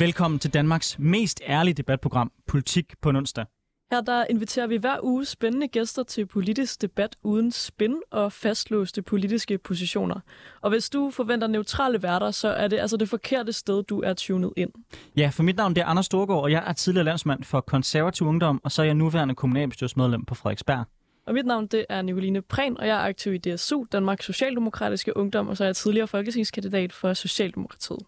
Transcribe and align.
Velkommen 0.00 0.38
til 0.40 0.54
Danmarks 0.54 0.98
mest 0.98 1.40
ærlige 1.48 1.74
debatprogram, 1.74 2.32
Politik 2.46 2.94
på 3.02 3.10
en 3.10 3.16
onsdag. 3.16 3.44
Her 3.90 4.00
der 4.00 4.24
inviterer 4.30 4.66
vi 4.66 4.76
hver 4.76 4.96
uge 5.02 5.24
spændende 5.24 5.68
gæster 5.68 6.02
til 6.02 6.26
politisk 6.26 6.82
debat 6.82 7.16
uden 7.22 7.52
spin 7.52 7.94
og 8.10 8.32
fastlåste 8.32 9.02
politiske 9.02 9.58
positioner. 9.58 10.20
Og 10.60 10.70
hvis 10.70 10.90
du 10.90 11.10
forventer 11.10 11.46
neutrale 11.46 12.02
værter, 12.02 12.30
så 12.30 12.48
er 12.48 12.68
det 12.68 12.78
altså 12.78 12.96
det 12.96 13.08
forkerte 13.08 13.52
sted, 13.52 13.82
du 13.82 14.00
er 14.00 14.14
tunet 14.14 14.52
ind. 14.56 14.70
Ja, 15.16 15.30
for 15.32 15.42
mit 15.42 15.56
navn 15.56 15.74
det 15.74 15.80
er 15.80 15.86
Anders 15.86 16.06
Storgård, 16.06 16.42
og 16.42 16.50
jeg 16.50 16.64
er 16.66 16.72
tidligere 16.72 17.04
landsmand 17.04 17.44
for 17.44 17.60
konservativ 17.60 18.26
ungdom, 18.26 18.60
og 18.64 18.72
så 18.72 18.82
er 18.82 18.86
jeg 18.86 18.94
nuværende 18.94 19.34
kommunalbestyrelsesmedlem 19.34 20.24
på 20.24 20.34
Frederiksberg. 20.34 20.84
Og 21.26 21.34
mit 21.34 21.46
navn 21.46 21.66
det 21.66 21.86
er 21.88 22.02
Nicoline 22.02 22.42
Prehn, 22.42 22.76
og 22.78 22.86
jeg 22.86 22.96
er 22.96 23.08
aktiv 23.08 23.34
i 23.34 23.38
DSU, 23.38 23.84
Danmarks 23.92 24.24
Socialdemokratiske 24.24 25.16
Ungdom, 25.16 25.48
og 25.48 25.56
så 25.56 25.64
er 25.64 25.68
jeg 25.68 25.76
tidligere 25.76 26.08
folketingskandidat 26.08 26.92
for 26.92 27.14
Socialdemokratiet. 27.14 28.00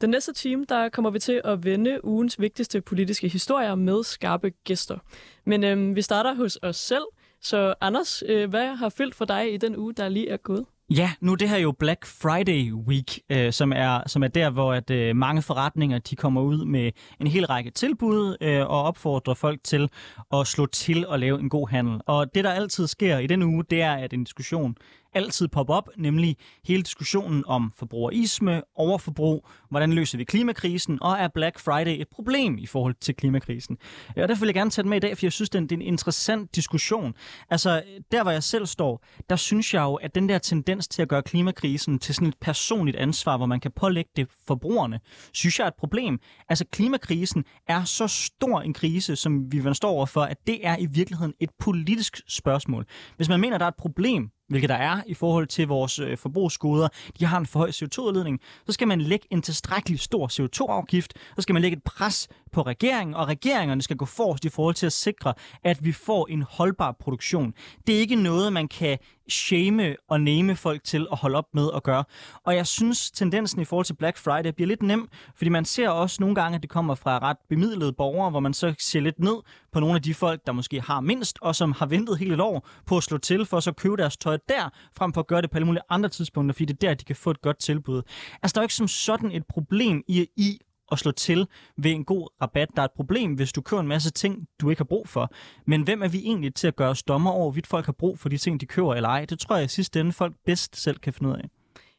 Den 0.00 0.10
næste 0.10 0.32
time, 0.32 0.64
der 0.68 0.88
kommer 0.88 1.10
vi 1.10 1.18
til 1.18 1.40
at 1.44 1.64
vende 1.64 2.04
ugens 2.04 2.40
vigtigste 2.40 2.80
politiske 2.80 3.28
historier 3.28 3.74
med 3.74 4.04
skarpe 4.04 4.50
gæster. 4.64 4.98
Men 5.44 5.64
øhm, 5.64 5.96
vi 5.96 6.02
starter 6.02 6.34
hos 6.34 6.58
os 6.62 6.76
selv. 6.76 7.04
Så 7.40 7.74
Anders, 7.80 8.22
øh, 8.26 8.50
hvad 8.50 8.76
har 8.76 8.88
fyldt 8.88 9.14
for 9.14 9.24
dig 9.24 9.54
i 9.54 9.56
den 9.56 9.76
uge, 9.76 9.92
der 9.94 10.08
lige 10.08 10.28
er 10.28 10.36
gået? 10.36 10.66
Ja, 10.96 11.12
nu 11.20 11.32
er 11.32 11.36
det 11.36 11.48
her 11.48 11.58
jo 11.58 11.72
Black 11.72 12.06
Friday 12.06 12.72
Week, 12.72 13.20
øh, 13.30 13.52
som, 13.52 13.72
er, 13.72 14.00
som 14.06 14.22
er 14.22 14.28
der, 14.28 14.50
hvor 14.50 14.72
at, 14.72 14.90
øh, 14.90 15.16
mange 15.16 15.42
forretninger 15.42 15.98
de 15.98 16.16
kommer 16.16 16.40
ud 16.40 16.64
med 16.64 16.92
en 17.20 17.26
hel 17.26 17.46
række 17.46 17.70
tilbud 17.70 18.36
øh, 18.40 18.60
og 18.60 18.82
opfordrer 18.82 19.34
folk 19.34 19.60
til 19.64 19.90
at 20.32 20.46
slå 20.46 20.66
til 20.66 21.06
og 21.06 21.18
lave 21.18 21.40
en 21.40 21.48
god 21.48 21.68
handel. 21.68 22.00
Og 22.06 22.34
det, 22.34 22.44
der 22.44 22.50
altid 22.50 22.86
sker 22.86 23.18
i 23.18 23.26
den 23.26 23.42
uge, 23.42 23.64
det 23.70 23.82
er, 23.82 23.92
at 23.92 24.12
en 24.12 24.24
diskussion 24.24 24.76
altid 25.14 25.48
poppe 25.48 25.72
op, 25.72 25.88
nemlig 25.96 26.36
hele 26.64 26.82
diskussionen 26.82 27.44
om 27.46 27.72
forbrugerisme, 27.76 28.62
overforbrug, 28.74 29.48
hvordan 29.70 29.92
løser 29.92 30.18
vi 30.18 30.24
klimakrisen, 30.24 31.02
og 31.02 31.18
er 31.18 31.28
Black 31.28 31.58
Friday 31.58 32.00
et 32.00 32.08
problem 32.08 32.58
i 32.58 32.66
forhold 32.66 32.94
til 33.00 33.14
klimakrisen? 33.14 33.78
Øh, 34.16 34.22
og 34.22 34.28
derfor 34.28 34.40
vil 34.40 34.48
jeg 34.48 34.54
gerne 34.54 34.70
tage 34.70 34.82
den 34.82 34.90
med 34.90 34.96
i 34.96 35.00
dag, 35.00 35.18
for 35.18 35.26
jeg 35.26 35.32
synes, 35.32 35.50
det 35.50 35.72
er 35.72 35.76
en 35.76 35.82
interessant 35.82 36.56
diskussion. 36.56 37.14
Altså, 37.50 37.82
der 38.12 38.22
hvor 38.22 38.30
jeg 38.30 38.42
selv 38.42 38.66
står, 38.66 39.04
der 39.30 39.36
synes 39.36 39.74
jeg 39.74 39.82
jo, 39.82 39.94
at 39.94 40.14
den 40.14 40.28
der 40.28 40.38
tendens 40.38 40.88
til 40.88 41.02
at 41.02 41.08
gøre 41.08 41.22
klimakrisen 41.22 41.98
til 41.98 42.14
sådan 42.14 42.28
et 42.28 42.36
personligt 42.40 42.96
ansvar, 42.96 43.36
hvor 43.36 43.46
man 43.46 43.60
kan 43.60 43.70
pålægge 43.76 44.10
det 44.16 44.28
forbrugerne, 44.46 45.00
synes 45.32 45.58
jeg 45.58 45.64
er 45.64 45.68
et 45.68 45.74
problem. 45.78 46.18
Altså, 46.48 46.64
klimakrisen 46.72 47.44
er 47.68 47.84
så 47.84 48.06
stor 48.06 48.60
en 48.60 48.74
krise, 48.74 49.16
som 49.16 49.52
vi 49.52 49.62
står 49.72 49.90
overfor, 49.90 50.22
at 50.22 50.46
det 50.46 50.66
er 50.66 50.76
i 50.76 50.86
virkeligheden 50.86 51.34
et 51.40 51.50
politisk 51.58 52.20
spørgsmål. 52.28 52.86
Hvis 53.16 53.28
man 53.28 53.40
mener, 53.40 53.58
der 53.58 53.64
er 53.64 53.68
et 53.68 53.76
problem 53.78 54.30
hvilket 54.50 54.68
der 54.68 54.76
er 54.76 55.02
i 55.06 55.14
forhold 55.14 55.46
til 55.46 55.68
vores 55.68 55.98
øh, 55.98 56.18
forbrugsgoder, 56.18 56.88
de 57.20 57.24
har 57.24 57.38
en 57.38 57.46
for 57.46 57.58
høj 57.58 57.70
CO2-udledning, 57.70 58.40
så 58.66 58.72
skal 58.72 58.88
man 58.88 59.00
lægge 59.00 59.26
en 59.30 59.42
tilstrækkelig 59.42 60.00
stor 60.00 60.26
CO2-afgift, 60.28 61.12
så 61.36 61.42
skal 61.42 61.52
man 61.52 61.62
lægge 61.62 61.76
et 61.76 61.82
pres 61.82 62.28
på 62.52 62.62
regeringen, 62.62 63.14
og 63.14 63.28
regeringerne 63.28 63.82
skal 63.82 63.96
gå 63.96 64.04
forrest 64.04 64.44
i 64.44 64.48
forhold 64.48 64.74
til 64.74 64.86
at 64.86 64.92
sikre, 64.92 65.34
at 65.64 65.84
vi 65.84 65.92
får 65.92 66.26
en 66.26 66.42
holdbar 66.42 66.96
produktion. 67.00 67.54
Det 67.86 67.94
er 67.94 67.98
ikke 67.98 68.16
noget, 68.16 68.52
man 68.52 68.68
kan 68.68 68.98
shame 69.28 69.96
og 70.08 70.20
name 70.20 70.56
folk 70.56 70.84
til 70.84 71.06
at 71.12 71.18
holde 71.18 71.38
op 71.38 71.44
med 71.54 71.70
at 71.74 71.82
gøre. 71.82 72.04
Og 72.44 72.56
jeg 72.56 72.66
synes, 72.66 73.10
tendensen 73.10 73.60
i 73.60 73.64
forhold 73.64 73.84
til 73.86 73.94
Black 73.94 74.18
Friday 74.18 74.52
bliver 74.52 74.68
lidt 74.68 74.82
nem, 74.82 75.08
fordi 75.36 75.48
man 75.48 75.64
ser 75.64 75.88
også 75.88 76.16
nogle 76.20 76.34
gange, 76.34 76.56
at 76.56 76.62
det 76.62 76.70
kommer 76.70 76.94
fra 76.94 77.18
ret 77.18 77.36
bemidlede 77.48 77.92
borgere, 77.92 78.30
hvor 78.30 78.40
man 78.40 78.54
så 78.54 78.74
ser 78.78 79.00
lidt 79.00 79.18
ned 79.18 79.36
på 79.72 79.80
nogle 79.80 79.94
af 79.94 80.02
de 80.02 80.14
folk, 80.14 80.46
der 80.46 80.52
måske 80.52 80.80
har 80.80 81.00
mindst, 81.00 81.38
og 81.42 81.56
som 81.56 81.72
har 81.72 81.86
ventet 81.86 82.18
hele 82.18 82.34
et 82.34 82.40
år 82.40 82.68
på 82.86 82.96
at 82.96 83.02
slå 83.02 83.18
til, 83.18 83.46
for 83.46 83.60
så 83.60 83.70
at 83.70 83.76
købe 83.76 83.96
deres 83.96 84.16
tøj 84.16 84.38
der, 84.48 84.70
frem 84.96 85.12
for 85.12 85.20
at 85.20 85.26
gøre 85.26 85.42
det 85.42 85.50
på 85.50 85.56
alle 85.56 85.66
mulige 85.66 85.82
andre 85.90 86.08
tidspunkter, 86.08 86.52
fordi 86.52 86.64
det 86.64 86.84
er 86.84 86.88
der, 86.88 86.94
de 86.94 87.04
kan 87.04 87.16
få 87.16 87.30
et 87.30 87.40
godt 87.40 87.58
tilbud. 87.58 88.02
Altså, 88.42 88.54
der 88.54 88.60
er 88.60 88.62
jo 88.62 88.64
ikke 88.64 88.74
som 88.74 88.88
sådan 88.88 89.32
et 89.32 89.42
problem 89.48 90.02
i, 90.08 90.26
i 90.36 90.58
at 90.92 90.98
slå 90.98 91.10
til 91.10 91.46
ved 91.76 91.90
en 91.90 92.04
god 92.04 92.28
rabat. 92.42 92.68
Der 92.76 92.82
er 92.82 92.84
et 92.84 92.92
problem, 92.96 93.34
hvis 93.34 93.52
du 93.52 93.60
køber 93.60 93.80
en 93.80 93.88
masse 93.88 94.10
ting, 94.10 94.48
du 94.60 94.70
ikke 94.70 94.80
har 94.80 94.84
brug 94.84 95.08
for. 95.08 95.30
Men 95.66 95.82
hvem 95.82 96.02
er 96.02 96.08
vi 96.08 96.18
egentlig 96.18 96.54
til 96.54 96.68
at 96.68 96.76
gøre 96.76 96.90
os 96.90 97.02
dommer 97.02 97.30
over, 97.30 97.44
hvorvidt 97.44 97.66
folk 97.66 97.86
har 97.86 97.92
brug 97.92 98.18
for 98.18 98.28
de 98.28 98.38
ting, 98.38 98.60
de 98.60 98.66
køber 98.66 98.94
eller 98.94 99.08
ej? 99.08 99.24
Det 99.24 99.38
tror 99.38 99.56
jeg 99.56 99.64
i 99.64 99.68
sidste 99.68 100.00
ende, 100.00 100.12
folk 100.12 100.34
bedst 100.46 100.76
selv 100.76 100.98
kan 100.98 101.12
finde 101.12 101.30
ud 101.30 101.34
af. 101.34 101.50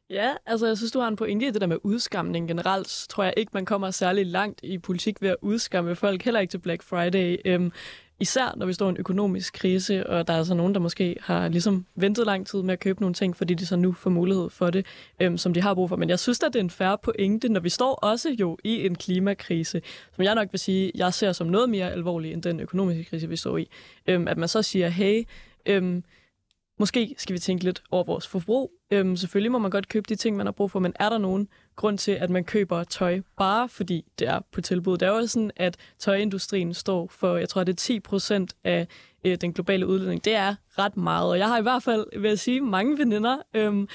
Ja, 0.09 0.31
altså 0.46 0.68
jeg 0.68 0.78
synes, 0.78 0.91
du 0.91 1.00
har 1.00 1.07
en 1.07 1.16
pointe 1.16 1.47
i 1.47 1.52
det 1.52 1.62
der 1.62 1.68
med 1.68 1.78
udskamning 1.84 2.47
generelt. 2.47 2.88
Så 2.88 3.07
tror 3.07 3.24
jeg 3.24 3.34
ikke, 3.38 3.52
man 3.53 3.66
kommer 3.66 3.91
særlig 3.91 4.25
langt 4.25 4.59
i 4.63 4.78
politik 4.78 5.22
ved 5.22 5.29
at 5.29 5.35
udskamme 5.41 5.96
folk, 5.96 6.23
heller 6.23 6.40
ikke 6.40 6.52
til 6.52 6.58
Black 6.58 6.84
Friday. 6.84 7.38
Øhm, 7.46 7.72
Især 8.21 8.53
når 8.57 8.65
vi 8.65 8.73
står 8.73 8.85
i 8.85 8.89
en 8.89 8.97
økonomisk 8.97 9.53
krise, 9.53 10.07
og 10.07 10.27
der 10.27 10.33
er 10.33 10.43
så 10.43 10.53
nogen, 10.53 10.73
der 10.73 10.79
måske 10.79 11.15
har 11.21 11.47
ligesom 11.47 11.85
ventet 11.95 12.25
lang 12.25 12.47
tid 12.47 12.61
med 12.61 12.73
at 12.73 12.79
købe 12.79 13.01
nogle 13.01 13.13
ting, 13.13 13.37
fordi 13.37 13.53
de 13.53 13.65
så 13.65 13.75
nu 13.75 13.91
får 13.91 14.09
mulighed 14.09 14.49
for 14.49 14.69
det, 14.69 14.85
øhm, 15.19 15.37
som 15.37 15.53
de 15.53 15.61
har 15.61 15.73
brug 15.73 15.89
for. 15.89 15.95
Men 15.95 16.09
jeg 16.09 16.19
synes 16.19 16.43
at 16.43 16.53
det 16.53 16.59
er 16.59 16.63
en 16.63 16.69
færre 16.69 16.97
pointe, 17.03 17.49
når 17.49 17.59
vi 17.59 17.69
står 17.69 17.93
også 17.93 18.29
jo 18.39 18.57
i 18.63 18.85
en 18.85 18.95
klimakrise, 18.95 19.81
som 20.15 20.23
jeg 20.23 20.35
nok 20.35 20.47
vil 20.51 20.59
sige, 20.59 20.91
jeg 20.95 21.13
ser 21.13 21.31
som 21.31 21.47
noget 21.47 21.69
mere 21.69 21.91
alvorlig 21.91 22.33
end 22.33 22.41
den 22.41 22.59
økonomiske 22.59 23.03
krise, 23.03 23.29
vi 23.29 23.35
står 23.35 23.57
i. 23.57 23.67
Øhm, 24.07 24.27
at 24.27 24.37
man 24.37 24.47
så 24.47 24.61
siger, 24.61 24.89
hey, 24.89 25.23
øhm, 25.65 26.03
måske 26.81 27.15
skal 27.17 27.33
vi 27.33 27.39
tænke 27.39 27.63
lidt 27.63 27.83
over 27.91 28.03
vores 28.03 28.27
forbrug. 28.27 28.71
Øhm, 28.91 29.15
selvfølgelig 29.15 29.51
må 29.51 29.59
man 29.59 29.71
godt 29.71 29.87
købe 29.87 30.05
de 30.09 30.15
ting, 30.15 30.37
man 30.37 30.45
har 30.45 30.51
brug 30.51 30.71
for, 30.71 30.79
men 30.79 30.93
er 30.99 31.09
der 31.09 31.17
nogen 31.17 31.47
grund 31.75 31.97
til, 31.97 32.11
at 32.11 32.29
man 32.29 32.43
køber 32.43 32.83
tøj 32.83 33.21
bare 33.37 33.69
fordi 33.69 34.05
det 34.19 34.27
er 34.27 34.39
på 34.51 34.61
tilbud? 34.61 34.97
Det 34.97 35.07
er 35.07 35.11
jo 35.11 35.27
sådan, 35.27 35.51
at 35.55 35.77
tøjindustrien 35.99 36.73
står 36.73 37.07
for, 37.07 37.37
jeg 37.37 37.49
tror, 37.49 37.63
det 37.63 37.73
er 37.73 37.77
10 37.77 37.99
procent 37.99 38.53
af 38.63 38.87
øh, 39.25 39.37
den 39.41 39.53
globale 39.53 39.87
udledning. 39.87 40.25
Det 40.25 40.35
er 40.35 40.55
ret 40.77 40.97
meget, 40.97 41.29
og 41.29 41.37
jeg 41.37 41.47
har 41.47 41.59
i 41.59 41.61
hvert 41.61 41.83
fald, 41.83 42.19
vil 42.19 42.29
jeg 42.29 42.39
sige, 42.39 42.61
mange 42.61 42.97
veninder, 42.97 43.37
øhm, 43.53 43.87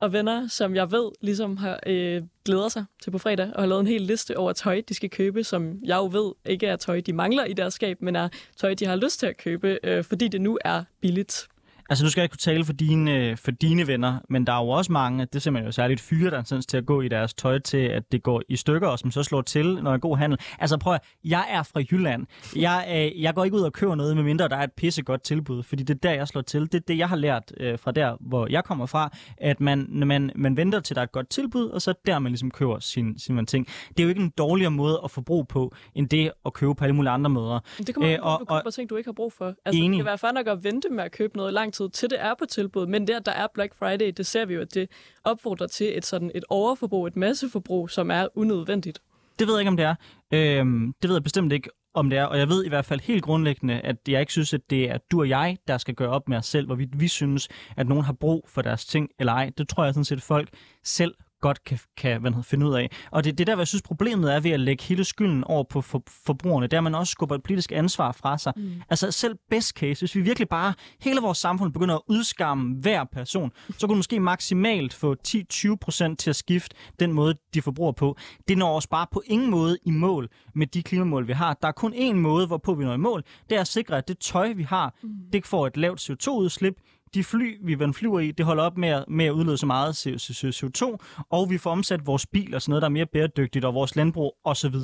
og 0.00 0.12
venner, 0.12 0.48
som 0.48 0.74
jeg 0.74 0.92
ved 0.92 1.10
ligesom 1.20 1.56
har 1.56 1.80
øh, 1.86 2.22
glæder 2.44 2.68
sig 2.68 2.84
til 3.02 3.10
på 3.10 3.18
fredag 3.18 3.50
og 3.54 3.62
har 3.62 3.66
lavet 3.66 3.80
en 3.80 3.86
hel 3.86 4.00
liste 4.00 4.36
over 4.36 4.52
tøj, 4.52 4.82
de 4.88 4.94
skal 4.94 5.10
købe, 5.10 5.44
som 5.44 5.78
jeg 5.84 5.96
jo 5.96 6.08
ved 6.12 6.32
ikke 6.46 6.66
er 6.66 6.76
tøj, 6.76 7.00
de 7.00 7.12
mangler 7.12 7.44
i 7.44 7.52
deres 7.52 7.74
skab, 7.74 8.02
men 8.02 8.16
er 8.16 8.28
tøj, 8.56 8.74
de 8.74 8.86
har 8.86 8.96
lyst 8.96 9.18
til 9.18 9.26
at 9.26 9.36
købe, 9.36 9.78
øh, 9.84 10.04
fordi 10.04 10.28
det 10.28 10.40
nu 10.40 10.58
er 10.64 10.84
billigt. 11.00 11.48
Altså, 11.90 12.04
nu 12.04 12.10
skal 12.10 12.20
jeg 12.20 12.24
ikke 12.24 12.32
kunne 12.32 12.52
tale 12.52 12.64
for 12.64 12.72
dine, 12.72 13.36
for 13.36 13.50
dine 13.50 13.86
venner, 13.86 14.18
men 14.28 14.46
der 14.46 14.52
er 14.52 14.64
jo 14.64 14.68
også 14.68 14.92
mange, 14.92 15.26
det 15.32 15.42
ser 15.42 15.50
man 15.50 15.64
jo 15.64 15.72
særligt 15.72 16.00
fyre, 16.00 16.30
der 16.30 16.38
er 16.38 16.64
til 16.68 16.76
at 16.76 16.86
gå 16.86 17.00
i 17.00 17.08
deres 17.08 17.34
tøj 17.34 17.58
til, 17.58 17.78
at 17.78 18.12
det 18.12 18.22
går 18.22 18.42
i 18.48 18.56
stykker, 18.56 18.88
og 18.88 18.98
som 18.98 19.10
så 19.10 19.22
slår 19.22 19.42
til, 19.42 19.82
når 19.82 19.92
er 19.92 19.98
god 19.98 20.16
handel. 20.16 20.38
Altså, 20.58 20.78
prøv 20.78 20.94
at, 20.94 21.00
jeg 21.24 21.46
er 21.50 21.62
fra 21.62 21.80
Jylland. 21.90 22.26
Jeg, 22.56 22.86
øh, 22.90 23.22
jeg 23.22 23.34
går 23.34 23.44
ikke 23.44 23.56
ud 23.56 23.62
og 23.62 23.72
køber 23.72 23.94
noget, 23.94 24.16
medmindre 24.16 24.48
der 24.48 24.56
er 24.56 24.62
et 24.62 24.72
pissegodt 24.72 25.22
tilbud, 25.22 25.62
fordi 25.62 25.82
det 25.82 25.94
er 25.94 25.98
der, 25.98 26.12
jeg 26.12 26.28
slår 26.28 26.42
til. 26.42 26.60
Det 26.60 26.74
er 26.74 26.84
det, 26.88 26.98
jeg 26.98 27.08
har 27.08 27.16
lært 27.16 27.52
øh, 27.60 27.78
fra 27.78 27.92
der, 27.92 28.16
hvor 28.20 28.46
jeg 28.50 28.64
kommer 28.64 28.86
fra, 28.86 29.10
at 29.36 29.60
man, 29.60 29.88
man, 30.06 30.30
man 30.34 30.56
venter 30.56 30.80
til, 30.80 30.96
der 30.96 31.02
er 31.02 31.06
et 31.06 31.12
godt 31.12 31.28
tilbud, 31.28 31.68
og 31.68 31.82
så 31.82 31.94
der, 32.06 32.18
man 32.18 32.32
ligesom 32.32 32.50
køber 32.50 32.78
sin, 32.78 33.18
sin 33.18 33.46
ting. 33.46 33.66
Det 33.88 34.00
er 34.00 34.02
jo 34.02 34.08
ikke 34.08 34.22
en 34.22 34.32
dårligere 34.38 34.70
måde 34.70 35.00
at 35.04 35.10
få 35.10 35.20
brug 35.20 35.48
på, 35.48 35.74
end 35.94 36.08
det 36.08 36.32
at 36.46 36.52
købe 36.52 36.74
på 36.74 36.84
alle 36.84 36.96
mulige 36.96 37.10
andre 37.10 37.30
måder. 37.30 37.60
Det 37.78 37.94
kommer 37.94 38.12
øh, 38.12 38.18
og, 38.22 38.42
og, 38.66 38.74
ting, 38.74 38.90
du 38.90 38.96
ikke 38.96 39.08
har 39.08 39.12
brug 39.12 39.32
for. 39.32 39.54
Altså, 39.64 39.82
enig. 39.82 39.98
det 39.98 40.06
kan 40.06 40.18
være 40.22 40.32
nok 40.32 40.46
at 40.46 40.64
vente 40.64 40.88
med 40.90 41.04
at 41.04 41.12
købe 41.12 41.36
noget 41.36 41.54
lang 41.72 41.90
tid, 41.92 42.00
til 42.00 42.10
det 42.10 42.20
er 42.20 42.34
på 42.38 42.44
tilbud, 42.46 42.86
men 42.86 43.06
der, 43.06 43.18
der 43.18 43.32
er 43.32 43.46
Black 43.54 43.74
Friday, 43.78 44.12
det 44.16 44.26
ser 44.26 44.44
vi 44.44 44.54
jo, 44.54 44.60
at 44.60 44.74
det 44.74 44.88
opfordrer 45.24 45.66
til 45.66 45.98
et 45.98 46.06
sådan 46.06 46.30
et 46.34 46.44
overforbrug, 46.48 47.06
et 47.06 47.16
masseforbrug, 47.16 47.90
som 47.90 48.10
er 48.10 48.26
unødvendigt. 48.34 49.00
Det 49.38 49.46
ved 49.46 49.54
jeg 49.54 49.60
ikke, 49.60 49.68
om 49.68 49.76
det 49.76 49.86
er. 49.86 49.94
Øhm, 50.32 50.94
det 51.02 51.08
ved 51.08 51.16
jeg 51.16 51.22
bestemt 51.22 51.52
ikke, 51.52 51.70
om 51.94 52.10
det 52.10 52.18
er. 52.18 52.24
Og 52.24 52.38
jeg 52.38 52.48
ved 52.48 52.64
i 52.64 52.68
hvert 52.68 52.84
fald 52.84 53.00
helt 53.00 53.22
grundlæggende, 53.22 53.80
at 53.80 53.96
jeg 54.08 54.20
ikke 54.20 54.32
synes, 54.32 54.54
at 54.54 54.60
det 54.70 54.90
er 54.90 54.98
du 55.10 55.20
og 55.20 55.28
jeg, 55.28 55.56
der 55.68 55.78
skal 55.78 55.94
gøre 55.94 56.08
op 56.08 56.28
med 56.28 56.36
os 56.36 56.46
selv, 56.46 56.66
hvorvidt 56.66 57.00
vi 57.00 57.08
synes, 57.08 57.48
at 57.76 57.88
nogen 57.88 58.04
har 58.04 58.12
brug 58.12 58.44
for 58.48 58.62
deres 58.62 58.86
ting 58.86 59.10
eller 59.18 59.32
ej. 59.32 59.50
Det 59.58 59.68
tror 59.68 59.84
jeg 59.84 59.94
sådan 59.94 60.04
set, 60.04 60.22
folk 60.22 60.48
selv 60.84 61.14
godt 61.42 61.64
kan, 61.64 61.78
kan 61.96 62.20
hvad 62.20 62.30
hedder, 62.30 62.42
finde 62.42 62.66
ud 62.66 62.74
af. 62.74 62.90
Og 63.10 63.24
det, 63.24 63.38
det 63.38 63.46
der, 63.46 63.54
hvad 63.54 63.62
jeg 63.62 63.68
synes, 63.68 63.82
problemet 63.82 64.34
er 64.34 64.40
ved 64.40 64.50
at 64.50 64.60
lægge 64.60 64.84
hele 64.84 65.04
skylden 65.04 65.44
over 65.44 65.64
på 65.64 65.80
for, 65.80 66.02
forbrugerne, 66.26 66.66
der 66.66 66.80
man 66.80 66.94
også 66.94 67.10
skubber 67.10 67.34
et 67.34 67.42
politisk 67.42 67.72
ansvar 67.72 68.12
fra 68.12 68.38
sig. 68.38 68.52
Mm. 68.56 68.82
Altså 68.90 69.10
selv 69.10 69.36
best 69.50 69.70
case, 69.70 70.00
hvis 70.00 70.14
vi 70.14 70.20
virkelig 70.20 70.48
bare, 70.48 70.74
hele 71.00 71.20
vores 71.20 71.38
samfund 71.38 71.72
begynder 71.72 71.94
at 71.94 72.00
udskamme 72.08 72.76
hver 72.76 73.04
person, 73.12 73.50
så 73.78 73.86
kunne 73.86 73.96
måske 73.96 74.20
maksimalt 74.20 74.94
få 74.94 75.16
10-20% 75.28 76.14
til 76.14 76.30
at 76.30 76.36
skifte 76.36 76.76
den 77.00 77.12
måde, 77.12 77.34
de 77.54 77.62
forbruger 77.62 77.92
på. 77.92 78.16
Det 78.48 78.58
når 78.58 78.76
os 78.76 78.86
bare 78.86 79.06
på 79.12 79.22
ingen 79.26 79.50
måde 79.50 79.78
i 79.86 79.90
mål 79.90 80.28
med 80.54 80.66
de 80.66 80.82
klimamål, 80.82 81.28
vi 81.28 81.32
har. 81.32 81.54
Der 81.62 81.68
er 81.68 81.72
kun 81.72 81.94
én 81.94 82.12
måde, 82.14 82.46
hvorpå 82.46 82.74
vi 82.74 82.84
når 82.84 82.94
i 82.94 82.96
mål. 82.96 83.22
Det 83.50 83.56
er 83.56 83.60
at 83.60 83.68
sikre, 83.68 83.98
at 83.98 84.08
det 84.08 84.18
tøj, 84.18 84.52
vi 84.52 84.62
har, 84.62 84.94
mm. 85.02 85.10
det 85.32 85.46
får 85.46 85.66
et 85.66 85.76
lavt 85.76 86.10
CO2-udslip 86.10 86.74
de 87.14 87.24
fly, 87.24 87.56
vi 87.62 87.92
flyver 87.92 88.20
i, 88.20 88.30
det 88.30 88.46
holder 88.46 88.62
op 88.62 88.78
med 88.78 88.88
at, 88.88 89.04
med 89.08 89.24
at 89.24 89.30
udlede 89.30 89.56
så 89.56 89.66
meget 89.66 90.06
CO2, 90.06 90.96
og 91.30 91.50
vi 91.50 91.58
får 91.58 91.70
omsat 91.70 92.06
vores 92.06 92.26
bil 92.26 92.54
og 92.54 92.62
sådan 92.62 92.70
noget, 92.70 92.82
der 92.82 92.88
er 92.88 92.92
mere 92.92 93.06
bæredygtigt, 93.06 93.64
og 93.64 93.74
vores 93.74 93.96
landbrug 93.96 94.36
osv. 94.44 94.74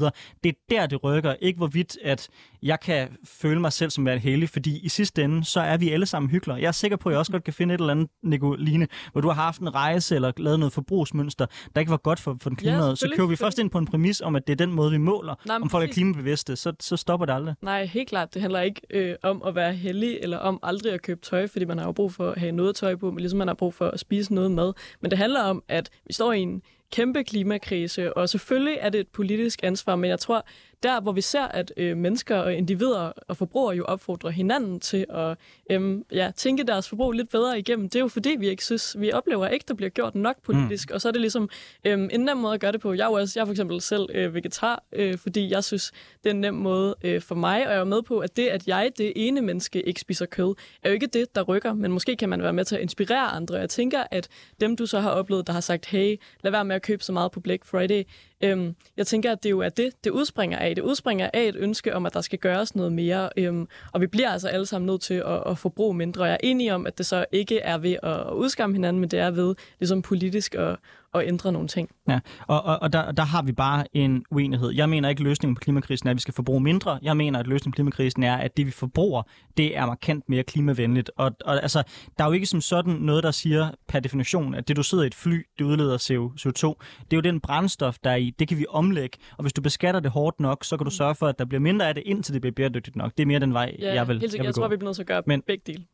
Det 0.44 0.48
er 0.48 0.52
der, 0.70 0.86
det 0.86 1.04
rykker. 1.04 1.34
Ikke 1.40 1.56
hvorvidt, 1.56 1.98
at 2.04 2.28
jeg 2.62 2.80
kan 2.80 3.08
føle 3.24 3.60
mig 3.60 3.72
selv 3.72 3.90
som 3.90 4.06
være 4.06 4.18
heldig, 4.18 4.48
fordi 4.48 4.78
i 4.78 4.88
sidste 4.88 5.24
ende, 5.24 5.44
så 5.44 5.60
er 5.60 5.76
vi 5.76 5.90
alle 5.90 6.06
sammen 6.06 6.30
hyggelige. 6.30 6.56
Jeg 6.56 6.68
er 6.68 6.72
sikker 6.72 6.96
på, 6.96 7.08
at 7.08 7.12
jeg 7.12 7.18
også 7.18 7.32
godt 7.32 7.44
kan 7.44 7.54
finde 7.54 7.74
et 7.74 7.80
eller 7.80 7.90
andet, 7.90 8.08
Nicoline, 8.22 8.88
hvor 9.12 9.20
du 9.20 9.28
har 9.28 9.42
haft 9.42 9.60
en 9.60 9.74
rejse 9.74 10.14
eller 10.14 10.32
lavet 10.36 10.58
noget 10.58 10.72
forbrugsmønster, 10.72 11.46
der 11.74 11.80
ikke 11.80 11.90
var 11.90 11.96
godt 11.96 12.20
for, 12.20 12.36
for 12.42 12.50
den 12.50 12.56
klimaet. 12.56 12.88
Ja, 12.88 12.94
så 12.94 13.12
kører 13.16 13.26
vi 13.26 13.36
først 13.36 13.58
ind 13.58 13.70
på 13.70 13.78
en 13.78 13.86
præmis 13.86 14.20
om, 14.20 14.36
at 14.36 14.46
det 14.46 14.52
er 14.52 14.56
den 14.66 14.72
måde, 14.72 14.90
vi 14.90 14.98
måler, 14.98 15.34
Nej, 15.46 15.56
om 15.56 15.70
folk 15.70 15.88
er 15.88 15.92
klimabevidste, 15.92 16.56
så, 16.56 16.72
så 16.80 16.96
stopper 16.96 17.26
det 17.26 17.32
aldrig. 17.32 17.54
Nej, 17.62 17.84
helt 17.84 18.08
klart. 18.08 18.34
Det 18.34 18.42
handler 18.42 18.60
ikke 18.60 18.80
øh, 18.90 19.14
om 19.22 19.42
at 19.46 19.54
være 19.54 19.72
heldig, 19.72 20.18
eller 20.22 20.38
om 20.38 20.58
aldrig 20.62 20.92
at 20.92 21.02
købe 21.02 21.20
tøj, 21.20 21.46
fordi 21.46 21.64
man 21.64 21.78
har 21.78 21.84
jo 21.84 21.92
brug 21.92 22.12
for 22.18 22.30
at 22.30 22.38
have 22.38 22.52
noget 22.52 22.76
tøj 22.76 22.96
på, 22.96 23.10
men 23.10 23.20
ligesom 23.20 23.38
man 23.38 23.48
har 23.48 23.54
brug 23.54 23.74
for 23.74 23.88
at 23.88 24.00
spise 24.00 24.34
noget 24.34 24.50
mad. 24.50 24.72
Men 25.00 25.10
det 25.10 25.18
handler 25.18 25.42
om, 25.42 25.62
at 25.68 25.90
vi 26.06 26.12
står 26.12 26.32
i 26.32 26.40
en 26.40 26.62
kæmpe 26.92 27.24
klimakrise, 27.24 28.16
og 28.16 28.28
selvfølgelig 28.28 28.78
er 28.80 28.88
det 28.88 29.00
et 29.00 29.08
politisk 29.08 29.60
ansvar, 29.62 29.96
men 29.96 30.10
jeg 30.10 30.18
tror, 30.18 30.46
der 30.82 31.00
hvor 31.00 31.12
vi 31.12 31.20
ser, 31.20 31.44
at 31.44 31.72
øh, 31.76 31.96
mennesker 31.96 32.36
og 32.36 32.54
individer 32.54 33.12
og 33.28 33.36
forbrugere 33.36 33.76
jo 33.76 33.84
opfordrer 33.84 34.30
hinanden 34.30 34.80
til 34.80 35.06
at 35.10 35.36
øh, 35.70 35.98
ja, 36.12 36.30
tænke 36.36 36.64
deres 36.64 36.88
forbrug 36.88 37.12
lidt 37.12 37.30
bedre 37.30 37.58
igennem, 37.58 37.88
det 37.88 37.96
er 37.96 38.00
jo 38.00 38.08
fordi, 38.08 38.36
vi 38.38 38.48
ikke 38.48 38.64
synes, 38.64 38.96
vi 38.98 39.12
oplever 39.12 39.48
ikke, 39.48 39.64
der 39.68 39.74
bliver 39.74 39.90
gjort 39.90 40.14
nok 40.14 40.36
politisk, 40.42 40.90
mm. 40.90 40.94
og 40.94 41.00
så 41.00 41.08
er 41.08 41.12
det 41.12 41.20
ligesom 41.20 41.48
øh, 41.84 42.08
en 42.12 42.20
nem 42.20 42.36
måde 42.36 42.54
at 42.54 42.60
gøre 42.60 42.72
det 42.72 42.80
på. 42.80 42.92
Jeg 42.92 43.04
er, 43.04 43.08
også, 43.08 43.32
jeg 43.38 43.42
er 43.42 43.46
for 43.46 43.52
eksempel 43.52 43.80
selv 43.80 44.06
øh, 44.14 44.34
vegetar, 44.34 44.82
øh, 44.92 45.18
fordi 45.18 45.50
jeg 45.50 45.64
synes, 45.64 45.92
det 46.24 46.30
er 46.30 46.34
en 46.34 46.40
nem 46.40 46.54
måde 46.54 46.94
øh, 47.04 47.20
for 47.20 47.34
mig, 47.34 47.66
og 47.66 47.72
jeg 47.72 47.80
er 47.80 47.84
med 47.84 48.02
på, 48.02 48.18
at 48.18 48.36
det, 48.36 48.46
at 48.46 48.68
jeg, 48.68 48.90
det 48.98 49.12
ene 49.16 49.40
menneske, 49.40 49.82
ikke 49.82 50.00
spiser 50.00 50.26
kød, 50.26 50.54
er 50.82 50.88
jo 50.88 50.94
ikke 50.94 51.06
det, 51.06 51.34
der 51.34 51.42
rykker, 51.42 51.74
men 51.74 51.92
måske 51.92 52.16
kan 52.16 52.28
man 52.28 52.42
være 52.42 52.52
med 52.52 52.64
til 52.64 52.76
at 52.76 52.82
inspirere 52.82 53.28
andre. 53.28 53.56
Jeg 53.56 53.70
tænker, 53.70 54.04
at 54.10 54.28
dem, 54.60 54.76
du 54.76 54.86
så 54.86 55.00
har 55.00 55.10
oplevet, 55.10 55.46
der 55.46 55.52
har 55.52 55.60
sagt, 55.60 55.86
hey, 55.86 56.16
lad 56.42 56.52
være 56.52 56.64
med 56.64 56.76
at 56.76 56.82
købe 56.82 57.04
så 57.04 57.12
meget 57.12 57.32
på 57.32 57.40
Black 57.40 57.64
Friday, 57.64 58.04
Øhm, 58.40 58.74
jeg 58.96 59.06
tænker, 59.06 59.32
at 59.32 59.42
det 59.42 59.50
jo 59.50 59.60
er 59.60 59.68
det, 59.68 60.04
det 60.04 60.10
udspringer 60.10 60.58
af. 60.58 60.74
Det 60.74 60.82
udspringer 60.82 61.30
af 61.32 61.42
et 61.42 61.56
ønske 61.56 61.94
om, 61.94 62.06
at 62.06 62.14
der 62.14 62.20
skal 62.20 62.38
gøres 62.38 62.74
noget 62.74 62.92
mere, 62.92 63.30
øhm, 63.36 63.68
og 63.92 64.00
vi 64.00 64.06
bliver 64.06 64.30
altså 64.30 64.48
alle 64.48 64.66
sammen 64.66 64.86
nødt 64.86 65.00
til 65.00 65.14
at, 65.14 65.42
at 65.46 65.58
forbruge 65.58 65.94
mindre. 65.94 66.24
Jeg 66.24 66.32
er 66.32 66.38
enig 66.42 66.72
om, 66.72 66.86
at 66.86 66.98
det 66.98 67.06
så 67.06 67.24
ikke 67.32 67.58
er 67.58 67.78
ved 67.78 67.96
at 68.02 68.32
udskamme 68.32 68.76
hinanden, 68.76 69.00
men 69.00 69.10
det 69.10 69.18
er 69.18 69.30
ved 69.30 69.54
ligesom 69.80 70.02
politisk 70.02 70.54
at, 70.54 70.76
at 71.14 71.28
ændre 71.28 71.52
nogle 71.52 71.68
ting. 71.68 71.90
Ja, 72.08 72.20
og, 72.46 72.62
og, 72.62 72.82
og 72.82 72.92
der, 72.92 73.12
der 73.12 73.22
har 73.22 73.42
vi 73.42 73.52
bare 73.52 73.96
en 73.96 74.24
uenighed. 74.30 74.70
Jeg 74.70 74.88
mener 74.88 75.08
ikke, 75.08 75.20
at 75.20 75.24
løsningen 75.24 75.54
på 75.54 75.60
klimakrisen 75.60 76.08
er, 76.08 76.10
at 76.10 76.16
vi 76.16 76.20
skal 76.20 76.34
forbruge 76.34 76.60
mindre. 76.60 76.98
Jeg 77.02 77.16
mener, 77.16 77.38
at 77.38 77.46
løsningen 77.46 77.72
på 77.72 77.76
klimakrisen 77.76 78.22
er, 78.22 78.36
at 78.36 78.56
det, 78.56 78.66
vi 78.66 78.70
forbruger, 78.70 79.22
det 79.56 79.76
er 79.76 79.86
markant 79.86 80.28
mere 80.28 80.42
klimavenligt. 80.42 81.10
Og, 81.16 81.32
og 81.44 81.62
altså, 81.62 81.82
der 82.18 82.24
er 82.24 82.28
jo 82.28 82.32
ikke 82.32 82.46
som 82.46 82.60
sådan 82.60 82.94
noget, 82.94 83.24
der 83.24 83.30
siger 83.30 83.70
per 83.88 84.00
definition, 84.00 84.54
at 84.54 84.68
det, 84.68 84.76
du 84.76 84.82
sidder 84.82 85.04
i 85.04 85.06
et 85.06 85.14
fly, 85.14 85.46
det 85.58 85.64
udleder 85.64 85.96
CO2. 85.96 86.84
Det 87.04 87.12
er 87.12 87.16
jo 87.16 87.20
den 87.20 87.40
brændstof, 87.40 87.96
der 88.04 88.10
er 88.10 88.16
i. 88.16 88.30
Det 88.38 88.48
kan 88.48 88.58
vi 88.58 88.66
omlægge. 88.68 89.18
Og 89.36 89.42
hvis 89.42 89.52
du 89.52 89.62
beskatter 89.62 90.00
det 90.00 90.10
hårdt 90.10 90.40
nok, 90.40 90.64
så 90.64 90.76
kan 90.76 90.84
du 90.84 90.90
sørge 90.90 91.14
for, 91.14 91.26
at 91.26 91.38
der 91.38 91.44
bliver 91.44 91.60
mindre 91.60 91.88
af 91.88 91.94
det, 91.94 92.02
indtil 92.06 92.34
det 92.34 92.42
bliver 92.42 92.54
bæredygtigt 92.54 92.96
nok. 92.96 93.12
Det 93.16 93.22
er 93.22 93.26
mere 93.26 93.40
den 93.40 93.54
vej, 93.54 93.76
ja, 93.78 93.94
jeg 93.94 94.08
vil, 94.08 94.20
helt 94.20 94.34
jeg 94.34 94.40
vil 94.40 94.44
Jeg 94.46 94.54
tror, 94.54 94.68
vi 94.68 94.76
bliver 94.76 94.88
nødt 94.88 94.96
til 94.96 95.02
at 95.02 95.06
gøre 95.06 95.22
Men, 95.26 95.42
begge 95.46 95.62
dele. 95.66 95.84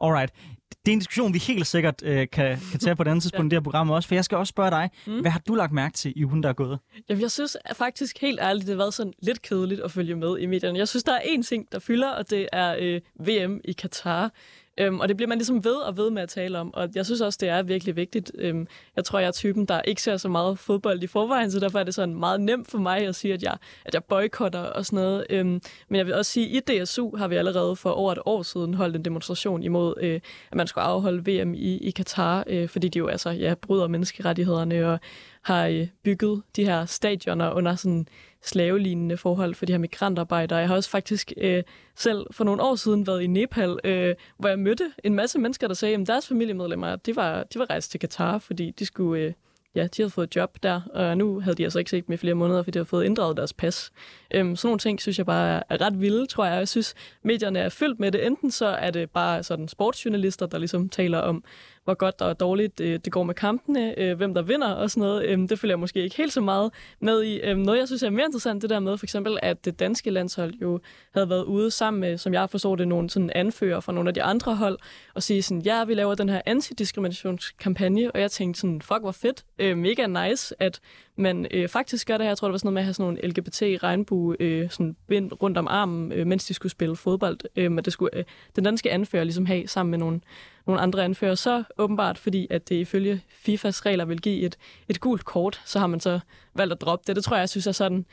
Alright. 0.00 0.32
Det 0.70 0.92
er 0.92 0.92
en 0.92 0.98
diskussion, 0.98 1.34
vi 1.34 1.38
helt 1.38 1.66
sikkert 1.66 2.02
øh, 2.02 2.26
kan, 2.32 2.58
kan 2.70 2.80
tage 2.80 2.96
på 2.96 3.02
et 3.02 3.08
andet 3.08 3.22
tidspunkt 3.22 3.44
ja. 3.44 3.46
i 3.46 3.50
det 3.50 3.56
her 3.56 3.62
program 3.62 3.90
også, 3.90 4.08
for 4.08 4.14
jeg 4.14 4.24
skal 4.24 4.38
også 4.38 4.50
spørge 4.50 4.70
dig, 4.70 4.90
mm. 5.06 5.20
hvad 5.20 5.30
har 5.30 5.42
du 5.48 5.54
lagt 5.54 5.72
mærke 5.72 5.94
til 5.94 6.12
i 6.16 6.24
ugen, 6.24 6.42
der 6.42 6.48
er 6.48 6.52
gået? 6.52 6.78
Jamen, 7.08 7.22
jeg 7.22 7.30
synes 7.30 7.56
faktisk 7.72 8.20
helt 8.20 8.40
ærligt, 8.40 8.66
det 8.66 8.72
har 8.72 8.76
været 8.76 8.94
sådan 8.94 9.12
lidt 9.22 9.42
kedeligt 9.42 9.80
at 9.80 9.92
følge 9.92 10.14
med 10.14 10.38
i 10.38 10.46
medierne. 10.46 10.78
Jeg 10.78 10.88
synes, 10.88 11.04
der 11.04 11.12
er 11.12 11.20
én 11.20 11.42
ting, 11.42 11.72
der 11.72 11.78
fylder, 11.78 12.08
og 12.10 12.30
det 12.30 12.48
er 12.52 12.76
øh, 12.80 13.00
VM 13.26 13.60
i 13.64 13.72
Katar. 13.72 14.32
Øhm, 14.78 15.00
og 15.00 15.08
det 15.08 15.16
bliver 15.16 15.28
man 15.28 15.38
ligesom 15.38 15.64
ved 15.64 15.74
og 15.74 15.96
ved 15.96 16.10
med 16.10 16.22
at 16.22 16.28
tale 16.28 16.58
om. 16.58 16.74
Og 16.74 16.88
jeg 16.94 17.06
synes 17.06 17.20
også, 17.20 17.38
det 17.40 17.48
er 17.48 17.62
virkelig 17.62 17.96
vigtigt. 17.96 18.32
Øhm, 18.38 18.66
jeg 18.96 19.04
tror, 19.04 19.18
jeg 19.18 19.28
er 19.28 19.32
typen, 19.32 19.66
der 19.66 19.82
ikke 19.82 20.02
ser 20.02 20.16
så 20.16 20.28
meget 20.28 20.58
fodbold 20.58 21.02
i 21.02 21.06
forvejen, 21.06 21.50
så 21.50 21.60
derfor 21.60 21.78
er 21.78 21.84
det 21.84 21.94
sådan 21.94 22.14
meget 22.14 22.40
nemt 22.40 22.70
for 22.70 22.78
mig 22.78 23.06
at 23.06 23.14
sige, 23.14 23.34
at 23.34 23.42
jeg, 23.42 23.56
at 23.84 23.94
jeg 23.94 24.04
boykotter 24.04 24.60
og 24.60 24.86
sådan 24.86 24.96
noget. 25.04 25.26
Øhm, 25.30 25.60
men 25.88 25.96
jeg 25.96 26.06
vil 26.06 26.14
også 26.14 26.32
sige, 26.32 26.56
at 26.56 26.70
i 26.70 26.84
DSU 26.84 27.16
har 27.16 27.28
vi 27.28 27.36
allerede 27.36 27.76
for 27.76 27.90
over 27.90 28.12
et 28.12 28.18
år 28.26 28.42
siden 28.42 28.74
holdt 28.74 28.96
en 28.96 29.04
demonstration 29.04 29.62
imod, 29.62 29.94
øh, 30.00 30.20
at 30.50 30.56
man 30.56 30.66
skulle 30.66 30.84
afholde 30.84 31.42
VM 31.42 31.54
i, 31.54 31.78
i 31.78 31.90
Katar, 31.90 32.44
øh, 32.46 32.68
fordi 32.68 32.88
de 32.88 32.98
jo 32.98 33.06
altså 33.06 33.30
ja, 33.30 33.54
bryder 33.54 33.88
menneskerettighederne 33.88 34.88
og 34.88 35.00
har 35.42 35.66
øh, 35.66 35.88
bygget 36.04 36.42
de 36.56 36.64
her 36.64 36.86
stadioner 36.86 37.50
under 37.50 37.74
sådan 37.74 38.08
slavelignende 38.48 39.16
forhold 39.16 39.54
for 39.54 39.66
de 39.66 39.72
her 39.72 39.78
migrantarbejdere. 39.78 40.58
Jeg 40.58 40.68
har 40.68 40.74
også 40.74 40.90
faktisk 40.90 41.32
øh, 41.36 41.62
selv 41.96 42.26
for 42.30 42.44
nogle 42.44 42.62
år 42.62 42.74
siden 42.74 43.06
været 43.06 43.22
i 43.22 43.26
Nepal, 43.26 43.78
øh, 43.84 44.14
hvor 44.38 44.48
jeg 44.48 44.58
mødte 44.58 44.92
en 45.04 45.14
masse 45.14 45.38
mennesker, 45.38 45.68
der 45.68 45.74
sagde, 45.74 45.94
at 45.94 46.06
deres 46.06 46.28
familiemedlemmer, 46.28 46.96
de 46.96 47.16
var, 47.16 47.42
de 47.42 47.58
var 47.58 47.70
rejst 47.70 47.90
til 47.90 48.00
Katar, 48.00 48.38
fordi 48.38 48.70
de 48.70 48.86
skulle... 48.86 49.22
Øh, 49.22 49.32
ja, 49.76 49.82
de 49.82 50.02
havde 50.02 50.10
fået 50.10 50.36
job 50.36 50.56
der, 50.62 50.80
og 50.94 51.18
nu 51.18 51.40
havde 51.40 51.56
de 51.56 51.64
altså 51.64 51.78
ikke 51.78 51.90
set 51.90 52.06
dem 52.06 52.12
i 52.12 52.16
flere 52.16 52.34
måneder, 52.34 52.62
fordi 52.62 52.70
de 52.74 52.78
havde 52.78 52.88
fået 52.88 53.04
inddraget 53.04 53.36
deres 53.36 53.52
pas. 53.52 53.90
Øhm, 54.34 54.56
sådan 54.56 54.68
nogle 54.68 54.78
ting 54.78 55.00
synes 55.00 55.18
jeg 55.18 55.26
bare 55.26 55.62
er, 55.70 55.80
ret 55.80 56.00
vilde, 56.00 56.26
tror 56.26 56.44
jeg. 56.44 56.58
Jeg 56.58 56.68
synes, 56.68 56.94
medierne 57.22 57.58
er 57.58 57.68
fyldt 57.68 58.00
med 58.00 58.12
det. 58.12 58.26
Enten 58.26 58.50
så 58.50 58.66
er 58.66 58.90
det 58.90 59.10
bare 59.10 59.42
sådan 59.42 59.68
sportsjournalister, 59.68 60.46
der 60.46 60.58
ligesom 60.58 60.88
taler 60.88 61.18
om, 61.18 61.44
hvor 61.86 61.94
godt 61.94 62.20
og 62.20 62.40
dårligt 62.40 62.80
øh, 62.80 63.00
det 63.04 63.12
går 63.12 63.22
med 63.22 63.34
kampene, 63.34 63.98
øh, 64.00 64.16
hvem 64.16 64.34
der 64.34 64.42
vinder 64.42 64.72
og 64.72 64.90
sådan 64.90 65.00
noget. 65.00 65.24
Øh, 65.24 65.48
det 65.48 65.58
følger 65.58 65.72
jeg 65.72 65.80
måske 65.80 66.02
ikke 66.02 66.16
helt 66.16 66.32
så 66.32 66.40
meget 66.40 66.72
med 67.00 67.22
i. 67.22 67.40
Øh, 67.40 67.56
noget, 67.56 67.78
jeg 67.78 67.86
synes 67.86 68.02
er 68.02 68.10
mere 68.10 68.26
interessant, 68.26 68.62
det 68.62 68.70
der 68.70 68.80
med 68.80 68.98
for 68.98 69.06
eksempel, 69.06 69.38
at 69.42 69.64
det 69.64 69.80
danske 69.80 70.10
landshold 70.10 70.54
jo 70.54 70.80
havde 71.14 71.28
været 71.28 71.44
ude 71.44 71.70
sammen 71.70 72.00
med, 72.00 72.18
som 72.18 72.34
jeg 72.34 72.50
forstår 72.50 72.76
det, 72.76 72.88
nogle 72.88 73.10
sådan 73.10 73.30
anfører 73.34 73.80
fra 73.80 73.92
nogle 73.92 74.10
af 74.10 74.14
de 74.14 74.22
andre 74.22 74.56
hold, 74.56 74.78
og 75.14 75.22
sige 75.22 75.42
sådan, 75.42 75.60
ja, 75.60 75.84
vi 75.84 75.94
laver 75.94 76.14
den 76.14 76.28
her 76.28 76.40
antidiskriminationskampagne, 76.46 78.12
og 78.12 78.20
jeg 78.20 78.30
tænkte 78.30 78.60
sådan, 78.60 78.82
fuck, 78.82 79.00
hvor 79.00 79.12
fedt, 79.12 79.44
øh, 79.58 79.76
mega 79.76 80.06
nice, 80.06 80.54
at 80.62 80.80
man 81.16 81.46
øh, 81.50 81.68
faktisk 81.68 82.06
gør 82.06 82.16
det 82.16 82.24
her. 82.24 82.30
Jeg 82.30 82.38
tror, 82.38 82.48
det 82.48 82.52
var 82.52 82.58
sådan 82.58 82.66
noget 82.66 82.74
med 82.74 82.82
at 82.82 82.84
have 82.84 82.94
sådan 82.94 83.04
nogle 83.04 83.28
LGBT-regnbue 83.28 84.36
øh, 84.40 84.70
sådan 84.70 84.96
bind 85.08 85.42
rundt 85.42 85.58
om 85.58 85.66
armen, 85.68 86.12
øh, 86.12 86.26
mens 86.26 86.44
de 86.44 86.54
skulle 86.54 86.72
spille 86.72 86.96
fodbold. 86.96 87.38
Øh, 87.56 87.72
men 87.72 87.84
det 87.84 87.92
skulle 87.92 88.18
øh, 88.18 88.24
den 88.56 88.64
danske 88.64 88.90
anfører 88.90 89.24
ligesom 89.24 89.46
have 89.46 89.68
sammen 89.68 89.90
med 89.90 89.98
nogle 89.98 90.20
nogle 90.66 90.80
andre 90.80 91.04
anfører, 91.04 91.34
så 91.34 91.64
åbenbart 91.78 92.18
fordi, 92.18 92.46
at 92.50 92.68
det 92.68 92.74
ifølge 92.74 93.22
FIFAs 93.28 93.86
regler 93.86 94.04
vil 94.04 94.20
give 94.20 94.40
et, 94.40 94.56
et 94.88 95.00
gult 95.00 95.24
kort, 95.24 95.62
så 95.64 95.78
har 95.78 95.86
man 95.86 96.00
så 96.00 96.20
valgt 96.54 96.72
at 96.72 96.80
droppe 96.80 97.04
det. 97.06 97.16
Det 97.16 97.24
tror 97.24 97.36
jeg, 97.36 97.40
jeg 97.40 97.48
synes 97.48 97.66
er 97.66 97.72
sådan 97.72 98.04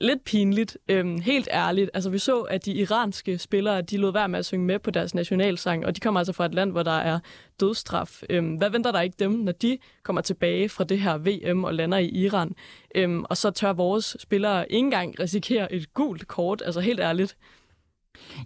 lidt 0.00 0.24
pinligt. 0.24 0.78
Øhm, 0.88 1.20
helt 1.20 1.48
ærligt. 1.52 1.90
Altså, 1.94 2.10
vi 2.10 2.18
så, 2.18 2.40
at 2.40 2.64
de 2.64 2.72
iranske 2.72 3.38
spillere, 3.38 3.82
de 3.82 3.96
lod 3.96 4.12
være 4.12 4.28
med 4.28 4.38
at 4.38 4.44
synge 4.44 4.66
med 4.66 4.78
på 4.78 4.90
deres 4.90 5.14
nationalsang, 5.14 5.86
og 5.86 5.96
de 5.96 6.00
kommer 6.00 6.20
altså 6.20 6.32
fra 6.32 6.46
et 6.46 6.54
land, 6.54 6.72
hvor 6.72 6.82
der 6.82 6.98
er 6.98 7.18
dødstraf. 7.60 8.22
Øhm, 8.30 8.54
hvad 8.54 8.70
venter 8.70 8.92
der 8.92 9.00
ikke 9.00 9.16
dem, 9.18 9.30
når 9.30 9.52
de 9.52 9.78
kommer 10.02 10.22
tilbage 10.22 10.68
fra 10.68 10.84
det 10.84 11.00
her 11.00 11.18
VM 11.18 11.64
og 11.64 11.74
lander 11.74 11.98
i 11.98 12.08
Iran? 12.08 12.54
Øhm, 12.94 13.24
og 13.24 13.36
så 13.36 13.50
tør 13.50 13.72
vores 13.72 14.16
spillere 14.20 14.72
ikke 14.72 14.84
engang 14.84 15.20
risikere 15.20 15.72
et 15.72 15.94
gult 15.94 16.28
kort. 16.28 16.62
Altså, 16.66 16.80
helt 16.80 17.00
ærligt. 17.00 17.36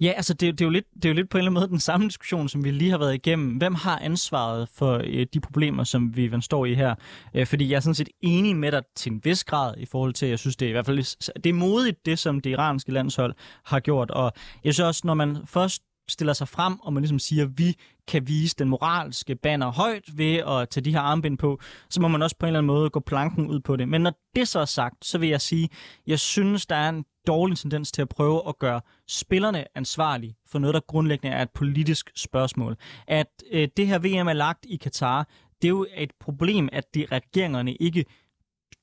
Ja, 0.01 0.13
altså 0.17 0.35
det, 0.35 0.59
det, 0.59 0.61
er 0.61 0.67
jo 0.67 0.71
lidt, 0.71 0.85
det 0.95 1.05
er 1.05 1.09
jo 1.09 1.15
lidt 1.15 1.31
på 1.31 1.37
en 1.37 1.41
eller 1.41 1.51
anden 1.51 1.61
måde 1.61 1.69
den 1.69 1.81
samme 1.81 2.07
diskussion, 2.07 2.49
som 2.49 2.65
vi 2.65 2.71
lige 2.71 2.91
har 2.91 2.99
været 2.99 3.15
igennem. 3.15 3.57
Hvem 3.57 3.75
har 3.75 3.99
ansvaret 3.99 4.69
for 4.75 5.01
øh, 5.05 5.27
de 5.35 5.41
problemer, 5.41 5.85
som 5.85 6.17
vi 6.17 6.31
står 6.41 6.67
i 6.67 6.75
her? 6.75 6.95
Øh, 7.35 7.47
fordi 7.47 7.71
jeg 7.71 7.77
er 7.77 7.81
sådan 7.81 7.95
set 7.95 8.09
enig 8.21 8.57
med 8.57 8.73
dig 8.73 8.83
til 8.95 9.13
en 9.13 9.21
vis 9.25 9.45
grad 9.45 9.75
i 9.79 9.87
forhold 9.87 10.13
til, 10.13 10.29
jeg 10.29 10.39
synes 10.39 10.57
det 10.57 10.67
er 10.67 10.71
i 10.71 10.73
hvert 10.73 10.87
fald 10.87 11.41
det 11.43 11.51
er 11.51 11.55
modigt, 11.55 12.07
det 12.07 12.19
som 12.19 12.41
det 12.41 12.51
iranske 12.51 12.93
landshold 12.93 13.35
har 13.65 13.81
gjort. 13.81 14.11
Og 14.11 14.33
jeg 14.65 14.75
synes 14.75 14.87
også, 14.87 15.03
når 15.05 15.15
man 15.15 15.39
først 15.45 15.83
stiller 16.09 16.33
sig 16.33 16.49
frem, 16.49 16.81
og 16.81 16.93
man 16.93 17.03
ligesom 17.03 17.19
siger, 17.19 17.45
at 17.45 17.59
vi 17.59 17.77
kan 18.09 18.29
vise 18.29 18.57
den 18.59 18.69
moralske 18.69 19.35
banner 19.35 19.73
højt 19.73 20.19
ved 20.19 20.35
at 20.35 20.69
tage 20.69 20.85
de 20.85 20.93
her 20.93 21.01
armbind 21.01 21.39
på, 21.39 21.61
så 21.91 22.01
må 22.01 22.09
man 22.09 22.23
også 22.23 22.37
på 22.39 22.47
en 22.47 22.49
eller 22.49 22.59
anden 22.59 22.67
måde 22.67 22.91
gå 22.91 23.01
planken 23.01 23.47
ud 23.47 23.61
på 23.61 23.77
det. 23.77 23.89
Men 23.89 24.01
når 24.01 24.13
det 24.37 24.49
så 24.49 24.61
er 24.61 24.65
sagt, 24.65 25.05
så 25.05 25.19
vil 25.19 25.29
jeg 25.29 25.41
sige, 25.41 25.69
jeg 26.07 26.19
synes, 26.19 26.67
der 26.67 26.77
er 26.77 26.89
en 26.89 27.05
dårlig 27.27 27.59
tendens 27.59 27.93
til 27.93 28.03
at 28.03 28.09
prøve 28.09 28.49
at 28.49 28.59
gøre 28.59 28.81
spillerne 29.09 29.65
ansvarlige 29.75 30.37
for 30.49 30.59
noget, 30.59 30.75
der 30.75 30.81
grundlæggende 30.81 31.37
er 31.37 31.43
et 31.43 31.51
politisk 31.51 32.11
spørgsmål. 32.15 32.77
At 33.07 33.27
øh, 33.53 33.69
det 33.77 33.87
her 33.87 33.99
VM 33.99 34.29
er 34.29 34.33
lagt 34.33 34.67
i 34.69 34.77
Katar, 34.77 35.29
det 35.63 35.69
er 35.69 35.73
jo 35.73 35.87
et 35.97 36.11
problem, 36.21 36.69
at 36.73 36.95
de 36.95 37.07
regeringerne 37.13 37.75
ikke 37.75 38.05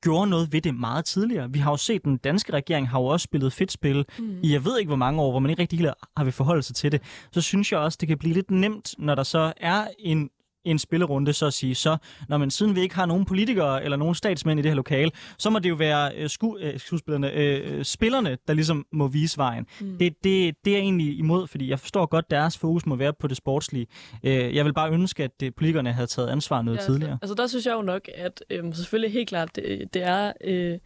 gjorde 0.04 0.30
noget 0.30 0.54
ved 0.54 0.62
det 0.62 0.76
meget 0.76 1.06
tidligere. 1.06 1.52
Vi 1.52 1.60
har 1.60 1.72
jo 1.72 1.78
set, 1.78 1.96
at 1.96 2.04
den 2.04 2.18
danske 2.18 2.54
regering 2.54 2.90
har 2.90 3.00
jo 3.00 3.06
også 3.06 3.24
spillet 3.24 3.54
fedt 3.54 3.72
spil 3.72 4.06
mm. 4.20 4.40
i 4.44 4.54
jeg 4.54 4.66
ved 4.66 4.80
ikke 4.80 4.90
hvor 4.90 4.96
mange 4.96 5.22
år, 5.22 5.32
hvor 5.32 5.40
man 5.40 5.50
ikke 5.50 5.62
rigtig 5.62 5.80
har 6.18 6.24
vil 6.24 6.34
forholde 6.34 6.64
sig 6.64 6.76
til 6.76 6.92
det. 6.92 7.02
Så 7.32 7.42
synes 7.42 7.72
jeg 7.72 7.80
også, 7.80 7.98
det 8.02 8.08
kan 8.08 8.18
blive 8.18 8.34
lidt 8.34 8.52
nemt, 8.52 8.96
når 8.98 9.16
der 9.16 9.24
så 9.24 9.54
er 9.58 9.88
en 10.00 10.30
en 10.65 10.79
spillerunde, 10.79 11.34
så 11.34 11.46
at 11.46 11.53
sige. 11.53 11.75
Så 11.75 11.98
når 12.29 12.38
man 12.38 12.51
siden 12.51 12.75
vi 12.75 12.82
ikke 12.82 12.96
har 12.96 13.05
nogen 13.05 13.25
politikere 13.25 13.84
eller 13.84 13.98
nogen 13.98 14.15
statsmænd 14.15 14.60
i 14.60 14.63
det 14.63 14.72
her 14.72 14.75
lokale, 14.75 15.12
så 15.38 15.50
må 15.50 15.60
det 15.60 15.70
jo 15.70 15.75
være 15.75 16.12
øh, 16.15 16.29
sku, 16.29 16.58
øh, 16.58 16.79
skuespillerne, 16.79 17.32
øh, 17.32 17.84
spillerne, 17.84 18.38
der 18.48 18.53
ligesom 18.53 18.86
må 18.91 19.08
vise 19.08 19.38
vejen. 19.38 19.65
Mm. 19.82 19.98
Det, 19.98 20.13
det, 20.24 20.55
det 20.65 20.72
er 20.74 20.77
jeg 20.77 20.84
egentlig 20.84 21.17
imod, 21.20 21.48
fordi 21.48 21.70
jeg 21.70 21.79
forstår 21.79 22.05
godt, 22.05 22.32
deres 22.32 22.58
fokus 22.58 22.86
må 22.86 22.96
være 22.96 23.13
på 23.13 23.27
det 23.27 23.38
sportslige. 23.38 23.88
Øh, 24.24 24.55
jeg 24.55 24.65
vil 24.65 24.74
bare 24.74 24.91
ønske, 24.91 25.24
at 25.24 25.39
det, 25.39 25.55
politikerne 25.55 25.93
havde 25.93 26.08
taget 26.08 26.29
ansvar 26.29 26.62
noget 26.62 26.77
ja, 26.77 26.84
tidligere. 26.84 27.17
Altså 27.22 27.36
der 27.36 27.48
synes 27.48 27.65
jeg 27.65 27.74
jo 27.74 27.82
nok, 27.82 28.10
at 28.15 28.43
øh, 28.50 28.75
selvfølgelig 28.75 29.13
helt 29.13 29.29
klart, 29.29 29.55
det, 29.55 29.93
det 29.93 30.03
er... 30.03 30.34
Øh 30.43 30.79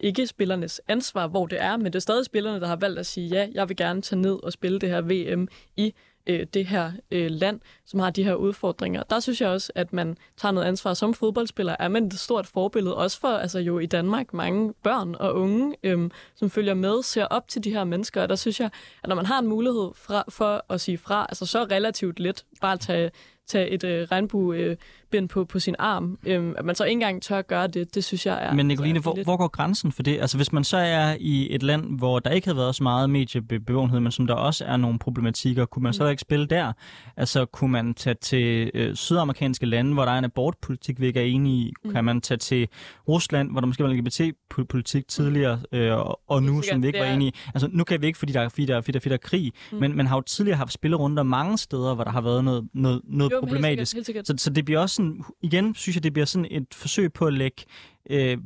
ikke 0.00 0.26
spillernes 0.26 0.80
ansvar, 0.88 1.26
hvor 1.26 1.46
det 1.46 1.62
er, 1.62 1.76
men 1.76 1.86
det 1.86 1.94
er 1.94 2.00
stadig 2.00 2.24
spillerne, 2.24 2.60
der 2.60 2.66
har 2.66 2.76
valgt 2.76 2.98
at 2.98 3.06
sige, 3.06 3.28
ja, 3.28 3.48
jeg 3.54 3.68
vil 3.68 3.76
gerne 3.76 4.02
tage 4.02 4.20
ned 4.20 4.42
og 4.42 4.52
spille 4.52 4.78
det 4.78 4.88
her 4.88 5.00
VM 5.00 5.48
i 5.76 5.94
øh, 6.26 6.46
det 6.54 6.66
her 6.66 6.92
øh, 7.10 7.30
land, 7.30 7.60
som 7.86 8.00
har 8.00 8.10
de 8.10 8.24
her 8.24 8.34
udfordringer. 8.34 9.02
Der 9.02 9.20
synes 9.20 9.40
jeg 9.40 9.48
også, 9.48 9.72
at 9.74 9.92
man 9.92 10.16
tager 10.36 10.52
noget 10.52 10.66
ansvar 10.66 10.94
som 10.94 11.14
fodboldspiller. 11.14 11.76
Er 11.78 11.88
man 11.88 12.06
et 12.06 12.14
stort 12.14 12.46
forbillede, 12.46 12.96
også 12.96 13.20
for 13.20 13.28
altså 13.28 13.58
jo 13.58 13.78
i 13.78 13.86
Danmark 13.86 14.34
mange 14.34 14.74
børn 14.82 15.14
og 15.14 15.34
unge, 15.34 15.76
øh, 15.82 16.10
som 16.34 16.50
følger 16.50 16.74
med, 16.74 17.02
ser 17.02 17.24
op 17.24 17.48
til 17.48 17.64
de 17.64 17.70
her 17.70 17.84
mennesker. 17.84 18.22
Og 18.22 18.28
der 18.28 18.36
synes 18.36 18.60
jeg, 18.60 18.70
at 19.02 19.08
når 19.08 19.16
man 19.16 19.26
har 19.26 19.38
en 19.38 19.46
mulighed 19.46 19.90
fra, 19.94 20.24
for 20.28 20.64
at 20.68 20.80
sige 20.80 20.98
fra, 20.98 21.26
altså 21.28 21.46
så 21.46 21.64
relativt 21.64 22.20
let, 22.20 22.44
bare 22.60 22.76
tage 22.76 23.10
tage 23.48 23.68
et 23.70 23.84
øh, 23.84 24.08
regnbuebind 24.12 25.28
på, 25.28 25.44
på 25.44 25.58
sin 25.58 25.74
arm. 25.78 26.18
Øhm, 26.26 26.54
at 26.58 26.64
man 26.64 26.74
så 26.74 26.84
ikke 26.84 26.92
engang 26.92 27.22
tør 27.22 27.38
at 27.38 27.46
gøre 27.46 27.66
det, 27.66 27.94
det 27.94 28.04
synes 28.04 28.26
jeg 28.26 28.44
er... 28.44 28.54
Men 28.54 28.66
Nicoline, 28.66 28.98
er 28.98 29.02
hvor, 29.02 29.18
hvor 29.24 29.36
går 29.36 29.48
grænsen 29.48 29.92
for 29.92 30.02
det? 30.02 30.20
Altså 30.20 30.36
hvis 30.36 30.52
man 30.52 30.64
så 30.64 30.76
er 30.76 31.16
i 31.20 31.54
et 31.54 31.62
land, 31.62 31.98
hvor 31.98 32.18
der 32.18 32.30
ikke 32.30 32.46
havde 32.46 32.56
været 32.56 32.74
så 32.74 32.82
meget 32.82 33.10
mediebevågenhed, 33.10 34.00
men 34.00 34.12
som 34.12 34.26
der 34.26 34.34
også 34.34 34.64
er 34.64 34.76
nogle 34.76 34.98
problematikker, 34.98 35.64
kunne 35.64 35.82
man 35.82 35.92
så 35.92 36.04
Mm. 36.04 36.10
ikke 36.10 36.20
spille 36.20 36.46
der? 36.46 36.72
Altså 37.16 37.44
kunne 37.44 37.72
man 37.72 37.94
tage 37.94 38.14
til 38.14 38.70
øh, 38.74 38.94
sydamerikanske 38.94 39.66
lande, 39.66 39.92
hvor 39.92 40.04
der 40.04 40.12
er 40.12 40.18
en 40.18 40.24
abortpolitik, 40.24 41.00
vi 41.00 41.06
ikke 41.06 41.20
er 41.20 41.24
enige 41.24 41.56
i? 41.56 41.72
Mm. 41.84 41.92
Kan 41.92 42.04
man 42.04 42.20
tage 42.20 42.38
til 42.38 42.68
Rusland, 43.08 43.50
hvor 43.50 43.60
der 43.60 43.66
måske 43.66 43.82
var 43.84 43.90
en 43.90 43.96
LGBT-politik 44.04 45.08
tidligere, 45.08 45.60
øh, 45.72 45.92
og, 46.26 46.42
nu, 46.42 46.62
som 46.62 46.82
vi 46.82 46.86
ikke 46.86 46.98
var 46.98 47.04
enige 47.06 47.28
i? 47.28 47.34
Altså 47.54 47.68
nu 47.72 47.84
kan 47.84 48.00
vi 48.02 48.06
ikke, 48.06 48.18
fordi 48.18 48.32
der 48.32 48.40
er, 48.40 48.48
fordi 48.48 48.66
der, 48.66 48.76
er- 48.76 48.80
fordi 48.80 48.92
der, 48.92 49.00
fordi 49.00 49.08
der 49.08 49.14
er 49.14 49.18
krig, 49.28 49.52
Mm. 49.72 49.78
men 49.78 49.96
man 49.96 50.06
har 50.06 50.16
jo 50.16 50.20
tidligere 50.22 50.56
haft 50.58 50.72
spillerunder 50.72 51.22
mange 51.22 51.58
steder, 51.58 51.94
hvor 51.94 52.04
der 52.04 52.10
har 52.10 52.20
været 52.20 52.44
noget, 52.44 52.68
noget, 52.74 53.00
noget 53.04 53.32
Jo, 53.34 53.40
problematisk. 53.40 53.78
Helt 53.96 54.06
sikkert, 54.06 54.06
helt 54.06 54.26
sikkert. 54.26 54.40
Så, 54.40 54.44
så 54.44 54.50
det 54.50 54.64
bliver 54.64 54.80
også 54.80 54.94
sådan, 54.96 55.24
igen 55.42 55.74
synes 55.74 55.96
jeg, 55.96 56.02
det 56.02 56.12
bliver 56.12 56.26
sådan 56.26 56.48
et 56.50 56.66
forsøg 56.74 57.12
på 57.12 57.26
at 57.26 57.32
lægge 57.32 57.62
øh, 58.10 58.38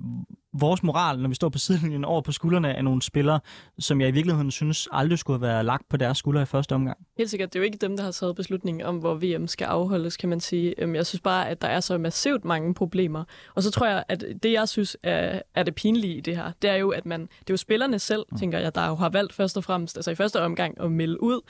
vores 0.53 0.83
moral, 0.83 1.19
når 1.19 1.29
vi 1.29 1.35
står 1.35 1.49
på 1.49 1.59
sidelinjen, 1.59 2.05
over 2.05 2.21
på 2.23 2.33
skuldrene 2.33 2.75
af 2.77 2.85
nogle 2.85 3.03
spillere, 3.03 3.41
som 3.79 4.01
jeg 4.01 4.09
i 4.09 4.13
virkeligheden 4.13 4.51
synes 4.51 4.89
aldrig 4.93 5.19
skulle 5.19 5.39
have 5.39 5.49
været 5.49 5.65
lagt 5.65 5.89
på 5.89 5.97
deres 5.97 6.19
skuldre 6.19 6.43
i 6.43 6.45
første 6.45 6.75
omgang. 6.75 6.99
Helt 7.19 7.31
sikkert. 7.31 7.53
Det 7.53 7.59
er 7.59 7.61
jo 7.61 7.65
ikke 7.65 7.79
dem, 7.79 7.97
der 7.97 8.05
har 8.05 8.11
taget 8.11 8.37
beslutningen 8.37 8.87
om, 8.87 8.97
hvor 8.97 9.15
VM 9.15 9.47
skal 9.47 9.65
afholdes, 9.65 10.17
kan 10.17 10.29
man 10.29 10.41
sige. 10.41 10.75
Øhm, 10.83 10.95
Jeg 10.95 11.07
synes 11.07 11.21
bare, 11.21 11.49
at 11.49 11.63
der 11.63 11.69
er 11.69 11.81
så 11.81 11.99
massivt 11.99 12.45
mange 12.45 12.75
problemer. 12.75 13.25
Og 13.55 13.63
så 13.63 13.71
tror 13.71 13.87
jeg, 13.87 14.05
at 14.09 14.25
det, 14.43 14.53
jeg 14.53 14.69
synes 14.69 14.97
er, 15.03 15.43
er 15.55 15.63
det 15.63 15.75
pinlige 15.75 16.15
i 16.17 16.21
det 16.21 16.37
her, 16.37 16.53
det 16.63 16.71
er 16.71 16.77
jo, 16.77 16.91
at 16.91 17.07
man, 17.07 17.21
det 17.21 17.29
er 17.31 17.55
jo 17.55 17.57
spillerne 17.57 17.99
selv, 17.99 18.25
tænker 18.39 18.59
jeg, 18.59 18.75
der 18.75 18.87
jo 18.89 18.95
har 18.95 19.09
valgt 19.09 19.33
først 19.33 19.57
og 19.57 19.65
fremmest, 19.65 19.97
altså 19.97 20.11
i 20.11 20.15
første 20.15 20.43
omgang, 20.43 20.81
at 20.81 20.93
melde 20.93 21.23
ud. 21.23 21.41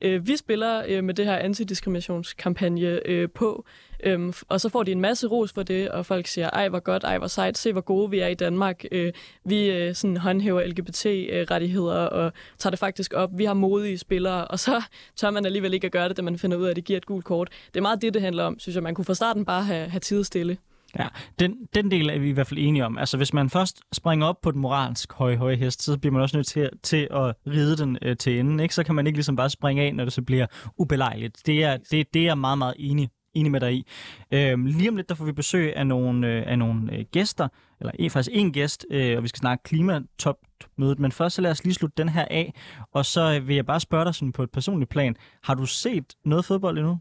Øh, 0.00 0.26
Vi 0.26 0.36
spiller 0.36 0.82
øh, 0.88 1.04
med 1.04 1.14
det 1.14 1.24
her 1.24 1.36
antidiskriminationskampagne 1.36 3.00
øh, 3.06 3.28
på, 3.30 3.64
øhm, 4.04 4.32
og 4.48 4.60
så 4.60 4.68
får 4.68 4.82
de 4.82 4.92
en 4.92 5.00
masse 5.00 5.26
ros 5.26 5.52
for 5.52 5.62
det, 5.62 5.90
og 5.90 6.06
folk 6.06 6.26
siger, 6.26 6.50
ej 6.50 6.68
hvor 6.68 6.80
godt, 6.80 7.04
ej 7.04 7.18
hvor 7.18 7.26
sejt, 7.26 7.58
se 7.58 7.72
hvor 7.72 7.80
gode 7.80 8.10
vi 8.10 8.18
er 8.18 8.26
i 8.26 8.34
Danmark. 8.34 8.84
Øh, 8.92 9.12
Vi 9.44 9.70
øh, 9.70 9.94
sådan 9.94 10.16
håndhæver 10.16 10.66
LGBT-rettigheder 10.66 12.14
øh, 12.14 12.24
og 12.24 12.32
tager 12.58 12.70
det 12.70 12.78
faktisk 12.78 13.14
op. 13.14 13.30
Vi 13.32 13.44
har 13.44 13.54
modige 13.54 13.98
spillere, 13.98 14.44
og 14.48 14.58
så 14.58 14.82
tør 15.16 15.30
man 15.30 15.46
alligevel 15.46 15.74
ikke 15.74 15.84
at 15.84 15.92
gøre 15.92 16.08
det, 16.08 16.16
da 16.16 16.22
man 16.22 16.38
finder 16.38 16.56
ud 16.56 16.64
af, 16.64 16.70
at 16.70 16.76
det 16.76 16.84
giver 16.84 16.96
et 16.96 17.06
gult 17.06 17.24
kort. 17.24 17.48
Det 17.66 17.76
er 17.76 17.82
meget 17.82 18.02
det, 18.02 18.14
det 18.14 18.22
handler 18.22 18.44
om, 18.44 18.58
synes 18.58 18.74
jeg. 18.74 18.82
Man 18.82 18.94
kunne 18.94 19.04
fra 19.04 19.14
starten 19.14 19.44
bare 19.44 19.62
have, 19.62 19.88
have 19.88 20.00
tid 20.00 20.24
stille. 20.24 20.56
Ja, 20.98 21.08
den, 21.38 21.56
den 21.74 21.90
del 21.90 22.10
er 22.10 22.18
vi 22.18 22.28
i 22.28 22.32
hvert 22.32 22.46
fald 22.46 22.60
enige 22.60 22.86
om. 22.86 22.98
Altså 22.98 23.16
hvis 23.16 23.32
man 23.32 23.50
først 23.50 23.80
springer 23.92 24.26
op 24.26 24.40
på 24.40 24.50
den 24.50 24.60
moralsk 24.60 25.12
høje, 25.12 25.36
høje 25.36 25.56
hest, 25.56 25.82
så 25.82 25.98
bliver 25.98 26.12
man 26.12 26.22
også 26.22 26.36
nødt 26.36 26.46
til, 26.46 26.70
til 26.82 27.08
at 27.10 27.34
ride 27.46 27.76
den 27.76 27.98
øh, 28.02 28.16
til 28.16 28.38
enden. 28.38 28.60
Ikke? 28.60 28.74
Så 28.74 28.84
kan 28.84 28.94
man 28.94 29.06
ikke 29.06 29.16
ligesom 29.16 29.36
bare 29.36 29.50
springe 29.50 29.82
af, 29.82 29.94
når 29.94 30.04
det 30.04 30.12
så 30.12 30.22
bliver 30.22 30.46
ubelejligt. 30.76 31.46
Det 31.46 31.64
er, 31.64 31.76
det, 31.90 32.14
det 32.14 32.22
er 32.22 32.26
jeg 32.26 32.38
meget, 32.38 32.58
meget 32.58 32.74
enig, 32.78 33.08
enig 33.34 33.52
med 33.52 33.60
dig 33.60 33.74
i. 33.74 33.86
Øhm, 34.30 34.64
lige 34.64 34.88
om 34.88 34.96
lidt, 34.96 35.08
der 35.08 35.14
får 35.14 35.24
vi 35.24 35.32
besøg 35.32 35.76
af 35.76 35.86
nogle, 35.86 36.28
øh, 36.28 36.42
af 36.46 36.58
nogle 36.58 36.96
øh, 36.96 37.04
gæster, 37.12 37.48
eller 37.80 37.92
en, 37.98 38.10
faktisk 38.10 38.36
en 38.36 38.52
gæst, 38.52 38.86
øh, 38.90 39.16
og 39.16 39.22
vi 39.22 39.28
skal 39.28 39.38
snakke 39.38 39.62
klimatopmødet. 39.62 40.98
Men 40.98 41.12
først 41.12 41.36
så 41.36 41.42
lad 41.42 41.50
os 41.50 41.64
lige 41.64 41.74
slutte 41.74 41.94
den 42.02 42.08
her 42.08 42.26
af, 42.30 42.54
og 42.92 43.06
så 43.06 43.40
vil 43.40 43.56
jeg 43.56 43.66
bare 43.66 43.80
spørge 43.80 44.04
dig 44.04 44.14
sådan 44.14 44.32
på 44.32 44.42
et 44.42 44.50
personligt 44.50 44.90
plan. 44.90 45.16
Har 45.42 45.54
du 45.54 45.66
set 45.66 46.14
noget 46.24 46.44
fodbold 46.44 46.78
endnu? 46.78 46.98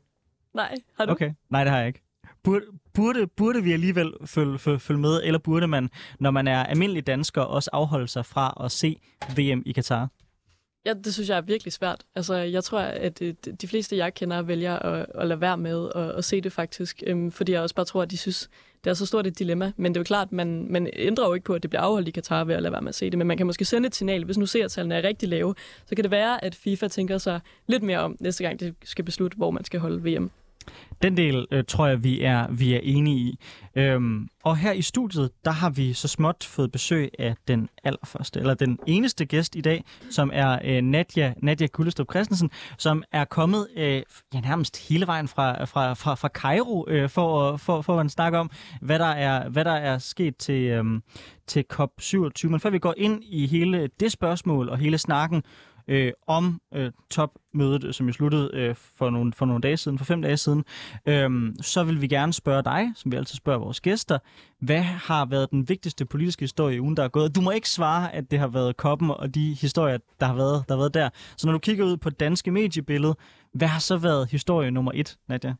Nej, 0.53 0.75
har 0.98 1.06
du? 1.06 1.12
Okay, 1.12 1.32
nej 1.50 1.63
det 1.63 1.72
har 1.72 1.79
jeg 1.79 1.88
ikke. 1.88 2.07
Burde, 2.44 2.65
burde, 2.94 3.27
burde 3.27 3.63
vi 3.63 3.74
alligevel 3.74 4.13
følge, 4.25 4.60
følge, 4.60 4.79
følge 4.79 5.00
med, 5.00 5.22
eller 5.24 5.39
burde 5.39 5.67
man, 5.67 5.89
når 6.20 6.32
man 6.32 6.48
er 6.48 6.63
almindelig 6.63 7.08
dansker, 7.08 7.41
også 7.41 7.70
afholde 7.74 8.08
sig 8.08 8.25
fra 8.25 8.63
at 8.65 8.72
se 8.72 8.98
VM 9.38 9.63
i 9.65 9.72
Katar? 9.72 10.10
Ja, 10.88 10.94
det 10.94 11.13
synes 11.13 11.29
jeg 11.29 11.38
er 11.38 11.41
virkelig 11.41 11.74
svært. 11.74 12.03
Altså, 12.15 12.36
jeg 12.36 12.63
tror, 12.63 12.79
at 12.79 13.22
øh, 13.22 13.34
de 13.62 13.67
fleste, 13.67 13.98
jeg 13.98 14.13
kender, 14.13 14.41
vælger 14.41 14.79
at, 14.79 15.06
at 15.15 15.27
lade 15.27 15.41
være 15.41 15.58
med 15.58 15.89
at, 15.96 16.12
at 16.12 16.25
se 16.25 16.41
det 16.41 16.51
faktisk, 16.51 17.03
øhm, 17.08 17.32
fordi 17.32 17.51
jeg 17.51 17.62
også 17.62 17.75
bare 17.75 17.86
tror, 17.86 18.01
at 18.01 18.12
de 18.12 18.17
synes, 18.17 18.50
det 18.84 18.89
er 18.89 18.94
så 18.94 19.06
stort 19.06 19.27
et 19.27 19.39
dilemma. 19.39 19.72
Men 19.77 19.94
det 19.94 19.98
er 19.98 20.01
jo 20.01 20.03
klart, 20.03 20.32
man, 20.32 20.67
man 20.70 20.89
ændrer 20.94 21.27
jo 21.27 21.34
ikke 21.34 21.44
på, 21.44 21.53
at 21.53 21.63
det 21.63 21.70
bliver 21.70 21.82
afholdt 21.82 22.08
i 22.08 22.12
Katar 22.12 22.44
ved 22.44 22.56
at 22.56 22.62
lade 22.62 22.72
være 22.72 22.82
med 22.82 22.89
at 22.89 22.96
se 22.96 23.10
det, 23.10 23.17
men 23.17 23.27
man 23.27 23.38
kan 23.38 23.46
måske 23.46 23.65
sende 23.65 23.88
et 23.88 23.96
signal, 23.96 24.25
hvis 24.25 24.38
nu 24.38 24.46
seertallene 24.46 24.96
er 24.96 25.03
rigtig 25.03 25.29
lave, 25.29 25.56
så 25.86 25.96
kan 25.96 26.03
det 26.03 26.12
være, 26.12 26.44
at 26.46 26.56
FIFA 26.56 26.88
tænker 26.88 27.17
sig 27.17 27.39
lidt 27.67 27.84
mere 27.84 28.00
om 28.00 28.15
næste 28.20 28.44
gang, 28.44 28.60
de 28.60 28.74
skal 28.84 29.06
beslutte, 29.06 29.38
hvor 29.38 29.51
man 29.51 29.65
skal 29.65 29.79
holde 29.79 30.03
VM. 30.03 30.32
Den 31.01 31.18
del 31.18 31.46
øh, 31.51 31.63
tror 31.68 31.88
jeg, 31.88 32.04
vi 32.04 32.22
er, 32.22 32.48
vi 32.51 32.74
er 32.74 32.80
enige 32.84 33.18
i. 33.18 33.39
Øhm, 33.75 34.27
og 34.44 34.58
her 34.58 34.72
i 34.72 34.82
studiet, 34.82 35.32
der 35.46 35.51
har 35.51 35.70
vi 35.70 35.94
så 35.94 36.08
småt 36.08 36.44
fået 36.44 36.72
besøg 36.72 37.10
af 37.20 37.36
den 37.48 37.70
allerførste, 37.84 38.39
eller 38.39 38.54
den 38.54 38.80
eneste 38.88 39.25
gæst 39.25 39.56
i 39.56 39.62
dag, 39.62 39.84
som 40.10 40.32
er 40.34 40.60
øh, 40.63 40.82
Nadia, 40.82 41.34
Nadia 41.38 41.68
Gullestrup 41.68 42.12
Christensen, 42.12 42.51
som 42.77 43.04
er 43.12 43.25
kommet 43.25 43.68
øh, 43.75 44.01
ja, 44.34 44.39
nærmest 44.39 44.89
hele 44.89 45.08
vejen 45.08 45.27
fra, 45.27 45.66
fra, 45.66 45.94
fra, 45.94 46.16
fra 46.16 46.27
Cairo 46.27 46.86
øh, 46.88 47.10
for, 47.10 47.58
for, 47.58 47.82
for 47.82 48.00
at 48.00 48.12
snakke 48.12 48.38
om, 48.38 48.50
hvad 48.82 49.00
der 49.00 49.06
er, 49.06 49.50
hvad 49.50 49.66
der 49.66 49.72
er 49.72 49.98
sket 49.98 50.38
til, 50.38 50.63
øh, 50.63 50.86
til 51.48 51.66
COP27. 51.74 52.48
Men 52.48 52.60
før 52.60 52.70
vi 52.70 52.80
går 52.80 52.94
ind 52.98 53.24
i 53.24 53.48
hele 53.48 53.89
det 54.00 54.12
spørgsmål 54.12 54.70
og 54.70 54.77
hele 54.77 54.98
snakken, 54.98 55.44
øh, 55.88 56.12
om 56.27 56.62
øh, 56.74 56.91
topmødet, 57.10 57.84
øh, 57.84 57.94
som 57.94 58.08
jo 58.08 58.13
sluttede 58.13 58.50
øh, 58.53 58.75
for, 58.75 59.10
nogle, 59.10 59.34
for 59.34 59.46
nogle 59.46 59.62
dage 59.62 59.77
siden, 59.77 59.98
for 59.98 60.06
fem 60.06 60.22
dage 60.22 60.38
siden, 60.38 60.63
øh, 61.06 61.53
så 61.62 61.84
vil 61.84 62.01
vi 62.01 62.08
gerne 62.08 62.34
spørge 62.34 62.63
dig, 62.63 62.91
som 62.96 63.12
vi 63.12 63.17
altid 63.17 63.36
spørger 63.36 63.60
vores 63.60 63.82
gæster, 63.82 64.20
hvad 64.60 64.82
har 64.82 65.25
været 65.25 65.51
den 65.51 65.70
vigtigste 65.70 66.06
politiske 66.06 66.44
historie 66.44 66.75
i 66.75 66.79
ugen, 66.79 66.98
der 66.98 67.03
er 67.03 67.08
gået? 67.08 67.36
Du 67.36 67.41
må 67.41 67.51
ikke 67.51 67.70
svare, 67.70 68.15
at 68.15 68.32
det 68.32 68.39
har 68.39 68.48
været 68.48 68.77
koppen 68.77 69.12
og 69.12 69.36
de 69.36 69.53
historier, 69.53 69.98
der 70.20 70.25
har 70.25 70.36
været 70.36 70.63
der. 70.70 70.75
Har 70.75 70.82
været 70.82 70.94
der. 70.94 71.10
Så 71.38 71.48
når 71.48 71.53
du 71.53 71.60
kigger 71.60 71.86
ud 71.86 71.98
på 71.98 72.10
det 72.10 72.20
danske 72.20 72.51
mediebillede, 72.51 73.15
hvad 73.53 73.67
har 73.67 73.79
så 73.79 73.98
været 73.98 74.32
historie 74.32 74.72
nummer 74.72 74.91
et, 74.96 75.17
Nadia? 75.27 75.56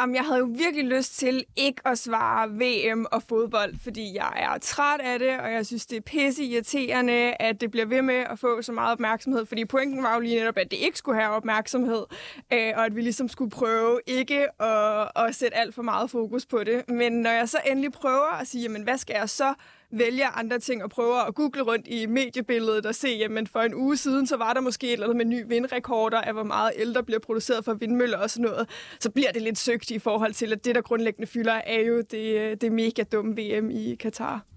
Jamen, 0.00 0.14
jeg 0.14 0.24
havde 0.24 0.38
jo 0.38 0.48
virkelig 0.58 0.84
lyst 0.84 1.18
til 1.18 1.44
ikke 1.56 1.82
at 1.84 1.98
svare 1.98 2.48
VM 2.48 3.06
og 3.12 3.22
fodbold, 3.22 3.74
fordi 3.82 4.14
jeg 4.14 4.32
er 4.36 4.58
træt 4.58 5.00
af 5.00 5.18
det, 5.18 5.38
og 5.40 5.52
jeg 5.52 5.66
synes, 5.66 5.86
det 5.86 5.96
er 5.96 6.00
pisse 6.00 6.44
irriterende, 6.44 7.34
at 7.40 7.60
det 7.60 7.70
bliver 7.70 7.86
ved 7.86 8.02
med 8.02 8.14
at 8.14 8.38
få 8.38 8.62
så 8.62 8.72
meget 8.72 8.92
opmærksomhed, 8.92 9.46
fordi 9.46 9.64
pointen 9.64 10.02
var 10.02 10.14
jo 10.14 10.20
lige 10.20 10.38
netop, 10.38 10.56
at 10.56 10.70
det 10.70 10.76
ikke 10.76 10.98
skulle 10.98 11.20
have 11.20 11.32
opmærksomhed, 11.32 12.04
øh, 12.52 12.72
og 12.76 12.84
at 12.84 12.96
vi 12.96 13.00
ligesom 13.00 13.28
skulle 13.28 13.50
prøve 13.50 14.00
ikke 14.06 14.62
at, 14.62 15.08
at 15.16 15.34
sætte 15.34 15.56
alt 15.56 15.74
for 15.74 15.82
meget 15.82 16.10
fokus 16.10 16.46
på 16.46 16.64
det. 16.64 16.88
Men 16.88 17.12
når 17.12 17.30
jeg 17.30 17.48
så 17.48 17.58
endelig 17.70 17.92
prøver 17.92 18.38
at 18.40 18.46
sige, 18.46 18.62
jamen, 18.62 18.82
hvad 18.82 18.98
skal 18.98 19.16
jeg 19.18 19.28
så 19.28 19.54
vælger 19.92 20.28
andre 20.38 20.58
ting 20.58 20.84
og 20.84 20.90
prøver 20.90 21.16
at 21.16 21.34
google 21.34 21.62
rundt 21.62 21.88
i 21.88 22.06
mediebilledet 22.06 22.86
og 22.86 22.94
se, 22.94 23.08
jamen 23.08 23.46
for 23.46 23.60
en 23.60 23.74
uge 23.74 23.96
siden, 23.96 24.26
så 24.26 24.36
var 24.36 24.52
der 24.52 24.60
måske 24.60 24.86
et 24.86 24.92
eller 24.92 25.06
andet 25.06 25.16
med 25.16 25.24
ny 25.24 25.44
vindrekorder 25.48 26.20
af, 26.20 26.32
hvor 26.32 26.42
meget 26.42 26.72
el, 26.76 26.94
der 26.94 27.02
bliver 27.02 27.18
produceret 27.20 27.64
fra 27.64 27.72
vindmøller 27.72 28.18
og 28.18 28.30
sådan 28.30 28.44
noget. 28.44 28.68
Så 29.00 29.10
bliver 29.10 29.32
det 29.32 29.42
lidt 29.42 29.58
søgt 29.58 29.90
i 29.90 29.98
forhold 29.98 30.32
til, 30.32 30.52
at 30.52 30.64
det, 30.64 30.74
der 30.74 30.80
grundlæggende 30.80 31.26
fylder, 31.26 31.52
er 31.52 31.80
jo 31.80 32.00
det, 32.00 32.36
øh, 32.40 32.56
det 32.60 32.72
mega 32.72 33.02
dumme 33.12 33.32
VM 33.32 33.70
i 33.70 33.94
Katar. 33.94 34.51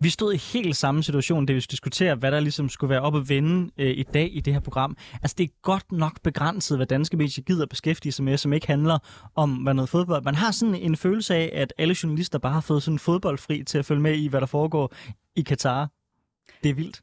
Vi 0.00 0.08
stod 0.08 0.34
i 0.34 0.36
helt 0.36 0.76
samme 0.76 1.02
situation, 1.02 1.46
da 1.46 1.52
vi 1.52 1.60
skulle 1.60 1.70
diskutere, 1.70 2.14
hvad 2.14 2.32
der 2.32 2.40
ligesom 2.40 2.68
skulle 2.68 2.90
være 2.90 3.00
op 3.00 3.16
at 3.16 3.28
vende 3.28 3.70
øh, 3.78 3.90
i 3.90 4.02
dag 4.02 4.30
i 4.32 4.40
det 4.40 4.52
her 4.52 4.60
program. 4.60 4.96
Altså, 5.22 5.34
det 5.38 5.44
er 5.44 5.48
godt 5.62 5.92
nok 5.92 6.22
begrænset, 6.22 6.78
hvad 6.78 6.86
danske 6.86 7.16
medier 7.16 7.44
gider 7.44 7.66
beskæftige 7.66 8.12
sig 8.12 8.24
med, 8.24 8.36
som 8.36 8.52
ikke 8.52 8.66
handler 8.66 8.98
om, 9.34 9.54
hvad 9.54 9.74
noget 9.74 9.88
fodbold. 9.88 10.24
Man 10.24 10.34
har 10.34 10.50
sådan 10.50 10.74
en 10.74 10.96
følelse 10.96 11.34
af, 11.34 11.50
at 11.54 11.72
alle 11.78 11.96
journalister 12.02 12.38
bare 12.38 12.52
har 12.52 12.60
fået 12.60 12.82
sådan 12.82 12.98
fodboldfri 12.98 13.64
til 13.64 13.78
at 13.78 13.84
følge 13.84 14.02
med 14.02 14.14
i, 14.14 14.28
hvad 14.28 14.40
der 14.40 14.46
foregår 14.46 14.94
i 15.36 15.42
Katar. 15.42 15.90
Det 16.62 16.70
er 16.70 16.74
vildt. 16.74 17.02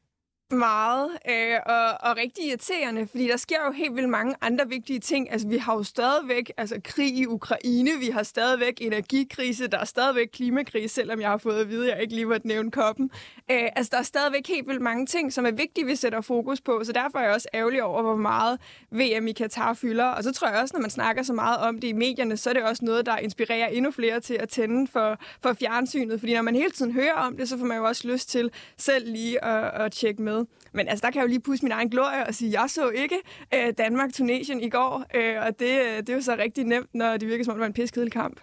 Meget, 0.53 1.09
øh, 1.29 1.59
og, 1.65 2.09
og 2.09 2.17
rigtig 2.17 2.47
irriterende, 2.47 3.07
fordi 3.07 3.27
der 3.27 3.37
sker 3.37 3.57
jo 3.65 3.71
helt 3.71 3.95
vildt 3.95 4.09
mange 4.09 4.35
andre 4.41 4.69
vigtige 4.69 4.99
ting. 4.99 5.31
Altså, 5.31 5.47
vi 5.47 5.57
har 5.57 5.75
jo 5.75 5.83
stadigvæk 5.83 6.51
altså, 6.57 6.81
krig 6.83 7.17
i 7.17 7.25
Ukraine, 7.25 7.89
vi 7.99 8.09
har 8.09 8.23
stadigvæk 8.23 8.73
energikrise, 8.81 9.67
der 9.67 9.77
er 9.77 9.85
stadigvæk 9.85 10.29
klimakrise, 10.33 10.95
selvom 10.95 11.21
jeg 11.21 11.29
har 11.29 11.37
fået 11.37 11.61
at 11.61 11.69
vide, 11.69 11.91
at 11.91 11.95
jeg 11.95 12.01
ikke 12.01 12.15
lige 12.15 12.25
måtte 12.25 12.47
nævne 12.47 12.71
koppen. 12.71 13.11
Øh, 13.51 13.69
altså, 13.75 13.89
der 13.91 13.97
er 13.97 14.03
stadigvæk 14.03 14.47
helt 14.47 14.67
vildt 14.67 14.81
mange 14.81 15.05
ting, 15.05 15.33
som 15.33 15.45
er 15.45 15.51
vigtige, 15.51 15.85
vi 15.85 15.95
sætter 15.95 16.21
fokus 16.21 16.61
på, 16.61 16.83
så 16.83 16.91
derfor 16.91 17.19
er 17.19 17.23
jeg 17.23 17.33
også 17.33 17.47
ærgerlig 17.53 17.83
over, 17.83 18.01
hvor 18.01 18.15
meget 18.15 18.59
VM 18.91 19.27
i 19.27 19.31
Katar 19.31 19.73
fylder. 19.73 20.05
Og 20.05 20.23
så 20.23 20.33
tror 20.33 20.47
jeg 20.47 20.61
også, 20.61 20.75
når 20.75 20.81
man 20.81 20.89
snakker 20.89 21.23
så 21.23 21.33
meget 21.33 21.57
om 21.57 21.79
det 21.79 21.87
i 21.87 21.93
medierne, 21.93 22.37
så 22.37 22.49
er 22.49 22.53
det 22.53 22.63
også 22.63 22.85
noget, 22.85 23.05
der 23.05 23.17
inspirerer 23.17 23.67
endnu 23.67 23.91
flere 23.91 24.19
til 24.19 24.33
at 24.33 24.49
tænde 24.49 24.87
for, 24.91 25.19
for 25.41 25.53
fjernsynet, 25.53 26.19
fordi 26.19 26.33
når 26.33 26.41
man 26.41 26.55
hele 26.55 26.71
tiden 26.71 26.91
hører 26.91 27.13
om 27.13 27.37
det, 27.37 27.49
så 27.49 27.57
får 27.57 27.65
man 27.65 27.77
jo 27.77 27.83
også 27.83 28.07
lyst 28.07 28.29
til 28.29 28.51
selv 28.77 29.11
lige 29.11 29.43
at, 29.43 29.81
at 29.81 29.91
tjekke 29.91 30.21
med. 30.21 30.42
Men 30.73 30.87
altså, 30.87 31.05
der 31.05 31.11
kan 31.11 31.19
jeg 31.19 31.23
jo 31.23 31.29
lige 31.29 31.41
pusse 31.41 31.65
min 31.65 31.71
egen 31.71 31.89
glorie 31.89 32.27
og 32.27 32.33
sige, 32.33 32.61
jeg 32.61 32.69
så 32.69 32.89
ikke 32.89 33.15
øh, 33.53 33.73
Danmark-Tunesien 33.77 34.61
i 34.61 34.69
går, 34.69 35.03
øh, 35.15 35.35
og 35.41 35.59
det, 35.59 35.79
øh, 35.81 35.97
det 35.97 36.09
er 36.09 36.13
jo 36.13 36.21
så 36.21 36.35
rigtig 36.35 36.63
nemt, 36.63 36.89
når 36.93 37.17
det 37.17 37.27
virker 37.27 37.43
som 37.43 37.51
om, 37.51 37.55
det 37.55 37.61
var 37.61 37.67
en 37.67 37.73
piskedel 37.73 38.11
kamp. 38.11 38.39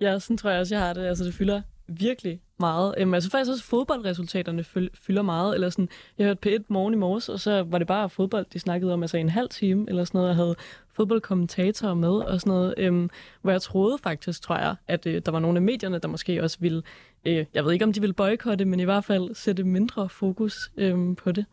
Ja, 0.02 0.20
sådan 0.20 0.38
tror 0.38 0.50
jeg 0.50 0.60
også, 0.60 0.76
jeg 0.76 0.84
har 0.84 0.94
det. 0.94 1.06
Altså, 1.06 1.24
det 1.24 1.34
fylder 1.34 1.62
virkelig 1.88 2.42
meget. 2.60 2.96
Øhm, 2.98 3.14
altså 3.14 3.30
faktisk 3.30 3.52
også 3.52 3.64
fodboldresultaterne 3.64 4.64
fylder 4.94 5.22
meget. 5.22 5.56
Eller 5.56 5.70
sådan, 5.70 5.90
jeg 6.18 6.26
hørte 6.26 6.56
P1 6.56 6.64
morgen 6.68 6.94
i 6.94 6.98
morges, 6.98 7.30
og 7.30 7.40
så 7.40 7.64
var 7.64 7.78
det 7.78 7.88
bare 7.88 8.10
fodbold, 8.10 8.46
de 8.54 8.60
snakkede 8.60 8.94
om, 8.94 9.04
altså 9.04 9.18
en 9.18 9.30
halv 9.30 9.50
time 9.50 9.86
eller 9.88 10.04
sådan 10.04 10.18
noget. 10.18 10.28
Jeg 10.28 10.36
havde 10.36 10.56
fodboldkommentatorer 10.96 11.94
med 11.94 12.10
og 12.10 12.40
sådan 12.40 12.52
noget, 12.52 12.74
øhm, 12.78 13.10
hvor 13.42 13.52
jeg 13.52 13.62
troede 13.62 13.98
faktisk, 14.04 14.42
tror 14.42 14.58
jeg, 14.58 14.76
at 14.88 15.06
øh, 15.06 15.22
der 15.26 15.32
var 15.32 15.40
nogle 15.40 15.58
af 15.58 15.62
medierne, 15.62 16.00
der 16.00 16.08
måske 16.08 16.44
også 16.44 16.58
ville, 16.60 16.84
øh, 17.26 17.46
jeg 17.54 17.66
ved 17.66 17.72
ikke 17.72 17.86
om 17.86 17.94
de 17.94 18.02
ville 18.02 18.14
boykotte, 18.14 18.66
men 18.66 18.80
i 18.80 18.84
hvert 18.84 19.06
fald 19.06 19.36
sætte 19.36 19.64
mindre 19.64 20.10
fokus 20.10 20.72
øhm, 20.78 21.16
på 21.16 21.32
det. 21.32 21.46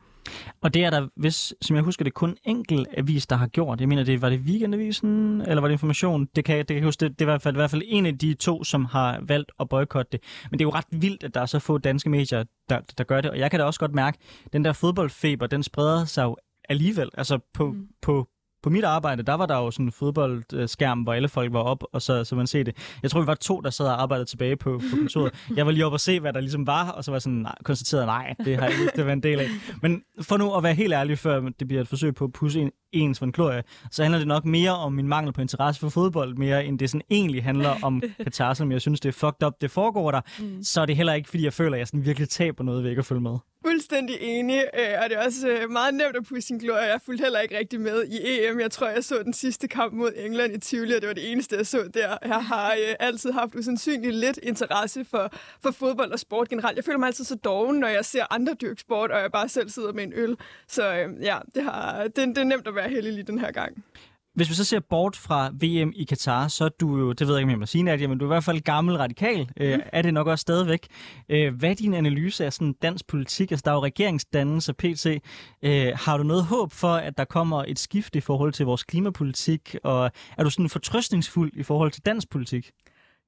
Og 0.60 0.74
det 0.74 0.84
er 0.84 0.90
der, 0.90 1.08
hvis, 1.16 1.54
som 1.62 1.76
jeg 1.76 1.84
husker, 1.84 2.04
det 2.04 2.14
kun 2.14 2.36
enkelt 2.44 2.88
avis, 2.96 3.26
der 3.26 3.36
har 3.36 3.46
gjort. 3.46 3.80
Jeg 3.80 3.88
mener, 3.88 4.04
det 4.04 4.22
var 4.22 4.30
det 4.30 4.40
Weekendavisen, 4.40 5.40
eller 5.40 5.60
var 5.60 5.68
det 5.68 5.72
Information? 5.72 6.28
Det 6.36 6.44
kan, 6.44 6.58
det 6.58 6.66
kan 6.66 6.76
jeg 6.76 6.84
huske, 6.84 7.00
det, 7.00 7.18
det 7.18 7.26
var 7.26 7.32
i 7.32 7.34
hvert, 7.34 7.42
fald, 7.42 7.54
i 7.54 7.58
hvert 7.58 7.70
fald 7.70 7.82
en 7.84 8.06
af 8.06 8.18
de 8.18 8.34
to, 8.34 8.64
som 8.64 8.84
har 8.84 9.20
valgt 9.22 9.52
at 9.60 9.68
boykotte 9.68 10.12
det. 10.12 10.20
Men 10.50 10.58
det 10.58 10.64
er 10.64 10.66
jo 10.66 10.74
ret 10.74 11.02
vildt, 11.02 11.24
at 11.24 11.34
der 11.34 11.40
er 11.40 11.46
så 11.46 11.58
få 11.58 11.78
danske 11.78 12.10
medier, 12.10 12.44
der, 12.68 12.80
der 12.98 13.04
gør 13.04 13.20
det. 13.20 13.30
Og 13.30 13.38
jeg 13.38 13.50
kan 13.50 13.60
da 13.60 13.66
også 13.66 13.80
godt 13.80 13.94
mærke, 13.94 14.18
at 14.46 14.52
den 14.52 14.64
der 14.64 14.72
fodboldfeber, 14.72 15.46
den 15.46 15.62
spreder 15.62 16.04
sig 16.04 16.24
jo 16.24 16.36
alligevel. 16.68 17.10
Altså 17.14 17.38
på, 17.54 17.70
mm. 17.70 17.88
på, 18.02 18.28
på 18.62 18.70
mit 18.70 18.84
arbejde, 18.84 19.22
der 19.22 19.34
var 19.34 19.46
der 19.46 19.56
jo 19.56 19.70
sådan 19.70 19.86
en 19.86 19.92
fodboldskærm, 19.92 21.00
hvor 21.00 21.12
alle 21.12 21.28
folk 21.28 21.52
var 21.52 21.60
op, 21.60 21.84
og 21.92 22.02
så, 22.02 22.24
så 22.24 22.34
man 22.34 22.46
se 22.46 22.64
det. 22.64 22.76
Jeg 23.02 23.10
tror, 23.10 23.20
vi 23.20 23.26
var 23.26 23.34
to, 23.34 23.60
der 23.60 23.70
sad 23.70 23.86
og 23.86 24.02
arbejdede 24.02 24.24
tilbage 24.24 24.56
på, 24.56 24.80
på 24.90 24.96
kontoret. 24.96 25.32
Jeg 25.56 25.66
var 25.66 25.72
lige 25.72 25.86
op 25.86 25.92
og 25.92 26.00
se, 26.00 26.20
hvad 26.20 26.32
der 26.32 26.40
ligesom 26.40 26.66
var, 26.66 26.90
og 26.90 27.04
så 27.04 27.10
var 27.10 27.16
jeg 27.16 27.22
sådan, 27.22 27.38
nej, 27.38 27.54
konstateret, 27.64 28.06
nej, 28.06 28.34
det 28.44 28.56
har 28.56 28.64
jeg 28.64 28.80
ikke 28.80 28.92
det 28.96 29.06
var 29.06 29.12
en 29.12 29.22
del 29.22 29.40
af. 29.40 29.46
Men 29.82 30.02
for 30.22 30.36
nu 30.36 30.54
at 30.54 30.62
være 30.62 30.74
helt 30.74 30.92
ærlig, 30.92 31.18
før 31.18 31.40
det 31.40 31.68
bliver 31.68 31.82
et 31.82 31.88
forsøg 31.88 32.14
på 32.14 32.24
at 32.24 32.32
pusse 32.32 32.60
en, 32.60 32.70
ens 32.92 33.18
en 33.18 33.32
glorie, 33.32 33.62
så 33.90 34.02
handler 34.02 34.18
det 34.18 34.28
nok 34.28 34.44
mere 34.44 34.76
om 34.76 34.92
min 34.92 35.08
mangel 35.08 35.32
på 35.32 35.40
interesse 35.40 35.80
for 35.80 35.88
fodbold, 35.88 36.36
mere 36.36 36.64
end 36.64 36.78
det 36.78 36.90
sådan 36.90 37.02
egentlig 37.10 37.44
handler 37.44 37.74
om 37.82 38.02
Katar, 38.24 38.54
som 38.54 38.72
jeg 38.72 38.80
synes, 38.80 39.00
det 39.00 39.08
er 39.08 39.12
fucked 39.12 39.46
up, 39.46 39.52
det 39.60 39.70
foregår 39.70 40.10
der. 40.10 40.20
Mm. 40.38 40.62
Så 40.62 40.80
er 40.80 40.86
det 40.86 40.96
heller 40.96 41.12
ikke, 41.12 41.28
fordi 41.28 41.44
jeg 41.44 41.52
føler, 41.52 41.72
at 41.72 41.78
jeg 41.78 41.86
sådan 41.86 42.04
virkelig 42.04 42.28
taber 42.28 42.64
noget 42.64 42.82
ved 42.82 42.90
ikke 42.90 43.00
at 43.00 43.06
følge 43.06 43.20
med. 43.20 43.38
Fuldstændig 43.68 44.16
enig, 44.20 44.64
øh, 44.74 45.02
og 45.02 45.10
det 45.10 45.18
er 45.18 45.24
også 45.24 45.48
øh, 45.48 45.70
meget 45.70 45.94
nemt 45.94 46.16
at 46.16 46.24
pusse 46.24 46.46
sin 46.46 46.58
glorie. 46.58 46.82
Jeg 46.82 47.00
fulgte 47.06 47.22
heller 47.22 47.40
ikke 47.40 47.58
rigtig 47.58 47.80
med 47.80 48.04
i 48.04 48.46
EM. 48.46 48.60
Jeg 48.60 48.70
tror, 48.70 48.88
jeg 48.88 49.04
så 49.04 49.22
den 49.22 49.32
sidste 49.32 49.68
kamp 49.68 49.92
mod 49.92 50.12
England 50.16 50.54
i 50.54 50.58
Tivoli, 50.58 50.94
og 50.94 51.00
det 51.00 51.08
var 51.08 51.14
det 51.14 51.32
eneste, 51.32 51.56
jeg 51.56 51.66
så 51.66 51.90
der. 51.94 52.18
Jeg 52.24 52.44
har 52.44 52.72
øh, 52.72 52.94
altid 53.00 53.32
haft 53.32 53.54
usandsynligt 53.54 54.14
lidt 54.14 54.38
interesse 54.42 55.04
for, 55.04 55.32
for 55.62 55.70
fodbold 55.70 56.12
og 56.12 56.18
sport 56.18 56.48
generelt. 56.48 56.76
Jeg 56.76 56.84
føler 56.84 56.98
mig 56.98 57.06
altid 57.06 57.24
så 57.24 57.34
doven, 57.34 57.76
når 57.76 57.88
jeg 57.88 58.04
ser 58.04 58.24
andre 58.30 58.54
dyrke 58.54 58.80
sport, 58.80 59.10
og 59.10 59.20
jeg 59.20 59.32
bare 59.32 59.48
selv 59.48 59.68
sidder 59.68 59.92
med 59.92 60.04
en 60.04 60.12
øl. 60.16 60.36
Så 60.66 60.94
øh, 60.94 61.22
ja, 61.22 61.38
det, 61.54 61.62
har, 61.62 62.02
det, 62.02 62.16
det 62.16 62.38
er 62.38 62.44
nemt 62.44 62.68
at 62.68 62.74
være 62.74 62.88
heldig 62.88 63.12
lige 63.12 63.24
den 63.24 63.38
her 63.38 63.52
gang. 63.52 63.84
Hvis 64.38 64.48
vi 64.48 64.54
så 64.54 64.64
ser 64.64 64.80
bort 64.80 65.16
fra 65.16 65.48
VM 65.48 65.92
i 65.96 66.04
Katar, 66.04 66.48
så 66.48 66.64
er 66.64 66.68
du 66.68 66.98
jo, 66.98 67.12
det 67.12 67.26
ved 67.26 67.34
jeg 67.34 67.40
ikke, 67.40 67.46
om 67.46 67.50
jeg 67.50 67.58
må 67.58 67.66
sige, 67.66 67.82
Nadia, 67.82 68.08
men 68.08 68.18
du 68.18 68.24
er 68.24 68.28
i 68.28 68.34
hvert 68.34 68.44
fald 68.44 68.60
gammel 68.60 68.96
radikal. 68.96 69.38
Mm. 69.38 69.62
Øh, 69.62 69.78
er 69.92 70.02
det 70.02 70.14
nok 70.14 70.26
også 70.26 70.42
stadigvæk. 70.42 70.86
Øh, 71.28 71.54
hvad 71.54 71.70
er 71.70 71.74
din 71.74 71.94
analyse 71.94 72.44
af 72.44 72.52
sådan 72.52 72.74
dansk 72.82 73.06
politik? 73.06 73.50
Altså, 73.50 73.62
der 73.64 73.70
er 73.70 73.74
jo 73.74 73.84
regeringsdannelse, 73.84 74.72
PC. 74.72 75.22
Øh, 75.62 75.92
har 75.94 76.16
du 76.16 76.22
noget 76.22 76.44
håb 76.44 76.72
for, 76.72 76.94
at 76.94 77.18
der 77.18 77.24
kommer 77.24 77.64
et 77.68 77.78
skift 77.78 78.16
i 78.16 78.20
forhold 78.20 78.52
til 78.52 78.66
vores 78.66 78.82
klimapolitik? 78.84 79.76
Og 79.84 80.10
er 80.38 80.44
du 80.44 80.50
sådan 80.50 80.68
fortrøstningsfuld 80.68 81.52
i 81.54 81.62
forhold 81.62 81.90
til 81.90 82.02
dansk 82.06 82.30
politik? 82.30 82.70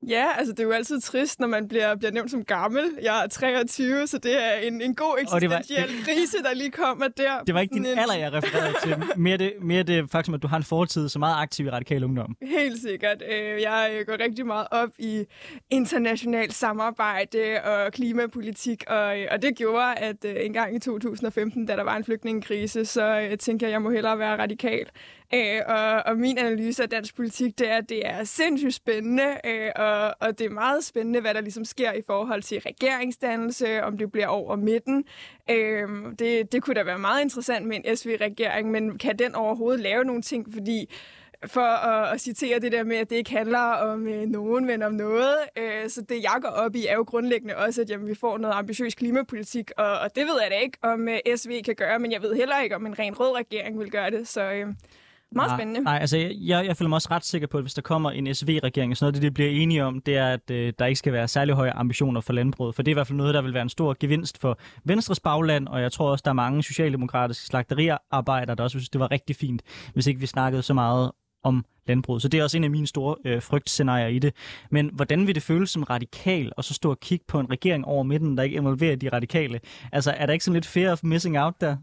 Ja, 0.09 0.27
altså 0.39 0.53
det 0.53 0.61
er 0.61 0.65
jo 0.65 0.71
altid 0.71 1.01
trist, 1.01 1.41
når 1.41 1.47
man 1.47 1.69
bliver, 1.69 1.97
bliver 1.97 2.13
nævnt 2.13 2.31
som 2.31 2.45
gammel. 2.45 2.83
Jeg 3.03 3.25
er 3.25 3.29
23, 3.29 4.07
så 4.07 4.19
det 4.19 4.45
er 4.45 4.53
en, 4.53 4.81
en 4.83 4.95
god 4.95 5.17
eksistentiel 5.21 5.89
det 5.89 5.99
var, 5.99 6.05
krise, 6.05 6.43
der 6.43 6.55
lige 6.55 6.71
kommer 6.71 7.09
der. 7.09 7.43
Det 7.47 7.55
var 7.55 7.61
ikke 7.61 7.75
din 7.75 7.87
en... 7.87 7.99
alder, 7.99 8.15
jeg 8.15 8.33
refererede 8.33 8.75
til. 8.83 8.97
Mere 9.17 9.37
det, 9.37 9.53
mere 9.63 9.83
det 9.83 10.11
faktum, 10.11 10.35
at 10.35 10.43
du 10.43 10.49
har 10.49 10.57
en 10.57 10.63
fortid 10.63 11.09
så 11.09 11.19
meget 11.19 11.35
aktiv 11.43 11.67
i 11.67 11.71
radikal 11.71 12.05
ungdom. 12.05 12.37
Helt 12.43 12.83
sikkert. 12.83 13.23
Øh, 13.33 13.63
jeg 13.63 14.05
går 14.07 14.23
rigtig 14.23 14.47
meget 14.47 14.67
op 14.71 14.91
i 14.99 15.25
internationalt 15.71 16.55
samarbejde 16.55 17.61
og 17.65 17.93
klimapolitik, 17.93 18.85
og, 18.87 19.17
og 19.31 19.43
det 19.43 19.57
gjorde, 19.57 19.95
at 19.95 20.25
øh, 20.25 20.37
en 20.41 20.53
gang 20.53 20.77
i 20.77 20.79
2015, 20.79 21.67
da 21.67 21.77
der 21.77 21.85
var 21.85 21.97
en 21.97 22.05
flygtningekrise, 22.05 22.85
så 22.85 23.21
øh, 23.21 23.39
tænkte 23.39 23.65
jeg, 23.65 23.69
at 23.69 23.73
jeg 23.73 23.83
må 23.83 23.91
hellere 23.91 24.19
være 24.19 24.39
radikal. 24.39 24.87
Øh, 25.35 25.61
og, 25.67 26.03
og 26.07 26.17
min 26.17 26.39
analyse 26.39 26.83
af 26.83 26.89
dansk 26.89 27.17
politik, 27.17 27.59
det 27.59 27.71
er, 27.71 27.77
at 27.77 27.89
det 27.89 28.07
er 28.07 28.25
sindssygt 28.25 28.75
spændende, 28.75 29.37
øh, 29.47 29.71
og, 29.77 30.15
og 30.21 30.39
det 30.39 30.47
er 30.47 30.51
meget 30.51 30.85
spændende, 30.85 31.21
hvad 31.21 31.35
der 31.35 31.41
ligesom 31.41 31.65
sker 31.65 31.93
i 31.93 32.03
forhold 32.07 32.43
til 32.43 32.61
regeringsdannelse, 32.61 33.83
om 33.83 33.99
det 33.99 34.13
bliver 34.13 34.27
over 34.27 34.57
midten. 34.57 35.05
Øh, 35.51 35.89
det, 36.19 36.53
det 36.53 36.63
kunne 36.63 36.75
da 36.75 36.83
være 36.83 36.99
meget 36.99 37.23
interessant 37.23 37.67
med 37.67 37.77
en 37.77 37.97
SV-regering, 37.97 38.71
men 38.71 38.99
kan 38.99 39.19
den 39.19 39.35
overhovedet 39.35 39.81
lave 39.81 40.05
nogle 40.05 40.23
ting, 40.23 40.53
fordi 40.53 40.87
for 41.47 41.87
at, 41.87 42.15
at 42.15 42.21
citere 42.21 42.59
det 42.59 42.73
der 42.73 42.85
med, 42.85 42.97
at 42.97 43.11
det 43.11 43.17
ikke 43.17 43.31
handler 43.31 43.59
om 43.59 44.07
øh, 44.07 44.27
nogen, 44.27 44.67
men 44.67 44.83
om 44.83 44.93
noget. 44.93 45.37
Øh, 45.57 45.89
så 45.89 46.03
det, 46.03 46.23
jeg 46.23 46.39
går 46.43 46.49
op 46.49 46.75
i, 46.75 46.87
er 46.87 46.95
jo 46.95 47.03
grundlæggende 47.03 47.57
også, 47.57 47.81
at 47.81 47.91
jamen, 47.91 48.07
vi 48.07 48.15
får 48.15 48.39
noget 48.39 48.55
ambitiøs 48.55 48.95
klimapolitik, 48.95 49.71
og, 49.77 49.99
og 49.99 50.17
det 50.17 50.27
ved 50.27 50.41
jeg 50.43 50.51
da 50.51 50.57
ikke, 50.57 50.79
om 50.83 51.09
øh, 51.09 51.19
SV 51.37 51.63
kan 51.63 51.75
gøre, 51.75 51.99
men 51.99 52.13
jeg 52.13 52.23
ved 52.23 52.35
heller 52.35 52.61
ikke, 52.61 52.77
om 52.77 52.87
en 52.87 52.99
ren 52.99 53.21
rød 53.21 53.37
regering 53.37 53.79
vil 53.79 53.91
gøre 53.91 54.11
det. 54.11 54.29
Så 54.29 54.53
øh, 54.53 54.67
meget 55.33 55.51
spændende. 55.59 55.81
Nej, 55.81 55.99
altså 56.01 56.17
jeg, 56.19 56.67
jeg 56.67 56.77
føler 56.77 56.89
mig 56.89 56.97
også 56.97 57.09
ret 57.11 57.25
sikker 57.25 57.49
på, 57.49 57.59
at 57.59 57.65
hvis 57.65 57.75
der 57.75 57.83
kommer 57.83 58.11
en 58.11 58.35
SV-regering, 58.35 58.97
så 58.97 59.05
noget 59.05 59.15
det, 59.15 59.23
de 59.23 59.31
bliver 59.31 59.51
enige 59.51 59.85
om, 59.85 60.01
det 60.01 60.17
er, 60.17 60.33
at 60.33 60.51
øh, 60.51 60.73
der 60.79 60.87
ikke 60.87 60.99
skal 60.99 61.13
være 61.13 61.29
særlig 61.29 61.55
høje 61.55 61.73
ambitioner 61.73 62.21
for 62.21 62.33
landbruget. 62.33 62.75
For 62.75 62.83
det 62.83 62.91
er 62.91 62.93
i 62.93 62.95
hvert 62.95 63.07
fald 63.07 63.17
noget, 63.17 63.35
der 63.35 63.43
vil 63.43 63.55
være 63.55 63.63
en 63.63 63.69
stor 63.69 63.97
gevinst 64.01 64.39
for 64.39 64.59
Venstres 64.85 65.21
bagland, 65.21 65.69
og 65.69 65.83
jeg 65.83 65.93
tror 65.93 66.11
også, 66.11 66.23
der 66.25 66.31
er 66.31 66.35
mange 66.35 66.63
socialdemokratiske 66.63 67.47
slagteriarbejdere, 67.47 68.57
der 68.57 68.63
også 68.63 68.79
synes, 68.79 68.89
det 68.89 69.01
var 69.01 69.11
rigtig 69.11 69.37
fint, 69.37 69.63
hvis 69.95 70.07
ikke 70.07 70.21
vi 70.21 70.27
snakkede 70.27 70.63
så 70.63 70.75
meget 70.75 71.11
om 71.43 71.65
landbruget. 71.87 72.23
Så 72.23 72.29
det 72.29 72.41
er 72.41 72.45
også 72.45 72.57
en 72.57 72.65
af 72.65 72.71
mine 72.71 72.87
store 72.87 73.17
øh, 73.25 73.43
frygtscenarier 73.43 74.07
i 74.07 74.19
det. 74.19 74.35
Men 74.71 74.91
hvordan 74.93 75.27
vil 75.27 75.35
det 75.35 75.43
føles 75.43 75.71
som 75.71 75.83
radikal, 75.83 76.53
og 76.57 76.65
så 76.65 76.75
stå 76.75 76.91
og 76.91 77.01
kigge 77.01 77.25
på 77.29 77.41
en 77.41 77.51
regering 77.51 77.85
over 77.85 78.03
midten, 78.03 78.37
der 78.37 78.43
ikke 78.43 78.57
involverer 78.57 78.97
de 78.97 79.09
radikale? 79.09 79.61
Altså, 79.93 80.11
er 80.11 80.27
der 80.27 80.33
ikke 80.33 80.45
sådan 80.45 80.55
lidt 80.55 80.67
fear 80.67 80.93
of 80.93 81.01
missing 81.03 81.39
out 81.39 81.55
der? 81.61 81.77